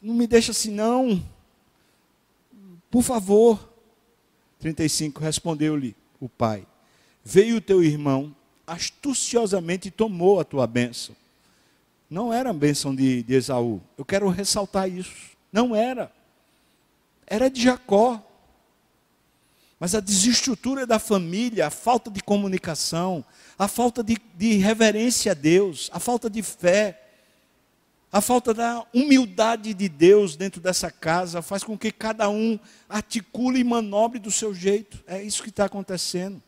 Não 0.02 0.12
me 0.12 0.26
deixa 0.26 0.50
assim, 0.50 0.72
não. 0.72 1.24
Por 2.90 3.04
favor. 3.04 3.70
35 4.58 5.20
respondeu-lhe: 5.20 6.01
o 6.22 6.28
pai: 6.28 6.64
Veio 7.24 7.56
o 7.56 7.60
teu 7.60 7.82
irmão, 7.82 8.34
astuciosamente 8.64 9.90
tomou 9.90 10.38
a 10.38 10.44
tua 10.44 10.66
bênção. 10.66 11.16
Não 12.08 12.32
era 12.32 12.50
a 12.50 12.54
bênção 12.54 12.94
de, 12.94 13.22
de 13.22 13.34
Esaú. 13.34 13.80
Eu 13.98 14.04
quero 14.04 14.28
ressaltar 14.28 14.88
isso. 14.88 15.32
Não 15.52 15.74
era. 15.74 16.12
Era 17.26 17.50
de 17.50 17.60
Jacó. 17.62 18.22
Mas 19.80 19.96
a 19.96 20.00
desestrutura 20.00 20.86
da 20.86 21.00
família, 21.00 21.66
a 21.66 21.70
falta 21.70 22.08
de 22.08 22.22
comunicação, 22.22 23.24
a 23.58 23.66
falta 23.66 24.04
de, 24.04 24.16
de 24.36 24.58
reverência 24.58 25.32
a 25.32 25.34
Deus, 25.34 25.90
a 25.92 25.98
falta 25.98 26.30
de 26.30 26.40
fé, 26.40 27.01
a 28.12 28.20
falta 28.20 28.52
da 28.52 28.84
humildade 28.92 29.72
de 29.72 29.88
Deus 29.88 30.36
dentro 30.36 30.60
dessa 30.60 30.90
casa 30.90 31.40
faz 31.40 31.64
com 31.64 31.78
que 31.78 31.90
cada 31.90 32.28
um 32.28 32.58
articule 32.86 33.58
e 33.58 33.64
manobre 33.64 34.18
do 34.18 34.30
seu 34.30 34.54
jeito. 34.54 35.02
É 35.06 35.22
isso 35.22 35.42
que 35.42 35.48
está 35.48 35.64
acontecendo. 35.64 36.42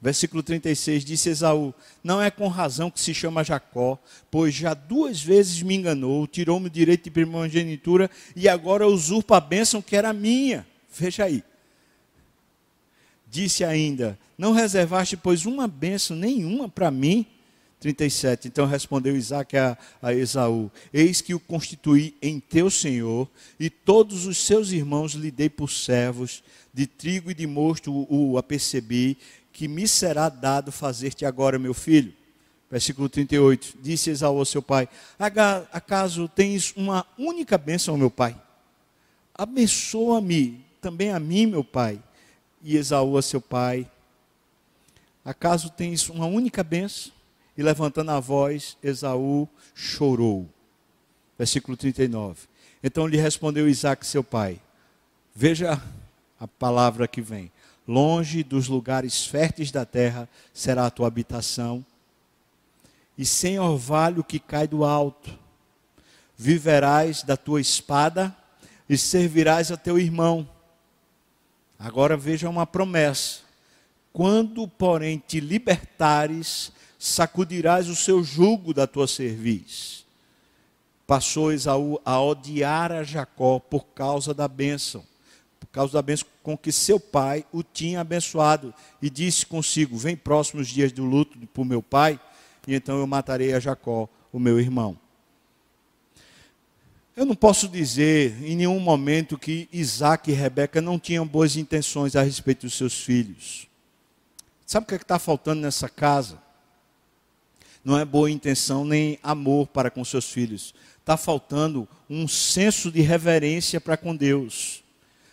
Versículo 0.00 0.40
36 0.40 1.04
disse 1.04 1.30
Esaú: 1.30 1.74
Não 2.04 2.22
é 2.22 2.30
com 2.30 2.46
razão 2.46 2.92
que 2.92 3.00
se 3.00 3.12
chama 3.12 3.42
Jacó, 3.42 3.98
pois 4.30 4.54
já 4.54 4.72
duas 4.72 5.20
vezes 5.20 5.60
me 5.62 5.74
enganou, 5.74 6.24
tirou-me 6.28 6.68
o 6.68 6.70
direito 6.70 7.02
de 7.04 7.10
primogenitura 7.10 8.08
e 8.36 8.48
agora 8.48 8.86
usurpa 8.86 9.38
a 9.38 9.40
bênção 9.40 9.82
que 9.82 9.96
era 9.96 10.12
minha. 10.12 10.64
Veja 10.96 11.24
aí. 11.24 11.42
Disse 13.26 13.64
ainda: 13.64 14.16
Não 14.38 14.52
reservaste, 14.52 15.16
pois, 15.16 15.44
uma 15.44 15.66
bênção 15.66 16.16
nenhuma 16.16 16.68
para 16.68 16.88
mim 16.88 17.26
37. 17.80 18.48
Então 18.48 18.66
respondeu 18.66 19.16
Isaac 19.16 19.56
a, 19.56 19.78
a, 20.02 20.12
Esaú: 20.12 20.70
Eis 20.92 21.20
que 21.20 21.34
o 21.34 21.40
constituí 21.40 22.16
em 22.20 22.40
teu 22.40 22.70
senhor, 22.70 23.28
e 23.58 23.70
todos 23.70 24.26
os 24.26 24.38
seus 24.38 24.72
irmãos 24.72 25.12
lhe 25.12 25.30
dei 25.30 25.48
por 25.48 25.70
servos, 25.70 26.42
de 26.72 26.86
trigo 26.86 27.30
e 27.30 27.34
de 27.34 27.46
mosto 27.46 28.06
o, 28.10 28.36
apercebi, 28.36 29.16
que 29.52 29.68
me 29.68 29.86
será 29.86 30.28
dado 30.28 30.72
fazer-te 30.72 31.24
agora, 31.24 31.58
meu 31.58 31.74
filho. 31.74 32.12
Versículo 32.70 33.08
38. 33.08 33.78
Disse 33.80 34.10
Esaú 34.10 34.38
ao 34.38 34.44
seu 34.44 34.62
pai: 34.62 34.88
Acaso 35.72 36.28
tens 36.28 36.74
uma 36.76 37.06
única 37.16 37.56
bênção, 37.56 37.96
meu 37.96 38.10
pai? 38.10 38.36
Abençoa-me 39.34 40.64
também 40.80 41.12
a 41.12 41.20
mim, 41.20 41.46
meu 41.46 41.62
pai. 41.62 42.02
E 42.62 42.76
Esaú 42.76 43.16
a 43.16 43.22
seu 43.22 43.40
pai: 43.40 43.88
Acaso 45.24 45.70
tens 45.70 46.08
uma 46.08 46.26
única 46.26 46.64
bênção? 46.64 47.17
E 47.58 47.62
levantando 47.62 48.12
a 48.12 48.20
voz, 48.20 48.76
Esaú 48.80 49.48
chorou. 49.74 50.48
Versículo 51.36 51.76
39. 51.76 52.46
Então 52.84 53.04
lhe 53.04 53.16
respondeu 53.16 53.68
Isaac, 53.68 54.06
seu 54.06 54.22
pai: 54.22 54.60
Veja 55.34 55.82
a 56.38 56.46
palavra 56.46 57.08
que 57.08 57.20
vem. 57.20 57.50
Longe 57.86 58.44
dos 58.44 58.68
lugares 58.68 59.26
férteis 59.26 59.72
da 59.72 59.84
terra 59.84 60.28
será 60.54 60.86
a 60.86 60.90
tua 60.90 61.08
habitação, 61.08 61.84
e 63.16 63.26
sem 63.26 63.58
orvalho 63.58 64.22
que 64.22 64.38
cai 64.38 64.68
do 64.68 64.84
alto. 64.84 65.36
Viverás 66.36 67.24
da 67.24 67.36
tua 67.36 67.60
espada 67.60 68.36
e 68.88 68.96
servirás 68.96 69.72
a 69.72 69.76
teu 69.76 69.98
irmão. 69.98 70.48
Agora 71.76 72.16
veja 72.16 72.48
uma 72.48 72.64
promessa. 72.64 73.40
Quando, 74.12 74.68
porém, 74.68 75.20
te 75.26 75.40
libertares 75.40 76.72
sacudirás 76.98 77.88
o 77.88 77.94
seu 77.94 78.24
jugo 78.24 78.74
da 78.74 78.86
tua 78.86 79.06
cerviz. 79.06 80.04
Passou 81.06 81.52
Esaú 81.52 81.98
a 82.04 82.20
odiar 82.20 82.92
a 82.92 83.02
Jacó 83.02 83.58
por 83.58 83.86
causa 83.94 84.34
da 84.34 84.48
bênção, 84.48 85.02
por 85.58 85.68
causa 85.68 85.94
da 85.94 86.02
bênção 86.02 86.26
com 86.42 86.58
que 86.58 86.72
seu 86.72 86.98
pai 86.98 87.46
o 87.52 87.62
tinha 87.62 88.00
abençoado, 88.00 88.74
e 89.00 89.08
disse 89.08 89.46
consigo: 89.46 89.96
Vem 89.96 90.16
próximos 90.16 90.68
dias 90.68 90.92
do 90.92 91.04
luto 91.04 91.38
por 91.54 91.64
meu 91.64 91.80
pai, 91.80 92.20
e 92.66 92.74
então 92.74 92.98
eu 92.98 93.06
matarei 93.06 93.54
a 93.54 93.60
Jacó, 93.60 94.08
o 94.32 94.38
meu 94.38 94.60
irmão. 94.60 94.98
Eu 97.16 97.24
não 97.24 97.34
posso 97.34 97.68
dizer 97.68 98.40
em 98.44 98.54
nenhum 98.54 98.78
momento 98.78 99.38
que 99.38 99.68
Isaac 99.72 100.30
e 100.30 100.34
Rebeca 100.34 100.80
não 100.80 100.98
tinham 100.98 101.26
boas 101.26 101.56
intenções 101.56 102.14
a 102.14 102.22
respeito 102.22 102.66
dos 102.66 102.76
seus 102.76 102.94
filhos. 102.94 103.66
Sabe 104.64 104.84
o 104.84 104.86
que 104.86 104.94
é 104.94 104.98
está 104.98 105.18
faltando 105.18 105.62
nessa 105.62 105.88
casa? 105.88 106.47
Não 107.88 107.98
é 107.98 108.04
boa 108.04 108.30
intenção 108.30 108.84
nem 108.84 109.18
amor 109.22 109.66
para 109.66 109.90
com 109.90 110.04
seus 110.04 110.30
filhos. 110.30 110.74
Está 111.00 111.16
faltando 111.16 111.88
um 112.08 112.28
senso 112.28 112.92
de 112.92 113.00
reverência 113.00 113.80
para 113.80 113.96
com 113.96 114.14
Deus. 114.14 114.84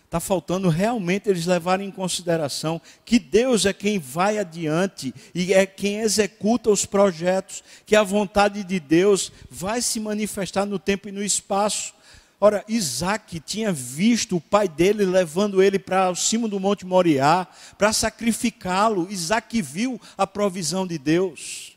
Está 0.06 0.18
faltando 0.20 0.70
realmente 0.70 1.28
eles 1.28 1.44
levarem 1.44 1.86
em 1.86 1.90
consideração 1.90 2.80
que 3.04 3.18
Deus 3.18 3.66
é 3.66 3.74
quem 3.74 3.98
vai 3.98 4.38
adiante 4.38 5.14
e 5.34 5.52
é 5.52 5.66
quem 5.66 6.00
executa 6.00 6.70
os 6.70 6.86
projetos, 6.86 7.62
que 7.84 7.94
a 7.94 8.02
vontade 8.02 8.64
de 8.64 8.80
Deus 8.80 9.30
vai 9.50 9.82
se 9.82 10.00
manifestar 10.00 10.64
no 10.64 10.78
tempo 10.78 11.10
e 11.10 11.12
no 11.12 11.22
espaço. 11.22 11.92
Ora, 12.40 12.64
Isaac 12.66 13.38
tinha 13.40 13.70
visto 13.70 14.36
o 14.36 14.40
pai 14.40 14.66
dele 14.66 15.04
levando 15.04 15.62
ele 15.62 15.78
para 15.78 16.14
cima 16.14 16.48
do 16.48 16.58
Monte 16.58 16.86
Moriá 16.86 17.46
para 17.76 17.92
sacrificá-lo. 17.92 19.08
Isaac 19.10 19.60
viu 19.60 20.00
a 20.16 20.26
provisão 20.26 20.86
de 20.86 20.96
Deus. 20.96 21.75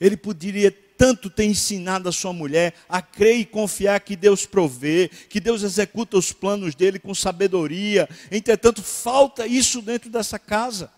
Ele 0.00 0.16
poderia 0.16 0.70
tanto 0.96 1.28
tem 1.28 1.50
ensinado 1.50 2.08
a 2.08 2.12
sua 2.12 2.32
mulher 2.32 2.74
a 2.88 3.02
crer 3.02 3.38
e 3.38 3.44
confiar 3.44 4.00
que 4.00 4.16
Deus 4.16 4.46
provê, 4.46 5.10
que 5.28 5.40
Deus 5.40 5.62
executa 5.62 6.16
os 6.16 6.32
planos 6.32 6.74
dele 6.74 6.98
com 6.98 7.14
sabedoria. 7.14 8.08
Entretanto, 8.30 8.82
falta 8.82 9.46
isso 9.46 9.82
dentro 9.82 10.08
dessa 10.08 10.38
casa. 10.38 10.90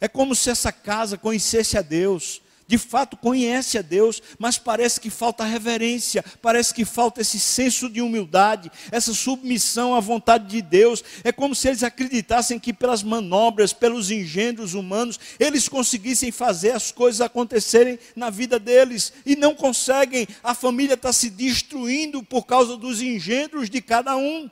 É 0.00 0.08
como 0.08 0.34
se 0.34 0.50
essa 0.50 0.72
casa 0.72 1.16
conhecesse 1.16 1.78
a 1.78 1.82
Deus, 1.82 2.42
de 2.72 2.78
fato 2.78 3.18
conhece 3.18 3.76
a 3.76 3.82
Deus, 3.82 4.22
mas 4.38 4.56
parece 4.56 4.98
que 4.98 5.10
falta 5.10 5.44
reverência, 5.44 6.24
parece 6.40 6.72
que 6.72 6.86
falta 6.86 7.20
esse 7.20 7.38
senso 7.38 7.86
de 7.86 8.00
humildade, 8.00 8.72
essa 8.90 9.12
submissão 9.12 9.94
à 9.94 10.00
vontade 10.00 10.46
de 10.46 10.62
Deus. 10.62 11.04
É 11.22 11.30
como 11.30 11.54
se 11.54 11.68
eles 11.68 11.82
acreditassem 11.82 12.58
que 12.58 12.72
pelas 12.72 13.02
manobras, 13.02 13.74
pelos 13.74 14.10
engendros 14.10 14.72
humanos, 14.72 15.20
eles 15.38 15.68
conseguissem 15.68 16.32
fazer 16.32 16.70
as 16.70 16.90
coisas 16.90 17.20
acontecerem 17.20 17.98
na 18.16 18.30
vida 18.30 18.58
deles 18.58 19.12
e 19.26 19.36
não 19.36 19.54
conseguem. 19.54 20.26
A 20.42 20.54
família 20.54 20.94
está 20.94 21.12
se 21.12 21.28
destruindo 21.28 22.22
por 22.22 22.46
causa 22.46 22.74
dos 22.78 23.02
engendros 23.02 23.68
de 23.68 23.82
cada 23.82 24.16
um. 24.16 24.50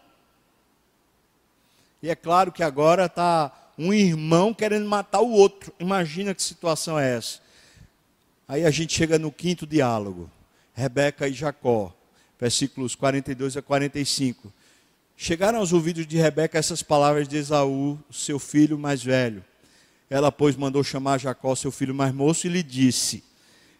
E 2.02 2.10
é 2.10 2.14
claro 2.14 2.52
que 2.52 2.62
agora 2.62 3.06
está 3.06 3.50
um 3.78 3.94
irmão 3.94 4.52
querendo 4.52 4.86
matar 4.86 5.22
o 5.22 5.30
outro. 5.30 5.72
Imagina 5.80 6.34
que 6.34 6.42
situação 6.42 6.98
é 6.98 7.16
essa. 7.16 7.48
Aí 8.50 8.66
a 8.66 8.70
gente 8.72 8.92
chega 8.92 9.16
no 9.16 9.30
quinto 9.30 9.64
diálogo. 9.64 10.28
Rebeca 10.74 11.28
e 11.28 11.32
Jacó, 11.32 11.94
versículos 12.36 12.96
42 12.96 13.56
a 13.56 13.62
45. 13.62 14.52
Chegaram 15.16 15.60
aos 15.60 15.72
ouvidos 15.72 16.04
de 16.04 16.16
Rebeca 16.16 16.58
essas 16.58 16.82
palavras 16.82 17.28
de 17.28 17.36
Esaú, 17.36 17.96
seu 18.10 18.40
filho 18.40 18.76
mais 18.76 19.04
velho. 19.04 19.44
Ela, 20.10 20.32
pois, 20.32 20.56
mandou 20.56 20.82
chamar 20.82 21.20
Jacó, 21.20 21.54
seu 21.54 21.70
filho 21.70 21.94
mais 21.94 22.12
moço, 22.12 22.48
e 22.48 22.50
lhe 22.50 22.64
disse: 22.64 23.22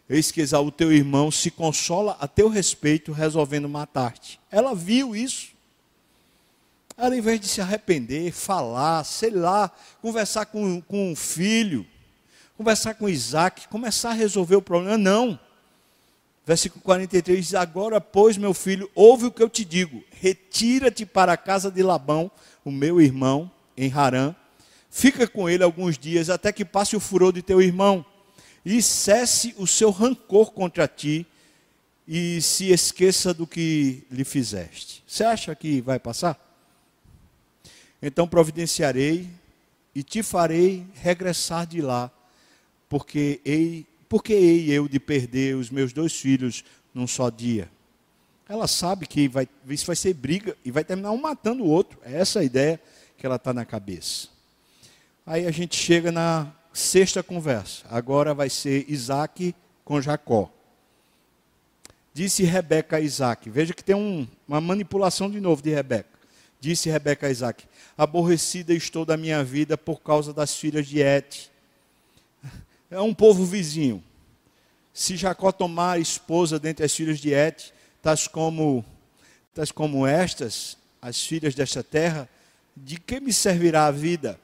Eis 0.09 0.31
que 0.31 0.39
Esaú, 0.39 0.71
teu 0.71 0.93
irmão, 0.93 1.29
se 1.29 1.51
consola 1.51 2.15
a 2.17 2.25
teu 2.25 2.47
respeito, 2.47 3.11
resolvendo 3.11 3.67
matar-te. 3.67 4.39
Ela 4.49 4.73
viu 4.73 5.13
isso. 5.13 5.49
Ela, 6.95 7.17
em 7.17 7.19
vez 7.19 7.41
de 7.41 7.49
se 7.49 7.59
arrepender, 7.59 8.31
falar, 8.31 9.03
sei 9.03 9.31
lá, 9.31 9.69
conversar 10.01 10.45
com, 10.45 10.79
com 10.79 11.11
o 11.11 11.15
filho, 11.15 11.85
conversar 12.61 12.93
com 12.93 13.09
Isaac, 13.09 13.67
começar 13.69 14.11
a 14.11 14.13
resolver 14.13 14.55
o 14.55 14.61
problema. 14.61 14.95
Não. 14.95 15.39
Versículo 16.45 16.79
43 16.83 17.43
diz: 17.43 17.55
Agora, 17.55 17.99
pois, 17.99 18.37
meu 18.37 18.53
filho, 18.53 18.89
ouve 18.93 19.25
o 19.25 19.31
que 19.31 19.41
eu 19.41 19.49
te 19.49 19.65
digo: 19.65 20.03
retira-te 20.11 21.03
para 21.03 21.33
a 21.33 21.37
casa 21.37 21.71
de 21.71 21.81
Labão, 21.81 22.29
o 22.63 22.69
meu 22.69 23.01
irmão, 23.01 23.49
em 23.75 23.91
Harã. 23.91 24.35
Fica 24.91 25.27
com 25.27 25.49
ele 25.49 25.63
alguns 25.63 25.97
dias, 25.97 26.29
até 26.29 26.51
que 26.51 26.63
passe 26.63 26.95
o 26.95 26.99
furor 26.99 27.33
de 27.33 27.41
teu 27.41 27.59
irmão, 27.61 28.05
e 28.63 28.79
cesse 28.79 29.55
o 29.57 29.65
seu 29.65 29.89
rancor 29.89 30.51
contra 30.51 30.87
ti, 30.87 31.25
e 32.07 32.39
se 32.43 32.71
esqueça 32.71 33.33
do 33.33 33.47
que 33.47 34.03
lhe 34.11 34.23
fizeste. 34.23 35.03
Você 35.07 35.23
acha 35.23 35.55
que 35.55 35.81
vai 35.81 35.97
passar? 35.97 36.39
Então 37.99 38.27
providenciarei 38.27 39.29
e 39.95 40.03
te 40.03 40.21
farei 40.21 40.85
regressar 40.93 41.65
de 41.65 41.81
lá 41.81 42.11
porque 42.91 43.39
hei, 43.45 43.87
porque 44.09 44.33
hei 44.33 44.69
eu 44.69 44.85
de 44.85 44.99
perder 44.99 45.55
os 45.55 45.69
meus 45.69 45.93
dois 45.93 46.13
filhos 46.13 46.61
num 46.93 47.07
só 47.07 47.29
dia? 47.29 47.71
Ela 48.49 48.67
sabe 48.67 49.07
que 49.07 49.29
vai, 49.29 49.47
isso 49.65 49.85
vai 49.85 49.95
ser 49.95 50.13
briga 50.13 50.57
e 50.65 50.71
vai 50.71 50.83
terminar 50.83 51.11
um 51.11 51.17
matando 51.17 51.63
o 51.63 51.69
outro. 51.69 51.97
É 52.03 52.19
essa 52.19 52.41
a 52.41 52.43
ideia 52.43 52.81
que 53.17 53.25
ela 53.25 53.37
está 53.37 53.53
na 53.53 53.63
cabeça. 53.63 54.27
Aí 55.25 55.47
a 55.47 55.51
gente 55.51 55.73
chega 55.73 56.11
na 56.11 56.51
sexta 56.73 57.23
conversa. 57.23 57.85
Agora 57.89 58.33
vai 58.33 58.49
ser 58.49 58.83
Isaac 58.89 59.55
com 59.85 60.01
Jacó. 60.01 60.51
Disse 62.13 62.43
Rebeca 62.43 62.97
a 62.97 62.99
Isaac. 62.99 63.49
Veja 63.49 63.73
que 63.73 63.85
tem 63.85 63.95
um, 63.95 64.27
uma 64.45 64.59
manipulação 64.59 65.31
de 65.31 65.39
novo 65.39 65.61
de 65.61 65.69
Rebeca. 65.69 66.09
Disse 66.59 66.89
Rebeca 66.89 67.27
a 67.27 67.31
Isaac: 67.31 67.63
Aborrecida 67.97 68.73
estou 68.73 69.05
da 69.05 69.15
minha 69.15 69.41
vida 69.45 69.77
por 69.77 70.01
causa 70.01 70.33
das 70.33 70.57
filhas 70.57 70.85
de 70.85 70.99
Et 70.99 71.50
é 72.91 72.99
um 72.99 73.13
povo 73.13 73.45
vizinho. 73.45 74.03
Se 74.93 75.15
Jacó 75.15 75.51
tomar 75.51 75.99
esposa 75.99 76.59
dentre 76.59 76.85
as 76.85 76.93
filhas 76.93 77.19
de 77.19 77.33
Et, 77.33 77.73
tais 78.01 78.27
como, 78.27 78.83
tais 79.55 79.71
como 79.71 80.05
estas, 80.05 80.77
as 81.01 81.25
filhas 81.25 81.55
desta 81.55 81.81
terra, 81.81 82.29
de 82.75 82.99
que 82.99 83.21
me 83.21 83.31
servirá 83.31 83.85
a 83.85 83.91
vida? 83.91 84.37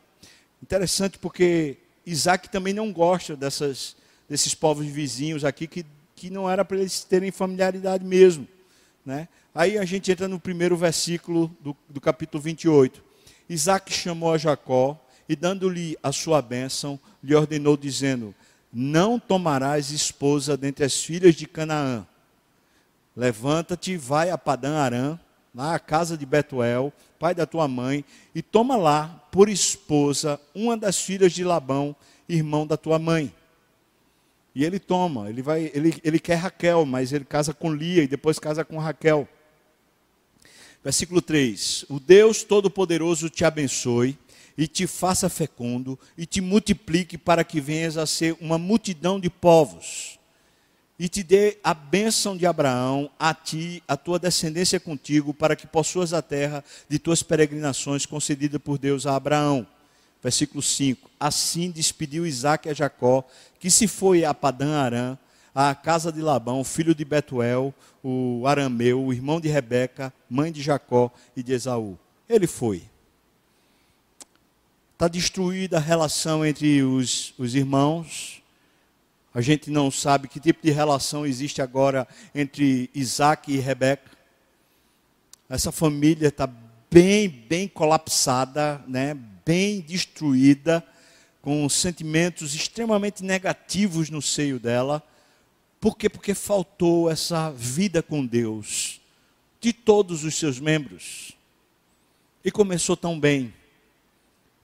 Interessante 0.63 1.19
porque 1.19 1.77
Isaac 2.05 2.49
também 2.49 2.73
não 2.73 2.91
gosta 2.91 3.35
dessas, 3.35 3.97
desses 4.29 4.55
povos 4.55 4.85
vizinhos 4.85 5.43
aqui, 5.43 5.67
que, 5.67 5.85
que 6.15 6.29
não 6.29 6.49
era 6.49 6.63
para 6.63 6.77
eles 6.77 7.03
terem 7.03 7.31
familiaridade 7.31 8.05
mesmo. 8.05 8.47
Né? 9.05 9.27
Aí 9.53 9.77
a 9.77 9.83
gente 9.83 10.09
entra 10.09 10.27
no 10.27 10.39
primeiro 10.39 10.77
versículo 10.77 11.53
do, 11.59 11.75
do 11.89 11.99
capítulo 11.99 12.41
28. 12.41 13.03
Isaac 13.49 13.91
chamou 13.91 14.33
a 14.33 14.37
Jacó 14.37 14.97
e, 15.27 15.35
dando-lhe 15.35 15.97
a 16.01 16.13
sua 16.13 16.41
bênção, 16.41 16.97
lhe 17.27 17.35
ordenou, 17.35 17.75
dizendo: 17.75 18.33
Não 18.71 19.19
tomarás 19.19 19.91
esposa 19.91 20.55
dentre 20.55 20.85
as 20.85 21.03
filhas 21.03 21.35
de 21.35 21.45
Canaã. 21.45 22.07
Levanta-te, 23.15 23.97
vai 23.97 24.29
a 24.29 24.37
Padã 24.37 24.77
Arã, 24.77 25.19
à 25.57 25.77
casa 25.77 26.17
de 26.17 26.25
Betuel, 26.25 26.93
pai 27.19 27.35
da 27.35 27.45
tua 27.45 27.67
mãe, 27.67 28.05
e 28.33 28.41
toma 28.41 28.77
lá 28.77 29.27
por 29.31 29.49
esposa 29.49 30.39
uma 30.55 30.77
das 30.77 31.01
filhas 31.01 31.33
de 31.33 31.43
Labão, 31.43 31.95
irmão 32.29 32.65
da 32.65 32.77
tua 32.77 32.97
mãe. 32.97 33.33
E 34.55 34.63
ele 34.63 34.79
toma, 34.79 35.29
ele 35.29 35.41
vai, 35.41 35.69
ele, 35.73 35.99
ele 36.03 36.19
quer 36.19 36.35
Raquel, 36.35 36.85
mas 36.85 37.11
ele 37.11 37.25
casa 37.25 37.53
com 37.53 37.73
Lia 37.73 38.03
e 38.03 38.07
depois 38.07 38.39
casa 38.39 38.63
com 38.63 38.77
Raquel. 38.77 39.27
Versículo 40.83 41.21
3: 41.21 41.85
O 41.89 41.99
Deus 41.99 42.43
Todo-Poderoso 42.43 43.29
te 43.29 43.43
abençoe 43.43 44.17
e 44.57 44.67
te 44.67 44.87
faça 44.87 45.29
fecundo 45.29 45.99
e 46.17 46.25
te 46.25 46.41
multiplique 46.41 47.17
para 47.17 47.43
que 47.43 47.61
venhas 47.61 47.95
a 47.95 48.07
ser 48.07 48.35
uma 48.41 48.57
multidão 48.57 49.19
de 49.19 49.29
povos. 49.29 50.17
E 50.99 51.07
te 51.07 51.21
dê 51.21 51.59
a 51.63 51.75
bênção 51.75 52.35
de 52.35 52.47
Abraão, 52.47 53.11
a 53.19 53.31
ti, 53.31 53.83
a 53.87 53.95
tua 53.95 54.17
descendência 54.17 54.79
contigo, 54.79 55.31
para 55.31 55.55
que 55.55 55.67
possuas 55.67 56.11
a 56.11 56.23
terra 56.23 56.63
de 56.89 56.97
tuas 56.97 57.21
peregrinações 57.21 58.05
concedida 58.05 58.59
por 58.59 58.79
Deus 58.79 59.05
a 59.05 59.15
Abraão. 59.15 59.67
Versículo 60.23 60.63
5. 60.63 61.07
Assim 61.19 61.69
despediu 61.69 62.25
Isaac 62.25 62.67
a 62.67 62.73
Jacó, 62.73 63.23
que 63.59 63.69
se 63.69 63.87
foi 63.87 64.25
a 64.25 64.33
Padã 64.33 64.79
Arã, 64.79 65.17
à 65.53 65.75
casa 65.75 66.11
de 66.11 66.19
Labão, 66.19 66.63
filho 66.63 66.95
de 66.95 67.05
Betuel, 67.05 67.71
o 68.03 68.47
arameu, 68.47 69.03
o 69.03 69.13
irmão 69.13 69.39
de 69.39 69.49
Rebeca, 69.49 70.11
mãe 70.27 70.51
de 70.51 70.63
Jacó 70.63 71.11
e 71.35 71.43
de 71.43 71.53
Esaú. 71.53 71.97
Ele 72.27 72.47
foi. 72.47 72.83
Está 74.97 75.07
destruída 75.07 75.77
a 75.77 75.79
relação 75.79 76.43
entre 76.43 76.81
os, 76.81 77.31
os 77.37 77.53
irmãos. 77.53 78.41
A 79.31 79.41
gente 79.41 79.69
não 79.69 79.91
sabe 79.91 80.27
que 80.27 80.39
tipo 80.39 80.59
de 80.63 80.71
relação 80.71 81.23
existe 81.23 81.61
agora 81.61 82.07
entre 82.33 82.89
Isaac 82.95 83.53
e 83.53 83.59
Rebeca. 83.59 84.09
Essa 85.47 85.71
família 85.71 86.29
está 86.29 86.49
bem, 86.89 87.29
bem 87.29 87.67
colapsada, 87.67 88.83
né? 88.87 89.15
bem 89.45 89.81
destruída, 89.81 90.83
com 91.43 91.69
sentimentos 91.69 92.55
extremamente 92.55 93.23
negativos 93.23 94.09
no 94.09 94.19
seio 94.19 94.59
dela. 94.59 95.03
Por 95.79 95.95
quê? 95.95 96.09
Porque 96.09 96.33
faltou 96.33 97.07
essa 97.07 97.51
vida 97.51 98.01
com 98.01 98.25
Deus 98.25 98.99
de 99.61 99.71
todos 99.73 100.23
os 100.23 100.33
seus 100.33 100.59
membros. 100.59 101.33
E 102.43 102.49
começou 102.49 102.97
tão 102.97 103.19
bem 103.19 103.53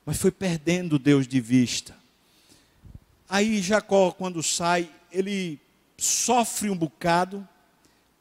mas 0.06 0.18
foi 0.18 0.32
perdendo 0.32 0.99
Deus 0.99 1.28
de 1.28 1.39
vista. 1.39 1.95
Aí 3.30 3.62
Jacó, 3.62 4.12
quando 4.12 4.43
sai, 4.43 4.89
ele 5.12 5.60
sofre 5.97 6.70
um 6.70 6.78
bocado 6.78 7.47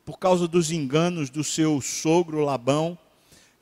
por 0.05 0.19
causa 0.19 0.47
dos 0.47 0.71
enganos 0.71 1.31
do 1.31 1.45
seu 1.45 1.81
sogro 1.81 2.45
Labão. 2.45 2.99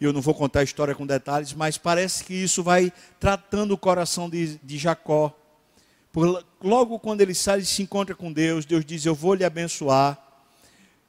Eu 0.01 0.13
não 0.13 0.21
vou 0.21 0.35
contar 0.35 0.61
a 0.61 0.65
história 0.65 0.95
com 0.95 1.07
detalhes, 1.07 1.53
mas 1.53 1.77
parece 1.77 2.25
que 2.25 2.35
isso 2.35 2.63
vai 2.63 2.93
tratando 3.19 3.73
o 3.73 3.79
coração 3.79 4.29
de, 4.29 4.59
de 4.63 4.79
Jacó. 4.79 5.35
Por, 6.13 6.45
logo 6.63 6.99
quando 6.99 7.21
ele 7.21 7.35
sai 7.35 7.61
e 7.61 7.67
se 7.67 7.83
encontra 7.83 8.15
com 8.15 8.33
Deus, 8.33 8.65
Deus 8.65 8.85
diz: 8.85 9.05
Eu 9.05 9.15
vou 9.15 9.35
lhe 9.35 9.45
abençoar. 9.45 10.19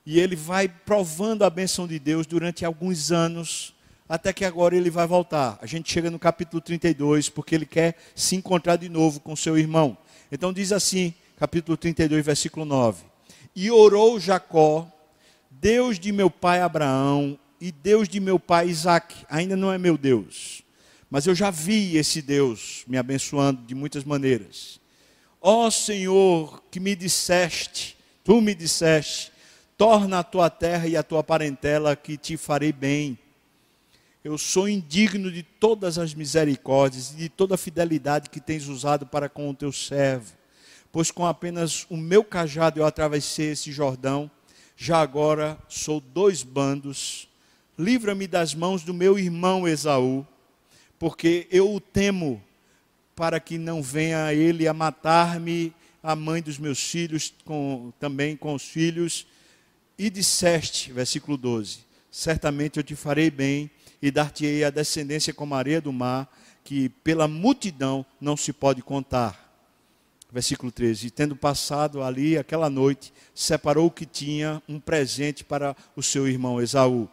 E 0.05 0.19
ele 0.19 0.35
vai 0.35 0.67
provando 0.67 1.43
a 1.43 1.49
benção 1.49 1.87
de 1.87 1.99
Deus 1.99 2.25
durante 2.25 2.65
alguns 2.65 3.11
anos 3.11 3.73
até 4.11 4.33
que 4.33 4.43
agora 4.43 4.75
ele 4.75 4.89
vai 4.89 5.07
voltar. 5.07 5.57
A 5.61 5.65
gente 5.65 5.89
chega 5.89 6.11
no 6.11 6.19
capítulo 6.19 6.59
32, 6.59 7.29
porque 7.29 7.55
ele 7.55 7.65
quer 7.65 7.95
se 8.13 8.35
encontrar 8.35 8.75
de 8.75 8.89
novo 8.89 9.21
com 9.21 9.37
seu 9.37 9.57
irmão. 9.57 9.97
Então 10.29 10.51
diz 10.51 10.73
assim, 10.73 11.13
capítulo 11.37 11.77
32, 11.77 12.25
versículo 12.25 12.65
9: 12.65 13.05
E 13.55 13.71
orou 13.71 14.19
Jacó, 14.19 14.85
Deus 15.49 15.97
de 15.97 16.11
meu 16.11 16.29
pai 16.29 16.59
Abraão 16.59 17.39
e 17.61 17.71
Deus 17.71 18.09
de 18.09 18.19
meu 18.19 18.37
pai 18.37 18.67
Isaac, 18.67 19.15
ainda 19.29 19.55
não 19.55 19.71
é 19.71 19.77
meu 19.77 19.97
Deus, 19.97 20.61
mas 21.09 21.25
eu 21.25 21.33
já 21.33 21.49
vi 21.49 21.95
esse 21.95 22.21
Deus 22.21 22.83
me 22.87 22.97
abençoando 22.97 23.61
de 23.61 23.73
muitas 23.73 24.03
maneiras. 24.03 24.77
Ó 25.39 25.71
Senhor, 25.71 26.61
que 26.69 26.81
me 26.81 26.97
disseste, 26.97 27.95
Tu 28.25 28.41
me 28.41 28.53
disseste: 28.53 29.31
torna 29.77 30.19
a 30.19 30.23
tua 30.23 30.49
terra 30.49 30.85
e 30.85 30.97
a 30.97 31.01
tua 31.01 31.23
parentela, 31.23 31.95
que 31.95 32.17
te 32.17 32.35
farei 32.35 32.73
bem. 32.73 33.17
Eu 34.23 34.37
sou 34.37 34.69
indigno 34.69 35.31
de 35.31 35.41
todas 35.41 35.97
as 35.97 36.13
misericórdias 36.13 37.11
e 37.11 37.15
de 37.15 37.29
toda 37.29 37.55
a 37.55 37.57
fidelidade 37.57 38.29
que 38.29 38.39
tens 38.39 38.67
usado 38.67 39.07
para 39.07 39.27
com 39.27 39.49
o 39.49 39.53
teu 39.53 39.71
servo, 39.71 40.33
pois 40.91 41.09
com 41.09 41.25
apenas 41.25 41.87
o 41.89 41.97
meu 41.97 42.23
cajado 42.23 42.79
eu 42.79 42.85
atravessei 42.85 43.51
esse 43.51 43.71
Jordão, 43.71 44.29
já 44.77 45.01
agora 45.01 45.57
sou 45.67 45.99
dois 45.99 46.43
bandos. 46.43 47.27
Livra-me 47.79 48.27
das 48.27 48.53
mãos 48.53 48.83
do 48.83 48.93
meu 48.93 49.17
irmão 49.17 49.67
Esaú, 49.67 50.25
porque 50.99 51.47
eu 51.49 51.73
o 51.73 51.79
temo, 51.79 52.43
para 53.15 53.39
que 53.39 53.57
não 53.57 53.81
venha 53.81 54.31
ele 54.35 54.67
a 54.67 54.73
matar-me, 54.73 55.73
a 56.03 56.15
mãe 56.15 56.43
dos 56.43 56.59
meus 56.59 56.79
filhos, 56.79 57.33
com, 57.43 57.91
também 57.99 58.37
com 58.37 58.53
os 58.53 58.63
filhos. 58.63 59.25
E 59.97 60.11
disseste, 60.11 60.91
versículo 60.93 61.37
12: 61.37 61.79
Certamente 62.11 62.77
eu 62.77 62.83
te 62.83 62.95
farei 62.95 63.31
bem 63.31 63.69
e 64.01 64.09
dar-te-ei 64.09 64.63
a 64.63 64.69
descendência 64.69 65.33
como 65.33 65.55
a 65.55 65.57
areia 65.57 65.79
do 65.79 65.93
mar, 65.93 66.31
que 66.63 66.89
pela 66.89 67.27
multidão 67.27 68.05
não 68.19 68.35
se 68.35 68.51
pode 68.51 68.81
contar. 68.81 69.51
Versículo 70.31 70.71
13: 70.71 71.07
E 71.07 71.11
tendo 71.11 71.35
passado 71.35 72.01
ali 72.01 72.37
aquela 72.37 72.69
noite, 72.69 73.13
separou 73.35 73.87
o 73.87 73.91
que 73.91 74.05
tinha 74.05 74.61
um 74.67 74.79
presente 74.79 75.43
para 75.43 75.75
o 75.95 76.01
seu 76.01 76.27
irmão 76.27 76.61
Esaú. 76.61 77.09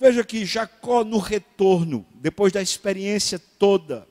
Veja 0.00 0.24
que 0.24 0.44
Jacó, 0.44 1.04
no 1.04 1.18
retorno, 1.18 2.04
depois 2.14 2.52
da 2.52 2.60
experiência 2.60 3.38
toda, 3.38 4.06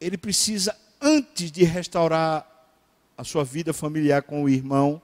ele 0.00 0.16
precisa, 0.16 0.76
antes 1.00 1.52
de 1.52 1.62
restaurar 1.62 2.46
a 3.16 3.22
sua 3.22 3.44
vida 3.44 3.72
familiar 3.72 4.22
com 4.22 4.42
o 4.42 4.48
irmão, 4.48 5.00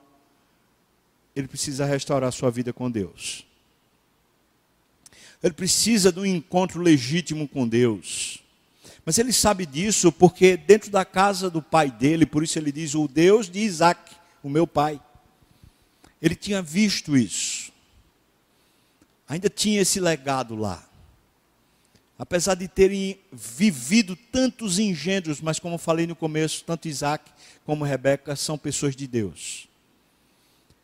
ele 1.35 1.47
precisa 1.47 1.85
restaurar 1.85 2.29
a 2.29 2.31
sua 2.31 2.49
vida 2.49 2.73
com 2.73 2.89
Deus. 2.89 3.46
Ele 5.43 5.53
precisa 5.53 6.11
de 6.11 6.19
um 6.19 6.25
encontro 6.25 6.81
legítimo 6.81 7.47
com 7.47 7.67
Deus. 7.67 8.39
Mas 9.05 9.17
ele 9.17 9.31
sabe 9.31 9.65
disso 9.65 10.11
porque 10.11 10.57
dentro 10.57 10.91
da 10.91 11.05
casa 11.05 11.49
do 11.49 11.61
pai 11.61 11.89
dele, 11.89 12.25
por 12.25 12.43
isso 12.43 12.59
ele 12.59 12.71
diz: 12.71 12.95
O 12.95 13.07
Deus 13.07 13.49
de 13.49 13.59
Isaac, 13.59 14.15
o 14.43 14.49
meu 14.49 14.67
pai. 14.67 14.99
Ele 16.21 16.35
tinha 16.35 16.61
visto 16.61 17.15
isso 17.15 17.71
ainda 19.27 19.49
tinha 19.49 19.81
esse 19.81 19.99
legado 19.99 20.55
lá. 20.55 20.83
Apesar 22.17 22.55
de 22.55 22.67
terem 22.67 23.19
vivido 23.31 24.15
tantos 24.15 24.79
engendros, 24.79 25.41
mas 25.41 25.59
como 25.59 25.77
falei 25.77 26.07
no 26.07 26.15
começo, 26.15 26.63
tanto 26.63 26.87
Isaac 26.87 27.29
como 27.63 27.83
Rebeca 27.83 28.35
são 28.35 28.57
pessoas 28.57 28.95
de 28.95 29.05
Deus. 29.05 29.66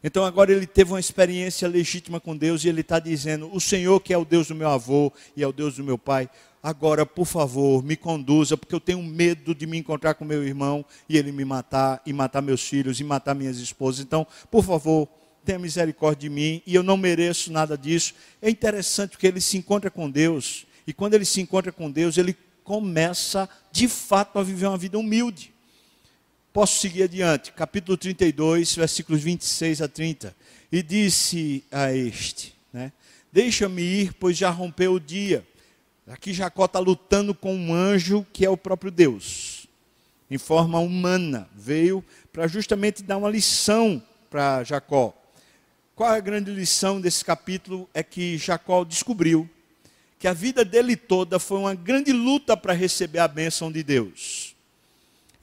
Então 0.03 0.25
agora 0.25 0.51
ele 0.51 0.67
teve 0.67 0.91
uma 0.91 0.99
experiência 0.99 1.67
legítima 1.67 2.19
com 2.19 2.35
Deus 2.35 2.63
e 2.63 2.69
ele 2.69 2.81
está 2.81 2.99
dizendo: 2.99 3.49
O 3.53 3.61
Senhor, 3.61 3.99
que 4.01 4.13
é 4.13 4.17
o 4.17 4.25
Deus 4.25 4.47
do 4.47 4.55
meu 4.55 4.69
avô 4.69 5.13
e 5.35 5.41
é 5.41 5.47
o 5.47 5.53
Deus 5.53 5.77
do 5.77 5.83
meu 5.83 5.97
pai, 5.97 6.29
agora, 6.61 7.05
por 7.05 7.25
favor, 7.25 7.83
me 7.83 7.95
conduza, 7.95 8.57
porque 8.57 8.75
eu 8.75 8.79
tenho 8.79 9.01
medo 9.01 9.55
de 9.55 9.65
me 9.65 9.77
encontrar 9.77 10.13
com 10.15 10.25
meu 10.25 10.43
irmão 10.43 10.85
e 11.07 11.17
ele 11.17 11.31
me 11.31 11.45
matar, 11.45 12.01
e 12.05 12.11
matar 12.11 12.41
meus 12.41 12.67
filhos, 12.67 12.99
e 12.99 13.03
matar 13.03 13.33
minhas 13.33 13.57
esposas. 13.57 14.03
Então, 14.03 14.27
por 14.51 14.63
favor, 14.63 15.07
tenha 15.45 15.59
misericórdia 15.59 16.29
de 16.29 16.33
mim, 16.33 16.61
e 16.65 16.75
eu 16.75 16.83
não 16.83 16.97
mereço 16.97 17.51
nada 17.51 17.77
disso. 17.77 18.13
É 18.41 18.49
interessante 18.49 19.11
porque 19.11 19.27
ele 19.27 19.41
se 19.41 19.57
encontra 19.57 19.89
com 19.89 20.09
Deus, 20.09 20.65
e 20.87 20.93
quando 20.93 21.13
ele 21.13 21.25
se 21.25 21.41
encontra 21.41 21.71
com 21.71 21.89
Deus, 21.89 22.17
ele 22.17 22.35
começa 22.63 23.49
de 23.71 23.87
fato 23.87 24.39
a 24.39 24.43
viver 24.43 24.67
uma 24.67 24.77
vida 24.77 24.97
humilde. 24.97 25.52
Posso 26.53 26.79
seguir 26.79 27.01
adiante, 27.01 27.51
capítulo 27.51 27.97
32, 27.97 28.75
versículos 28.75 29.23
26 29.23 29.81
a 29.81 29.87
30. 29.87 30.35
E 30.71 30.83
disse 30.83 31.63
a 31.71 31.91
este, 31.91 32.53
né, 32.71 32.91
Deixa-me 33.31 33.81
ir, 33.81 34.13
pois 34.13 34.37
já 34.37 34.51
rompeu 34.51 34.93
o 34.93 34.99
dia. 34.99 35.43
Aqui 36.07 36.31
Jacó 36.31 36.65
está 36.65 36.77
lutando 36.77 37.33
com 37.33 37.55
um 37.55 37.73
anjo 37.73 38.23
que 38.31 38.45
é 38.45 38.49
o 38.51 38.55
próprio 38.55 38.91
Deus, 38.91 39.67
em 40.29 40.37
forma 40.37 40.77
humana. 40.77 41.49
Veio 41.55 42.05
para 42.31 42.45
justamente 42.45 43.01
dar 43.01 43.17
uma 43.17 43.31
lição 43.31 43.99
para 44.29 44.63
Jacó. 44.63 45.11
Qual 45.95 46.13
é 46.13 46.17
a 46.17 46.21
grande 46.21 46.51
lição 46.51 47.01
desse 47.01 47.25
capítulo? 47.25 47.89
É 47.95 48.03
que 48.03 48.37
Jacó 48.37 48.83
descobriu 48.83 49.49
que 50.19 50.27
a 50.27 50.33
vida 50.33 50.63
dele 50.63 50.95
toda 50.95 51.39
foi 51.39 51.57
uma 51.57 51.73
grande 51.73 52.13
luta 52.13 52.55
para 52.55 52.73
receber 52.73 53.19
a 53.19 53.27
bênção 53.27 53.71
de 53.71 53.81
Deus. 53.81 54.52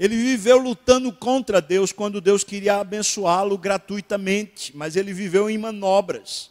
Ele 0.01 0.17
viveu 0.17 0.57
lutando 0.57 1.13
contra 1.13 1.61
Deus 1.61 1.93
quando 1.93 2.23
Deus 2.23 2.43
queria 2.43 2.77
abençoá-lo 2.77 3.59
gratuitamente, 3.59 4.75
mas 4.75 4.97
ele 4.97 5.13
viveu 5.13 5.51
em 5.51 5.59
manobras. 5.59 6.51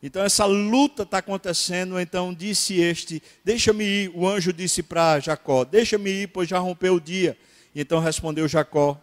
Então 0.00 0.22
essa 0.22 0.44
luta 0.44 1.02
está 1.02 1.18
acontecendo, 1.18 1.98
então 1.98 2.32
disse 2.32 2.80
este, 2.80 3.20
deixa-me 3.44 3.84
ir, 3.84 4.12
o 4.14 4.28
anjo 4.28 4.52
disse 4.52 4.80
para 4.80 5.18
Jacó, 5.18 5.64
deixa-me 5.64 6.08
ir, 6.08 6.28
pois 6.28 6.48
já 6.48 6.60
rompeu 6.60 6.94
o 6.94 7.00
dia. 7.00 7.36
Então 7.74 7.98
respondeu 7.98 8.46
Jacó, 8.46 8.96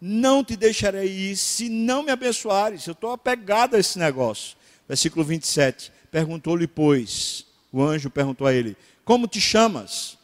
não 0.00 0.44
te 0.44 0.54
deixarei 0.54 1.10
ir 1.10 1.36
se 1.36 1.68
não 1.68 2.04
me 2.04 2.12
abençoares. 2.12 2.86
Eu 2.86 2.92
estou 2.92 3.10
apegado 3.10 3.74
a 3.74 3.80
esse 3.80 3.98
negócio. 3.98 4.56
Versículo 4.86 5.24
27. 5.24 5.90
Perguntou-lhe, 6.08 6.68
pois, 6.68 7.46
o 7.72 7.82
anjo 7.82 8.08
perguntou 8.10 8.46
a 8.46 8.54
ele: 8.54 8.76
Como 9.04 9.26
te 9.26 9.40
chamas? 9.40 10.21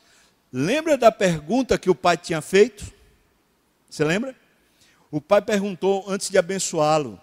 Lembra 0.52 0.96
da 0.96 1.12
pergunta 1.12 1.78
que 1.78 1.90
o 1.90 1.94
pai 1.94 2.16
tinha 2.16 2.40
feito? 2.40 2.90
Você 3.88 4.04
lembra? 4.04 4.34
O 5.10 5.20
pai 5.20 5.42
perguntou 5.42 6.04
antes 6.08 6.30
de 6.30 6.38
abençoá-lo: 6.38 7.20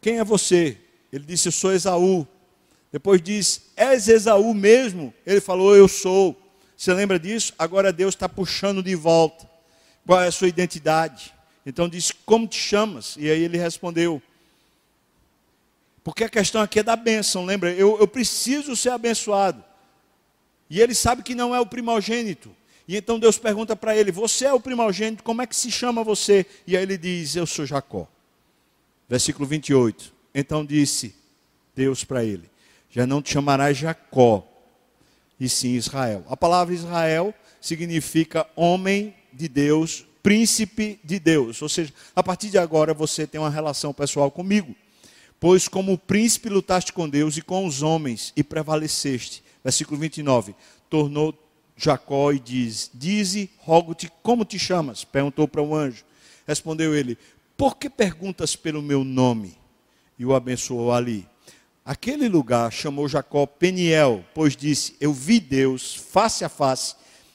Quem 0.00 0.18
é 0.18 0.24
você? 0.24 0.78
Ele 1.12 1.24
disse: 1.24 1.48
Eu 1.48 1.52
sou 1.52 1.72
Esaú. 1.72 2.26
Depois 2.90 3.20
disse: 3.22 3.62
És 3.76 4.08
Esaú 4.08 4.52
mesmo? 4.52 5.12
Ele 5.26 5.40
falou: 5.40 5.74
Eu 5.74 5.88
sou. 5.88 6.38
Você 6.76 6.92
lembra 6.92 7.18
disso? 7.18 7.54
Agora 7.58 7.92
Deus 7.92 8.14
está 8.14 8.28
puxando 8.28 8.82
de 8.82 8.94
volta. 8.94 9.48
Qual 10.06 10.20
é 10.20 10.26
a 10.26 10.32
sua 10.32 10.48
identidade? 10.48 11.34
Então 11.64 11.88
disse: 11.88 12.12
Como 12.26 12.46
te 12.46 12.58
chamas? 12.58 13.16
E 13.18 13.30
aí 13.30 13.42
ele 13.42 13.56
respondeu: 13.56 14.20
Porque 16.04 16.24
a 16.24 16.28
questão 16.28 16.60
aqui 16.60 16.80
é 16.80 16.82
da 16.82 16.96
bênção, 16.96 17.44
lembra? 17.46 17.72
Eu, 17.72 17.98
eu 17.98 18.06
preciso 18.06 18.76
ser 18.76 18.90
abençoado. 18.90 19.64
E 20.72 20.80
ele 20.80 20.94
sabe 20.94 21.22
que 21.22 21.34
não 21.34 21.54
é 21.54 21.60
o 21.60 21.66
primogênito. 21.66 22.50
E 22.88 22.96
então 22.96 23.18
Deus 23.18 23.36
pergunta 23.36 23.76
para 23.76 23.94
ele: 23.94 24.10
Você 24.10 24.46
é 24.46 24.54
o 24.54 24.58
primogênito, 24.58 25.22
como 25.22 25.42
é 25.42 25.46
que 25.46 25.54
se 25.54 25.70
chama 25.70 26.02
você? 26.02 26.46
E 26.66 26.74
aí 26.74 26.82
ele 26.82 26.96
diz: 26.96 27.36
Eu 27.36 27.46
sou 27.46 27.66
Jacó. 27.66 28.08
Versículo 29.06 29.46
28. 29.46 30.10
Então 30.34 30.64
disse 30.64 31.14
Deus 31.76 32.04
para 32.04 32.24
ele: 32.24 32.48
Já 32.88 33.06
não 33.06 33.20
te 33.20 33.34
chamarás 33.34 33.76
Jacó, 33.76 34.48
e 35.38 35.46
sim 35.46 35.74
Israel. 35.74 36.24
A 36.26 36.38
palavra 36.38 36.72
Israel 36.72 37.34
significa 37.60 38.46
homem 38.56 39.14
de 39.30 39.48
Deus, 39.48 40.06
príncipe 40.22 40.98
de 41.04 41.18
Deus. 41.20 41.60
Ou 41.60 41.68
seja, 41.68 41.92
a 42.16 42.22
partir 42.22 42.48
de 42.48 42.56
agora 42.56 42.94
você 42.94 43.26
tem 43.26 43.38
uma 43.38 43.50
relação 43.50 43.92
pessoal 43.92 44.30
comigo. 44.30 44.74
Pois 45.38 45.68
como 45.68 45.98
príncipe 45.98 46.48
lutaste 46.48 46.94
com 46.94 47.06
Deus 47.06 47.36
e 47.36 47.42
com 47.42 47.66
os 47.66 47.82
homens 47.82 48.32
e 48.34 48.42
prevaleceste. 48.42 49.42
Versículo 49.62 49.98
29. 49.98 50.54
Tornou 50.88 51.34
Jacó 51.76 52.32
e 52.32 52.38
diz: 52.38 52.90
Dize, 52.92 53.50
rogo-te, 53.58 54.10
como 54.22 54.44
te 54.44 54.58
chamas? 54.58 55.04
Perguntou 55.04 55.48
para 55.48 55.62
o 55.62 55.74
anjo. 55.74 56.04
Respondeu 56.46 56.94
ele: 56.94 57.18
Por 57.56 57.76
que 57.76 57.88
perguntas 57.88 58.56
pelo 58.56 58.82
meu 58.82 59.04
nome? 59.04 59.56
E 60.18 60.24
o 60.24 60.34
abençoou 60.34 60.92
ali. 60.92 61.26
Aquele 61.84 62.28
lugar 62.28 62.70
chamou 62.70 63.08
Jacó 63.08 63.46
Peniel, 63.46 64.24
pois 64.34 64.56
disse: 64.56 64.96
Eu 65.00 65.12
vi 65.12 65.40
Deus 65.40 65.94
face 65.94 66.44
a 66.44 66.48
face 66.48 66.94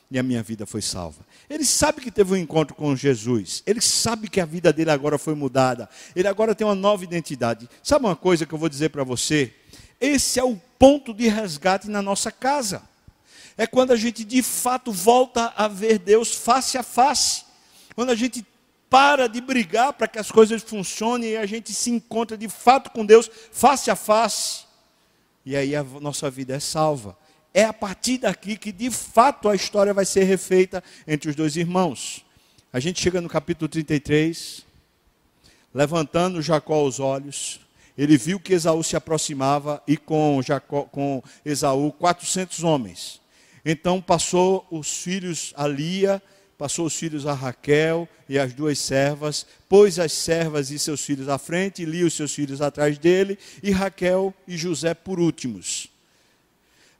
e 0.09 0.17
a 0.17 0.23
minha 0.23 0.41
vida 0.41 0.65
foi 0.65 0.81
salva. 0.81 1.25
Ele 1.49 1.65
sabe 1.65 2.01
que 2.01 2.11
teve 2.11 2.33
um 2.33 2.37
encontro 2.37 2.73
com 2.75 2.95
Jesus. 2.95 3.61
Ele 3.65 3.81
sabe 3.81 4.29
que 4.29 4.39
a 4.39 4.45
vida 4.45 4.71
dele 4.71 4.89
agora 4.89 5.17
foi 5.17 5.35
mudada. 5.35 5.89
Ele 6.15 6.27
agora 6.27 6.55
tem 6.55 6.65
uma 6.65 6.75
nova 6.75 7.03
identidade. 7.03 7.69
Sabe 7.83 8.05
uma 8.05 8.15
coisa 8.15 8.45
que 8.45 8.53
eu 8.53 8.57
vou 8.57 8.69
dizer 8.69 8.89
para 8.89 9.03
você? 9.03 9.53
Esse 9.99 10.39
é 10.39 10.43
o 10.43 10.59
ponto 10.77 11.13
de 11.13 11.27
resgate 11.27 11.89
na 11.89 12.01
nossa 12.01 12.31
casa. 12.31 12.83
É 13.57 13.65
quando 13.65 13.91
a 13.91 13.95
gente 13.95 14.23
de 14.23 14.43
fato 14.43 14.91
volta 14.91 15.53
a 15.55 15.67
ver 15.67 15.99
Deus 15.99 16.33
face 16.33 16.77
a 16.77 16.83
face. 16.83 17.43
Quando 17.95 18.11
a 18.11 18.15
gente 18.15 18.45
para 18.89 19.27
de 19.27 19.41
brigar 19.41 19.93
para 19.93 20.07
que 20.07 20.19
as 20.19 20.31
coisas 20.31 20.63
funcionem 20.63 21.31
e 21.31 21.37
a 21.37 21.45
gente 21.45 21.73
se 21.73 21.89
encontra 21.89 22.37
de 22.37 22.47
fato 22.47 22.91
com 22.91 23.05
Deus 23.05 23.29
face 23.51 23.89
a 23.89 23.95
face. 23.95 24.65
E 25.45 25.55
aí 25.55 25.75
a 25.75 25.83
nossa 25.83 26.29
vida 26.29 26.55
é 26.55 26.59
salva 26.59 27.17
é 27.57 27.63
a 27.63 27.73
partir 27.73 28.19
daqui 28.19 28.55
que 28.55 28.71
de 28.71 28.91
fato 28.91 29.49
a 29.49 29.55
história 29.55 29.91
vai 29.91 30.05
ser 30.05 30.25
refeita 30.25 30.83
entre 31.07 31.27
os 31.27 31.35
dois 31.35 31.55
irmãos. 31.55 32.23
A 32.71 32.79
gente 32.79 33.01
chega 33.01 33.19
no 33.19 33.27
capítulo 33.27 33.67
33, 33.67 34.63
levantando 35.73 36.39
Jacó 36.39 36.83
os 36.83 36.99
olhos, 36.99 37.59
ele 37.97 38.17
viu 38.17 38.39
que 38.39 38.53
Esaú 38.53 38.83
se 38.83 38.95
aproximava 38.95 39.81
e 39.87 39.97
com, 39.97 40.41
Jacó, 40.41 40.83
com 40.83 41.23
Esaú 41.43 41.91
400 41.91 42.63
homens. 42.63 43.21
Então 43.65 44.01
passou 44.01 44.65
os 44.69 45.01
filhos 45.01 45.53
a 45.55 45.67
Lia 45.67 46.21
passou 46.57 46.87
os 46.87 46.95
filhos 46.95 47.27
a 47.27 47.33
Raquel 47.33 48.09
e 48.27 48.39
as 48.39 48.53
duas 48.53 48.79
servas, 48.79 49.45
pôs 49.69 49.99
as 49.99 50.11
servas 50.11 50.71
e 50.71 50.79
seus 50.79 51.01
filhos 51.01 51.29
à 51.29 51.37
frente, 51.37 51.81
e 51.81 51.85
Lia 51.85 52.05
os 52.05 52.13
seus 52.13 52.33
filhos 52.33 52.61
atrás 52.61 52.97
dele, 52.97 53.37
e 53.61 53.71
Raquel 53.71 54.33
e 54.47 54.57
José 54.57 54.93
por 54.93 55.19
últimos. 55.19 55.87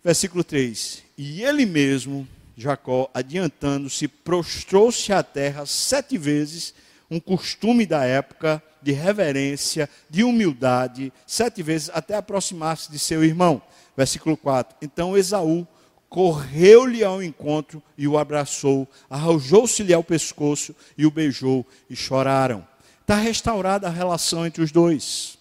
Versículo 0.03 0.43
3: 0.43 1.03
E 1.17 1.43
ele 1.43 1.65
mesmo, 1.65 2.27
Jacó, 2.55 3.09
adiantando-se, 3.13 4.07
prostrou-se 4.07 5.11
à 5.11 5.23
terra 5.23 5.65
sete 5.65 6.17
vezes, 6.17 6.73
um 7.09 7.19
costume 7.19 7.85
da 7.85 8.05
época 8.05 8.61
de 8.87 8.93
reverência, 8.93 9.89
de 10.09 10.23
humildade, 10.23 11.11
sete 11.25 11.61
vezes, 11.61 11.91
até 11.93 12.15
aproximar-se 12.15 12.89
de 12.89 12.97
seu 12.97 13.21
irmão. 13.21 13.61
Versículo 13.97 14.37
4: 14.37 14.77
Então 14.81 15.17
Esaú 15.17 15.67
correu-lhe 16.07 17.03
ao 17.03 17.21
encontro 17.21 17.83
e 17.97 18.07
o 18.07 18.17
abraçou, 18.17 18.87
arrojou-se-lhe 19.09 19.93
ao 19.93 20.05
pescoço 20.05 20.73
e 20.97 21.05
o 21.05 21.11
beijou 21.11 21.65
e 21.89 21.97
choraram. 21.97 22.65
Está 23.01 23.17
restaurada 23.17 23.87
a 23.87 23.91
relação 23.91 24.45
entre 24.45 24.63
os 24.63 24.71
dois. 24.71 25.37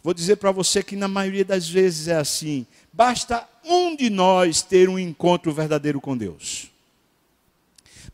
Vou 0.00 0.14
dizer 0.14 0.36
para 0.36 0.52
você 0.52 0.84
que 0.84 0.94
na 0.94 1.08
maioria 1.08 1.44
das 1.44 1.68
vezes 1.68 2.06
é 2.06 2.14
assim. 2.14 2.64
Basta 2.92 3.44
um 3.64 3.96
de 3.96 4.08
nós 4.08 4.62
ter 4.62 4.88
um 4.88 5.00
encontro 5.00 5.52
verdadeiro 5.52 6.00
com 6.00 6.16
Deus. 6.16 6.70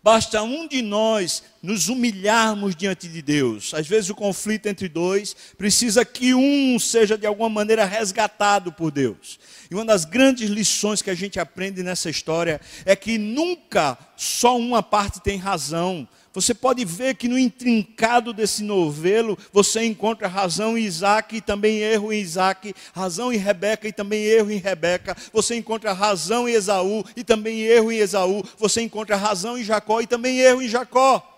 Basta 0.05 0.42
um 0.42 0.68
de 0.68 0.82
nós 0.82 1.42
nos 1.62 1.88
humilharmos 1.88 2.76
diante 2.76 3.09
de 3.09 3.22
Deus. 3.22 3.72
Às 3.72 3.86
vezes 3.86 4.11
o 4.11 4.14
conflito 4.14 4.66
entre 4.66 4.86
dois 4.86 5.34
precisa 5.57 6.05
que 6.05 6.34
um 6.34 6.78
seja 6.78 7.16
de 7.16 7.26
alguma 7.26 7.48
maneira 7.48 7.86
resgatado 7.86 8.70
por 8.70 8.90
Deus. 8.90 9.40
E 9.74 9.76
uma 9.76 9.84
das 9.84 10.04
grandes 10.04 10.48
lições 10.48 11.02
que 11.02 11.10
a 11.10 11.16
gente 11.16 11.40
aprende 11.40 11.82
nessa 11.82 12.08
história 12.08 12.60
é 12.84 12.94
que 12.94 13.18
nunca 13.18 13.98
só 14.16 14.56
uma 14.56 14.84
parte 14.84 15.20
tem 15.20 15.36
razão. 15.36 16.06
Você 16.32 16.54
pode 16.54 16.84
ver 16.84 17.16
que 17.16 17.26
no 17.26 17.36
intrincado 17.36 18.32
desse 18.32 18.62
novelo 18.62 19.36
você 19.52 19.84
encontra 19.84 20.28
razão 20.28 20.78
em 20.78 20.84
Isaac 20.84 21.34
e 21.34 21.40
também 21.40 21.80
erro 21.80 22.12
em 22.12 22.20
Isaac, 22.20 22.72
razão 22.94 23.32
em 23.32 23.36
Rebeca 23.36 23.88
e 23.88 23.92
também 23.92 24.22
erro 24.22 24.52
em 24.52 24.58
Rebeca. 24.58 25.16
Você 25.32 25.56
encontra 25.56 25.92
razão 25.92 26.48
em 26.48 26.52
Esaú 26.52 27.04
e 27.16 27.24
também 27.24 27.62
erro 27.62 27.90
em 27.90 27.96
Esaú. 27.96 28.44
Você 28.56 28.80
encontra 28.80 29.16
razão 29.16 29.58
em 29.58 29.64
Jacó 29.64 30.00
e 30.00 30.06
também 30.06 30.38
erro 30.38 30.62
em 30.62 30.68
Jacó 30.68 31.34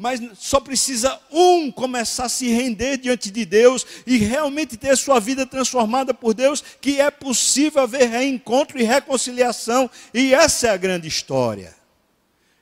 mas 0.00 0.18
só 0.38 0.58
precisa 0.60 1.20
um 1.30 1.70
começar 1.70 2.24
a 2.24 2.28
se 2.30 2.48
render 2.48 2.96
diante 2.96 3.30
de 3.30 3.44
Deus 3.44 3.86
e 4.06 4.16
realmente 4.16 4.74
ter 4.74 4.96
sua 4.96 5.20
vida 5.20 5.44
transformada 5.44 6.14
por 6.14 6.32
Deus, 6.32 6.64
que 6.80 6.98
é 6.98 7.10
possível 7.10 7.82
haver 7.82 8.08
reencontro 8.08 8.80
e 8.80 8.82
reconciliação, 8.82 9.90
e 10.14 10.32
essa 10.32 10.68
é 10.68 10.70
a 10.70 10.76
grande 10.78 11.06
história. 11.06 11.76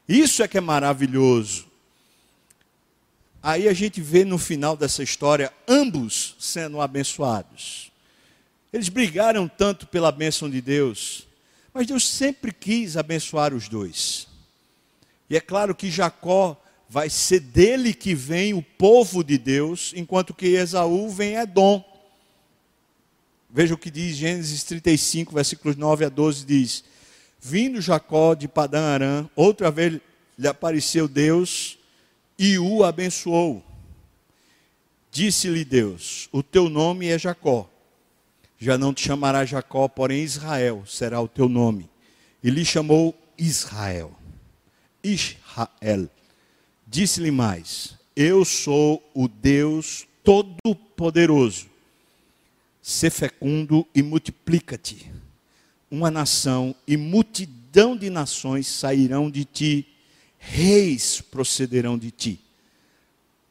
Isso 0.08 0.42
é 0.42 0.48
que 0.48 0.58
é 0.58 0.60
maravilhoso. 0.60 1.66
Aí 3.40 3.68
a 3.68 3.72
gente 3.72 4.00
vê 4.00 4.24
no 4.24 4.36
final 4.36 4.76
dessa 4.76 5.04
história 5.04 5.52
ambos 5.68 6.34
sendo 6.40 6.80
abençoados. 6.80 7.92
Eles 8.72 8.88
brigaram 8.88 9.46
tanto 9.46 9.86
pela 9.86 10.10
bênção 10.10 10.50
de 10.50 10.60
Deus, 10.60 11.24
mas 11.72 11.86
Deus 11.86 12.04
sempre 12.04 12.50
quis 12.50 12.96
abençoar 12.96 13.54
os 13.54 13.68
dois. 13.68 14.26
E 15.30 15.36
é 15.36 15.40
claro 15.40 15.72
que 15.72 15.88
Jacó 15.88 16.60
vai 16.88 17.10
ser 17.10 17.40
dele 17.40 17.92
que 17.92 18.14
vem 18.14 18.54
o 18.54 18.62
povo 18.62 19.22
de 19.22 19.36
Deus, 19.36 19.92
enquanto 19.94 20.32
que 20.32 20.46
Esaú 20.46 21.10
vem 21.10 21.34
Edom. 21.34 21.84
Veja 23.50 23.74
o 23.74 23.78
que 23.78 23.90
diz 23.90 24.16
Gênesis 24.16 24.64
35, 24.64 25.34
versículos 25.34 25.76
9 25.76 26.06
a 26.06 26.08
12, 26.08 26.46
diz: 26.46 26.84
Vindo 27.40 27.80
Jacó 27.80 28.34
de 28.34 28.48
Padã 28.48 28.94
Arã, 28.94 29.30
outra 29.36 29.70
vez 29.70 30.00
lhe 30.38 30.48
apareceu 30.48 31.06
Deus 31.06 31.78
e 32.38 32.58
o 32.58 32.84
abençoou. 32.84 33.62
Disse-lhe 35.10 35.64
Deus: 35.64 36.28
O 36.32 36.42
teu 36.42 36.68
nome 36.68 37.08
é 37.08 37.18
Jacó. 37.18 37.68
Já 38.58 38.76
não 38.76 38.92
te 38.92 39.02
chamará 39.02 39.44
Jacó, 39.44 39.88
porém 39.88 40.22
Israel 40.22 40.82
será 40.86 41.20
o 41.20 41.28
teu 41.28 41.48
nome. 41.48 41.88
E 42.42 42.50
lhe 42.50 42.64
chamou 42.64 43.14
Israel. 43.36 44.12
Israel 45.02 46.10
Disse-lhe 46.90 47.30
mais: 47.30 47.94
Eu 48.16 48.44
sou 48.44 49.02
o 49.12 49.28
Deus 49.28 50.06
Todo-Poderoso. 50.24 51.66
Se 52.80 53.10
fecundo 53.10 53.86
e 53.94 54.02
multiplica-te. 54.02 55.12
Uma 55.90 56.10
nação 56.10 56.74
e 56.86 56.96
multidão 56.96 57.94
de 57.96 58.08
nações 58.08 58.66
sairão 58.66 59.30
de 59.30 59.44
ti, 59.44 59.86
reis 60.38 61.20
procederão 61.20 61.98
de 61.98 62.10
ti. 62.10 62.40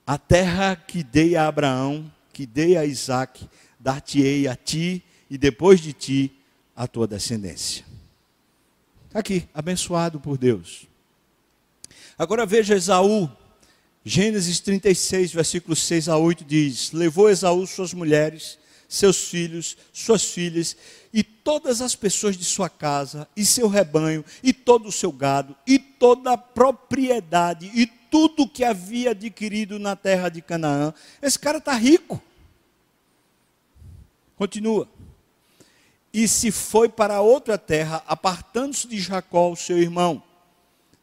A 0.05 0.17
terra 0.17 0.75
que 0.75 1.03
dei 1.03 1.35
a 1.35 1.47
Abraão, 1.47 2.11
que 2.33 2.45
dei 2.45 2.75
a 2.75 2.85
Isaac, 2.85 3.47
dar-te-ei 3.79 4.47
a 4.47 4.55
ti 4.55 5.03
e 5.29 5.37
depois 5.37 5.79
de 5.79 5.93
ti 5.93 6.31
a 6.75 6.87
tua 6.87 7.07
descendência. 7.07 7.85
Está 9.07 9.19
aqui, 9.19 9.47
abençoado 9.53 10.19
por 10.19 10.37
Deus. 10.37 10.86
Agora 12.17 12.45
veja 12.45 12.75
Esaú, 12.75 13.29
Gênesis 14.03 14.59
36, 14.59 15.33
versículos 15.33 15.79
6 15.83 16.09
a 16.09 16.17
8 16.17 16.43
diz: 16.43 16.91
Levou 16.91 17.29
Esaú 17.29 17.67
suas 17.67 17.93
mulheres, 17.93 18.57
seus 18.87 19.27
filhos, 19.27 19.77
suas 19.93 20.23
filhas, 20.23 20.75
e 21.13 21.21
todas 21.21 21.79
as 21.81 21.93
pessoas 21.93 22.35
de 22.35 22.43
sua 22.43 22.69
casa, 22.69 23.27
e 23.35 23.45
seu 23.45 23.67
rebanho, 23.67 24.25
e 24.41 24.51
todo 24.51 24.87
o 24.87 24.91
seu 24.91 25.11
gado, 25.11 25.55
e 25.67 25.77
toda 25.77 26.33
a 26.33 26.37
propriedade, 26.37 27.69
e 27.75 27.85
tudo 27.85 28.47
que 28.47 28.63
havia 28.63 29.11
adquirido 29.11 29.77
na 29.77 29.95
terra 29.95 30.29
de 30.29 30.41
Canaã. 30.41 30.93
Esse 31.21 31.37
cara 31.37 31.59
está 31.59 31.73
rico. 31.73 32.19
Continua. 34.37 34.87
E 36.11 36.27
se 36.27 36.49
foi 36.49 36.89
para 36.89 37.21
outra 37.21 37.57
terra, 37.57 38.03
apartando-se 38.07 38.87
de 38.87 38.99
Jacó, 38.99 39.53
seu 39.55 39.77
irmão. 39.77 40.23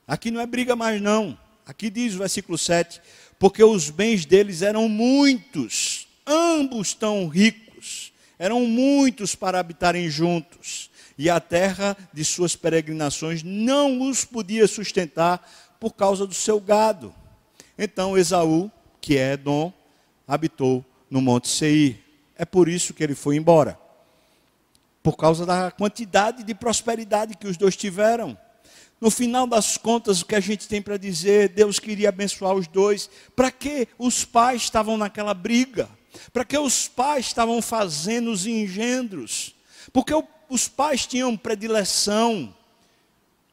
Aqui 0.07 0.30
não 0.30 0.40
é 0.40 0.46
briga 0.46 0.76
mais 0.76 1.00
não. 1.00 1.38
Aqui 1.66 1.88
diz 1.88 2.14
o 2.14 2.18
versículo 2.18 2.59
7, 2.59 3.00
porque 3.38 3.64
os 3.64 3.88
bens 3.88 4.26
deles 4.26 4.61
eram 4.61 4.88
muitos, 4.88 6.07
ambos 6.26 6.92
tão 6.92 7.26
ricos, 7.26 8.12
eram 8.38 8.66
muitos 8.66 9.34
para 9.34 9.59
habitarem 9.59 10.11
juntos, 10.11 10.90
e 11.16 11.30
a 11.30 11.40
terra 11.40 11.96
de 12.12 12.24
suas 12.24 12.55
peregrinações 12.55 13.42
não 13.42 14.02
os 14.02 14.24
podia 14.24 14.66
sustentar 14.66 15.48
por 15.80 15.92
causa 15.92 16.26
do 16.26 16.34
seu 16.34 16.61
gado. 16.61 17.14
Então 17.78 18.16
Esaú, 18.18 18.70
que 19.00 19.16
é 19.16 19.32
Edom, 19.32 19.72
habitou 20.26 20.84
no 21.11 21.20
monte 21.20 21.48
Seir. 21.48 21.98
É 22.36 22.44
por 22.44 22.68
isso 22.68 22.92
que 22.92 23.02
ele 23.02 23.14
foi 23.14 23.36
embora. 23.36 23.78
Por 25.02 25.16
causa 25.16 25.46
da 25.46 25.70
quantidade 25.70 26.42
de 26.42 26.55
prosperidade 26.55 27.36
que 27.36 27.46
os 27.46 27.57
dois 27.57 27.76
tiveram. 27.76 28.36
No 29.01 29.11
final 29.11 29.47
das 29.47 29.76
contas, 29.76 30.22
o 30.22 30.26
que 30.26 30.34
a 30.34 30.40
gente 30.40 30.66
tem 30.68 30.80
para 30.80 30.97
dizer, 30.97 31.51
Deus 31.51 31.78
queria 31.78 32.09
abençoar 32.09 32.55
os 32.55 32.66
dois. 32.66 33.11
Para 33.36 33.51
que 33.51 33.88
os 33.99 34.24
pais 34.24 34.62
estavam 34.62 34.97
naquela 34.97 35.34
briga? 35.34 35.88
Para 36.32 36.45
que 36.45 36.57
os 36.57 36.88
pais 36.88 37.26
estavam 37.26 37.61
fazendo 37.61 38.30
os 38.30 38.47
engendros? 38.47 39.55
Porque 39.92 40.12
os 40.49 40.68
pais 40.68 41.07
tinham 41.07 41.36
predileção, 41.36 42.55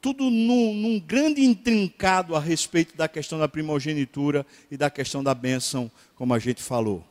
tudo 0.01 0.29
num, 0.29 0.73
num 0.73 0.99
grande 0.99 1.41
intrincado 1.43 2.35
a 2.35 2.39
respeito 2.39 2.95
da 2.95 3.07
questão 3.07 3.37
da 3.37 3.47
primogenitura 3.47 4.45
e 4.69 4.77
da 4.77 4.89
questão 4.89 5.23
da 5.23 5.33
bênção, 5.33 5.91
como 6.15 6.33
a 6.33 6.39
gente 6.39 6.61
falou. 6.61 7.03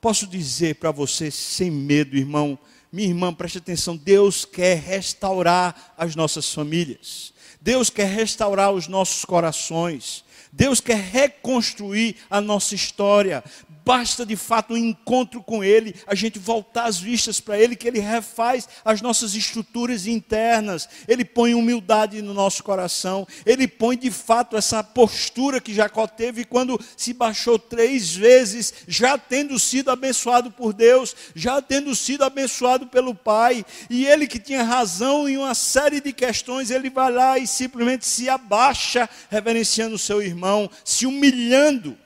Posso 0.00 0.26
dizer 0.26 0.76
para 0.76 0.90
você, 0.90 1.30
sem 1.30 1.70
medo, 1.70 2.16
irmão, 2.16 2.58
minha 2.92 3.08
irmã, 3.08 3.32
preste 3.32 3.56
atenção, 3.56 3.96
Deus 3.96 4.44
quer 4.44 4.78
restaurar 4.78 5.94
as 5.96 6.14
nossas 6.14 6.52
famílias. 6.52 7.32
Deus 7.58 7.88
quer 7.88 8.06
restaurar 8.06 8.70
os 8.72 8.86
nossos 8.86 9.24
corações. 9.24 10.24
Deus 10.52 10.78
quer 10.80 10.98
reconstruir 10.98 12.16
a 12.28 12.40
nossa 12.40 12.74
história. 12.74 13.42
Basta 13.84 14.24
de 14.24 14.36
fato 14.36 14.74
um 14.74 14.76
encontro 14.76 15.42
com 15.42 15.64
Ele, 15.64 15.94
a 16.06 16.14
gente 16.14 16.38
voltar 16.38 16.84
as 16.84 16.98
vistas 16.98 17.40
para 17.40 17.58
Ele, 17.58 17.74
que 17.74 17.88
Ele 17.88 17.98
refaz 17.98 18.68
as 18.84 19.00
nossas 19.00 19.34
estruturas 19.34 20.06
internas, 20.06 20.88
Ele 21.08 21.24
põe 21.24 21.54
humildade 21.54 22.22
no 22.22 22.32
nosso 22.32 22.62
coração, 22.62 23.26
Ele 23.44 23.66
põe 23.66 23.96
de 23.96 24.10
fato 24.10 24.56
essa 24.56 24.84
postura 24.84 25.60
que 25.60 25.74
Jacó 25.74 26.06
teve 26.06 26.44
quando 26.44 26.78
se 26.96 27.12
baixou 27.12 27.58
três 27.58 28.14
vezes, 28.14 28.72
já 28.86 29.18
tendo 29.18 29.58
sido 29.58 29.90
abençoado 29.90 30.50
por 30.50 30.72
Deus, 30.72 31.14
já 31.34 31.60
tendo 31.60 31.94
sido 31.94 32.22
abençoado 32.24 32.86
pelo 32.86 33.14
Pai, 33.14 33.64
e 33.90 34.06
ele 34.06 34.26
que 34.26 34.38
tinha 34.38 34.62
razão 34.62 35.28
em 35.28 35.36
uma 35.36 35.54
série 35.54 36.00
de 36.00 36.12
questões, 36.12 36.70
ele 36.70 36.88
vai 36.88 37.10
lá 37.10 37.38
e 37.38 37.46
simplesmente 37.46 38.06
se 38.06 38.28
abaixa, 38.28 39.08
reverenciando 39.30 39.96
o 39.96 39.98
seu 39.98 40.22
irmão, 40.22 40.70
se 40.84 41.06
humilhando 41.06 41.96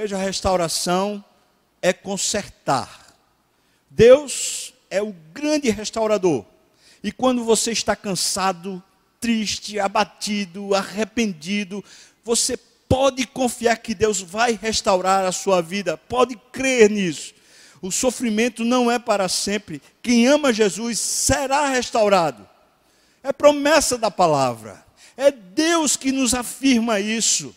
Veja, 0.00 0.16
a 0.16 0.22
restauração 0.22 1.22
é 1.82 1.92
consertar. 1.92 3.14
Deus 3.90 4.72
é 4.88 5.02
o 5.02 5.14
grande 5.34 5.68
restaurador. 5.68 6.46
E 7.04 7.12
quando 7.12 7.44
você 7.44 7.70
está 7.72 7.94
cansado, 7.94 8.82
triste, 9.20 9.78
abatido, 9.78 10.74
arrependido, 10.74 11.84
você 12.24 12.56
pode 12.88 13.26
confiar 13.26 13.76
que 13.76 13.94
Deus 13.94 14.22
vai 14.22 14.58
restaurar 14.58 15.26
a 15.26 15.32
sua 15.32 15.60
vida, 15.60 15.98
pode 15.98 16.34
crer 16.50 16.88
nisso. 16.88 17.34
O 17.82 17.92
sofrimento 17.92 18.64
não 18.64 18.90
é 18.90 18.98
para 18.98 19.28
sempre. 19.28 19.82
Quem 20.02 20.26
ama 20.26 20.50
Jesus 20.50 20.98
será 20.98 21.68
restaurado. 21.68 22.48
É 23.22 23.34
promessa 23.34 23.98
da 23.98 24.10
palavra. 24.10 24.82
É 25.14 25.30
Deus 25.30 25.94
que 25.94 26.10
nos 26.10 26.32
afirma 26.32 26.98
isso. 27.00 27.54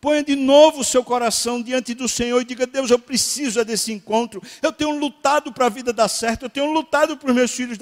Ponha 0.00 0.24
de 0.24 0.34
novo 0.34 0.80
o 0.80 0.84
seu 0.84 1.04
coração 1.04 1.62
diante 1.62 1.92
do 1.92 2.08
Senhor 2.08 2.40
e 2.40 2.44
diga: 2.44 2.66
Deus, 2.66 2.90
eu 2.90 2.98
preciso 2.98 3.62
desse 3.62 3.92
encontro. 3.92 4.42
Eu 4.62 4.72
tenho 4.72 4.98
lutado 4.98 5.52
para 5.52 5.66
a 5.66 5.68
vida 5.68 5.92
dar 5.92 6.08
certo. 6.08 6.46
Eu 6.46 6.50
tenho 6.50 6.72
lutado 6.72 7.18
para 7.18 7.28
os 7.28 7.34
meus 7.34 7.50
filhos 7.50 7.76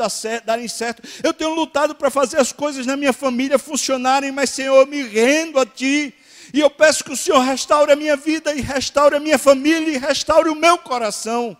darem 0.44 0.66
certo. 0.66 1.00
Eu 1.22 1.32
tenho 1.32 1.54
lutado 1.54 1.94
para 1.94 2.10
fazer 2.10 2.40
as 2.40 2.50
coisas 2.50 2.84
na 2.86 2.96
minha 2.96 3.12
família 3.12 3.56
funcionarem. 3.56 4.32
Mas, 4.32 4.50
Senhor, 4.50 4.80
eu 4.80 4.86
me 4.86 5.00
rendo 5.02 5.60
a 5.60 5.66
Ti. 5.66 6.12
E 6.52 6.58
eu 6.58 6.68
peço 6.68 7.04
que 7.04 7.12
o 7.12 7.16
Senhor 7.16 7.38
restaure 7.38 7.92
a 7.92 7.96
minha 7.96 8.16
vida 8.16 8.52
e 8.52 8.60
restaure 8.60 9.14
a 9.14 9.20
minha 9.20 9.38
família 9.38 9.94
e 9.94 9.98
restaure 9.98 10.48
o 10.48 10.56
meu 10.56 10.76
coração. 10.76 11.56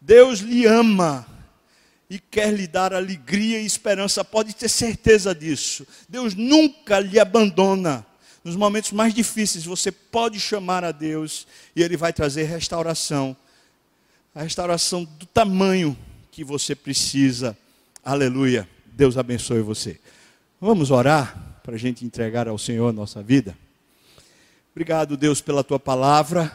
Deus 0.00 0.38
lhe 0.38 0.64
ama 0.64 1.26
e 2.08 2.18
quer 2.18 2.54
lhe 2.54 2.66
dar 2.66 2.94
alegria 2.94 3.60
e 3.60 3.66
esperança. 3.66 4.24
Pode 4.24 4.54
ter 4.54 4.70
certeza 4.70 5.34
disso. 5.34 5.86
Deus 6.08 6.34
nunca 6.34 6.98
lhe 7.00 7.20
abandona 7.20 8.06
nos 8.44 8.56
momentos 8.56 8.92
mais 8.92 9.14
difíceis, 9.14 9.64
você 9.64 9.90
pode 9.90 10.38
chamar 10.38 10.84
a 10.84 10.92
Deus 10.92 11.46
e 11.74 11.82
Ele 11.82 11.96
vai 11.96 12.12
trazer 12.12 12.44
restauração. 12.44 13.34
A 14.34 14.42
restauração 14.42 15.04
do 15.04 15.24
tamanho 15.24 15.96
que 16.30 16.44
você 16.44 16.74
precisa. 16.74 17.56
Aleluia. 18.04 18.68
Deus 18.84 19.16
abençoe 19.16 19.62
você. 19.62 19.98
Vamos 20.60 20.90
orar 20.90 21.60
para 21.62 21.76
a 21.76 21.78
gente 21.78 22.04
entregar 22.04 22.46
ao 22.46 22.58
Senhor 22.58 22.88
a 22.88 22.92
nossa 22.92 23.22
vida. 23.22 23.56
Obrigado, 24.72 25.16
Deus, 25.16 25.40
pela 25.40 25.64
tua 25.64 25.80
palavra. 25.80 26.54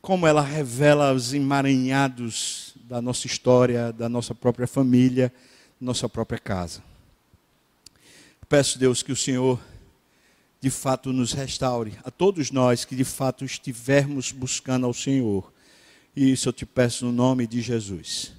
Como 0.00 0.26
ela 0.26 0.40
revela 0.40 1.12
os 1.12 1.34
emaranhados 1.34 2.74
da 2.84 3.02
nossa 3.02 3.26
história, 3.26 3.92
da 3.92 4.08
nossa 4.08 4.34
própria 4.34 4.66
família, 4.66 5.30
nossa 5.78 6.08
própria 6.08 6.38
casa. 6.38 6.82
Peço, 8.48 8.78
Deus, 8.78 9.02
que 9.02 9.12
o 9.12 9.16
Senhor 9.16 9.60
de 10.60 10.68
fato 10.68 11.12
nos 11.12 11.32
restaure, 11.32 11.94
a 12.04 12.10
todos 12.10 12.50
nós 12.50 12.84
que 12.84 12.94
de 12.94 13.04
fato 13.04 13.44
estivermos 13.44 14.30
buscando 14.30 14.84
ao 14.84 14.92
Senhor. 14.92 15.50
E 16.14 16.32
isso 16.32 16.48
eu 16.48 16.52
te 16.52 16.66
peço 16.66 17.06
no 17.06 17.12
nome 17.12 17.46
de 17.46 17.62
Jesus. 17.62 18.32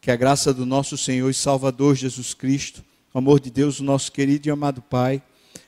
Que 0.00 0.10
a 0.10 0.16
graça 0.16 0.52
do 0.52 0.66
nosso 0.66 0.98
Senhor 0.98 1.30
e 1.30 1.34
Salvador 1.34 1.94
Jesus 1.94 2.34
Cristo, 2.34 2.84
o 3.14 3.18
amor 3.18 3.38
de 3.38 3.50
Deus, 3.50 3.78
o 3.78 3.84
nosso 3.84 4.10
querido 4.10 4.48
e 4.48 4.50
amado 4.50 4.82
Pai, 4.82 5.22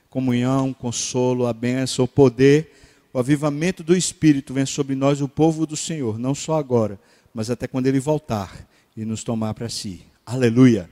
comunhão, 0.08 0.72
consolo, 0.72 1.46
a 1.46 1.52
bênção, 1.52 2.04
o 2.04 2.08
poder, 2.08 2.72
o 3.12 3.18
avivamento 3.18 3.84
do 3.84 3.96
Espírito 3.96 4.52
venha 4.52 4.66
sobre 4.66 4.96
nós, 4.96 5.20
o 5.20 5.28
povo 5.28 5.64
do 5.64 5.76
Senhor, 5.76 6.18
não 6.18 6.34
só 6.34 6.58
agora, 6.58 6.98
mas 7.32 7.50
até 7.50 7.68
quando 7.68 7.86
Ele 7.86 8.00
voltar 8.00 8.68
e 8.96 9.04
nos 9.04 9.22
tomar 9.22 9.54
para 9.54 9.68
si. 9.68 10.02
Aleluia. 10.26 10.90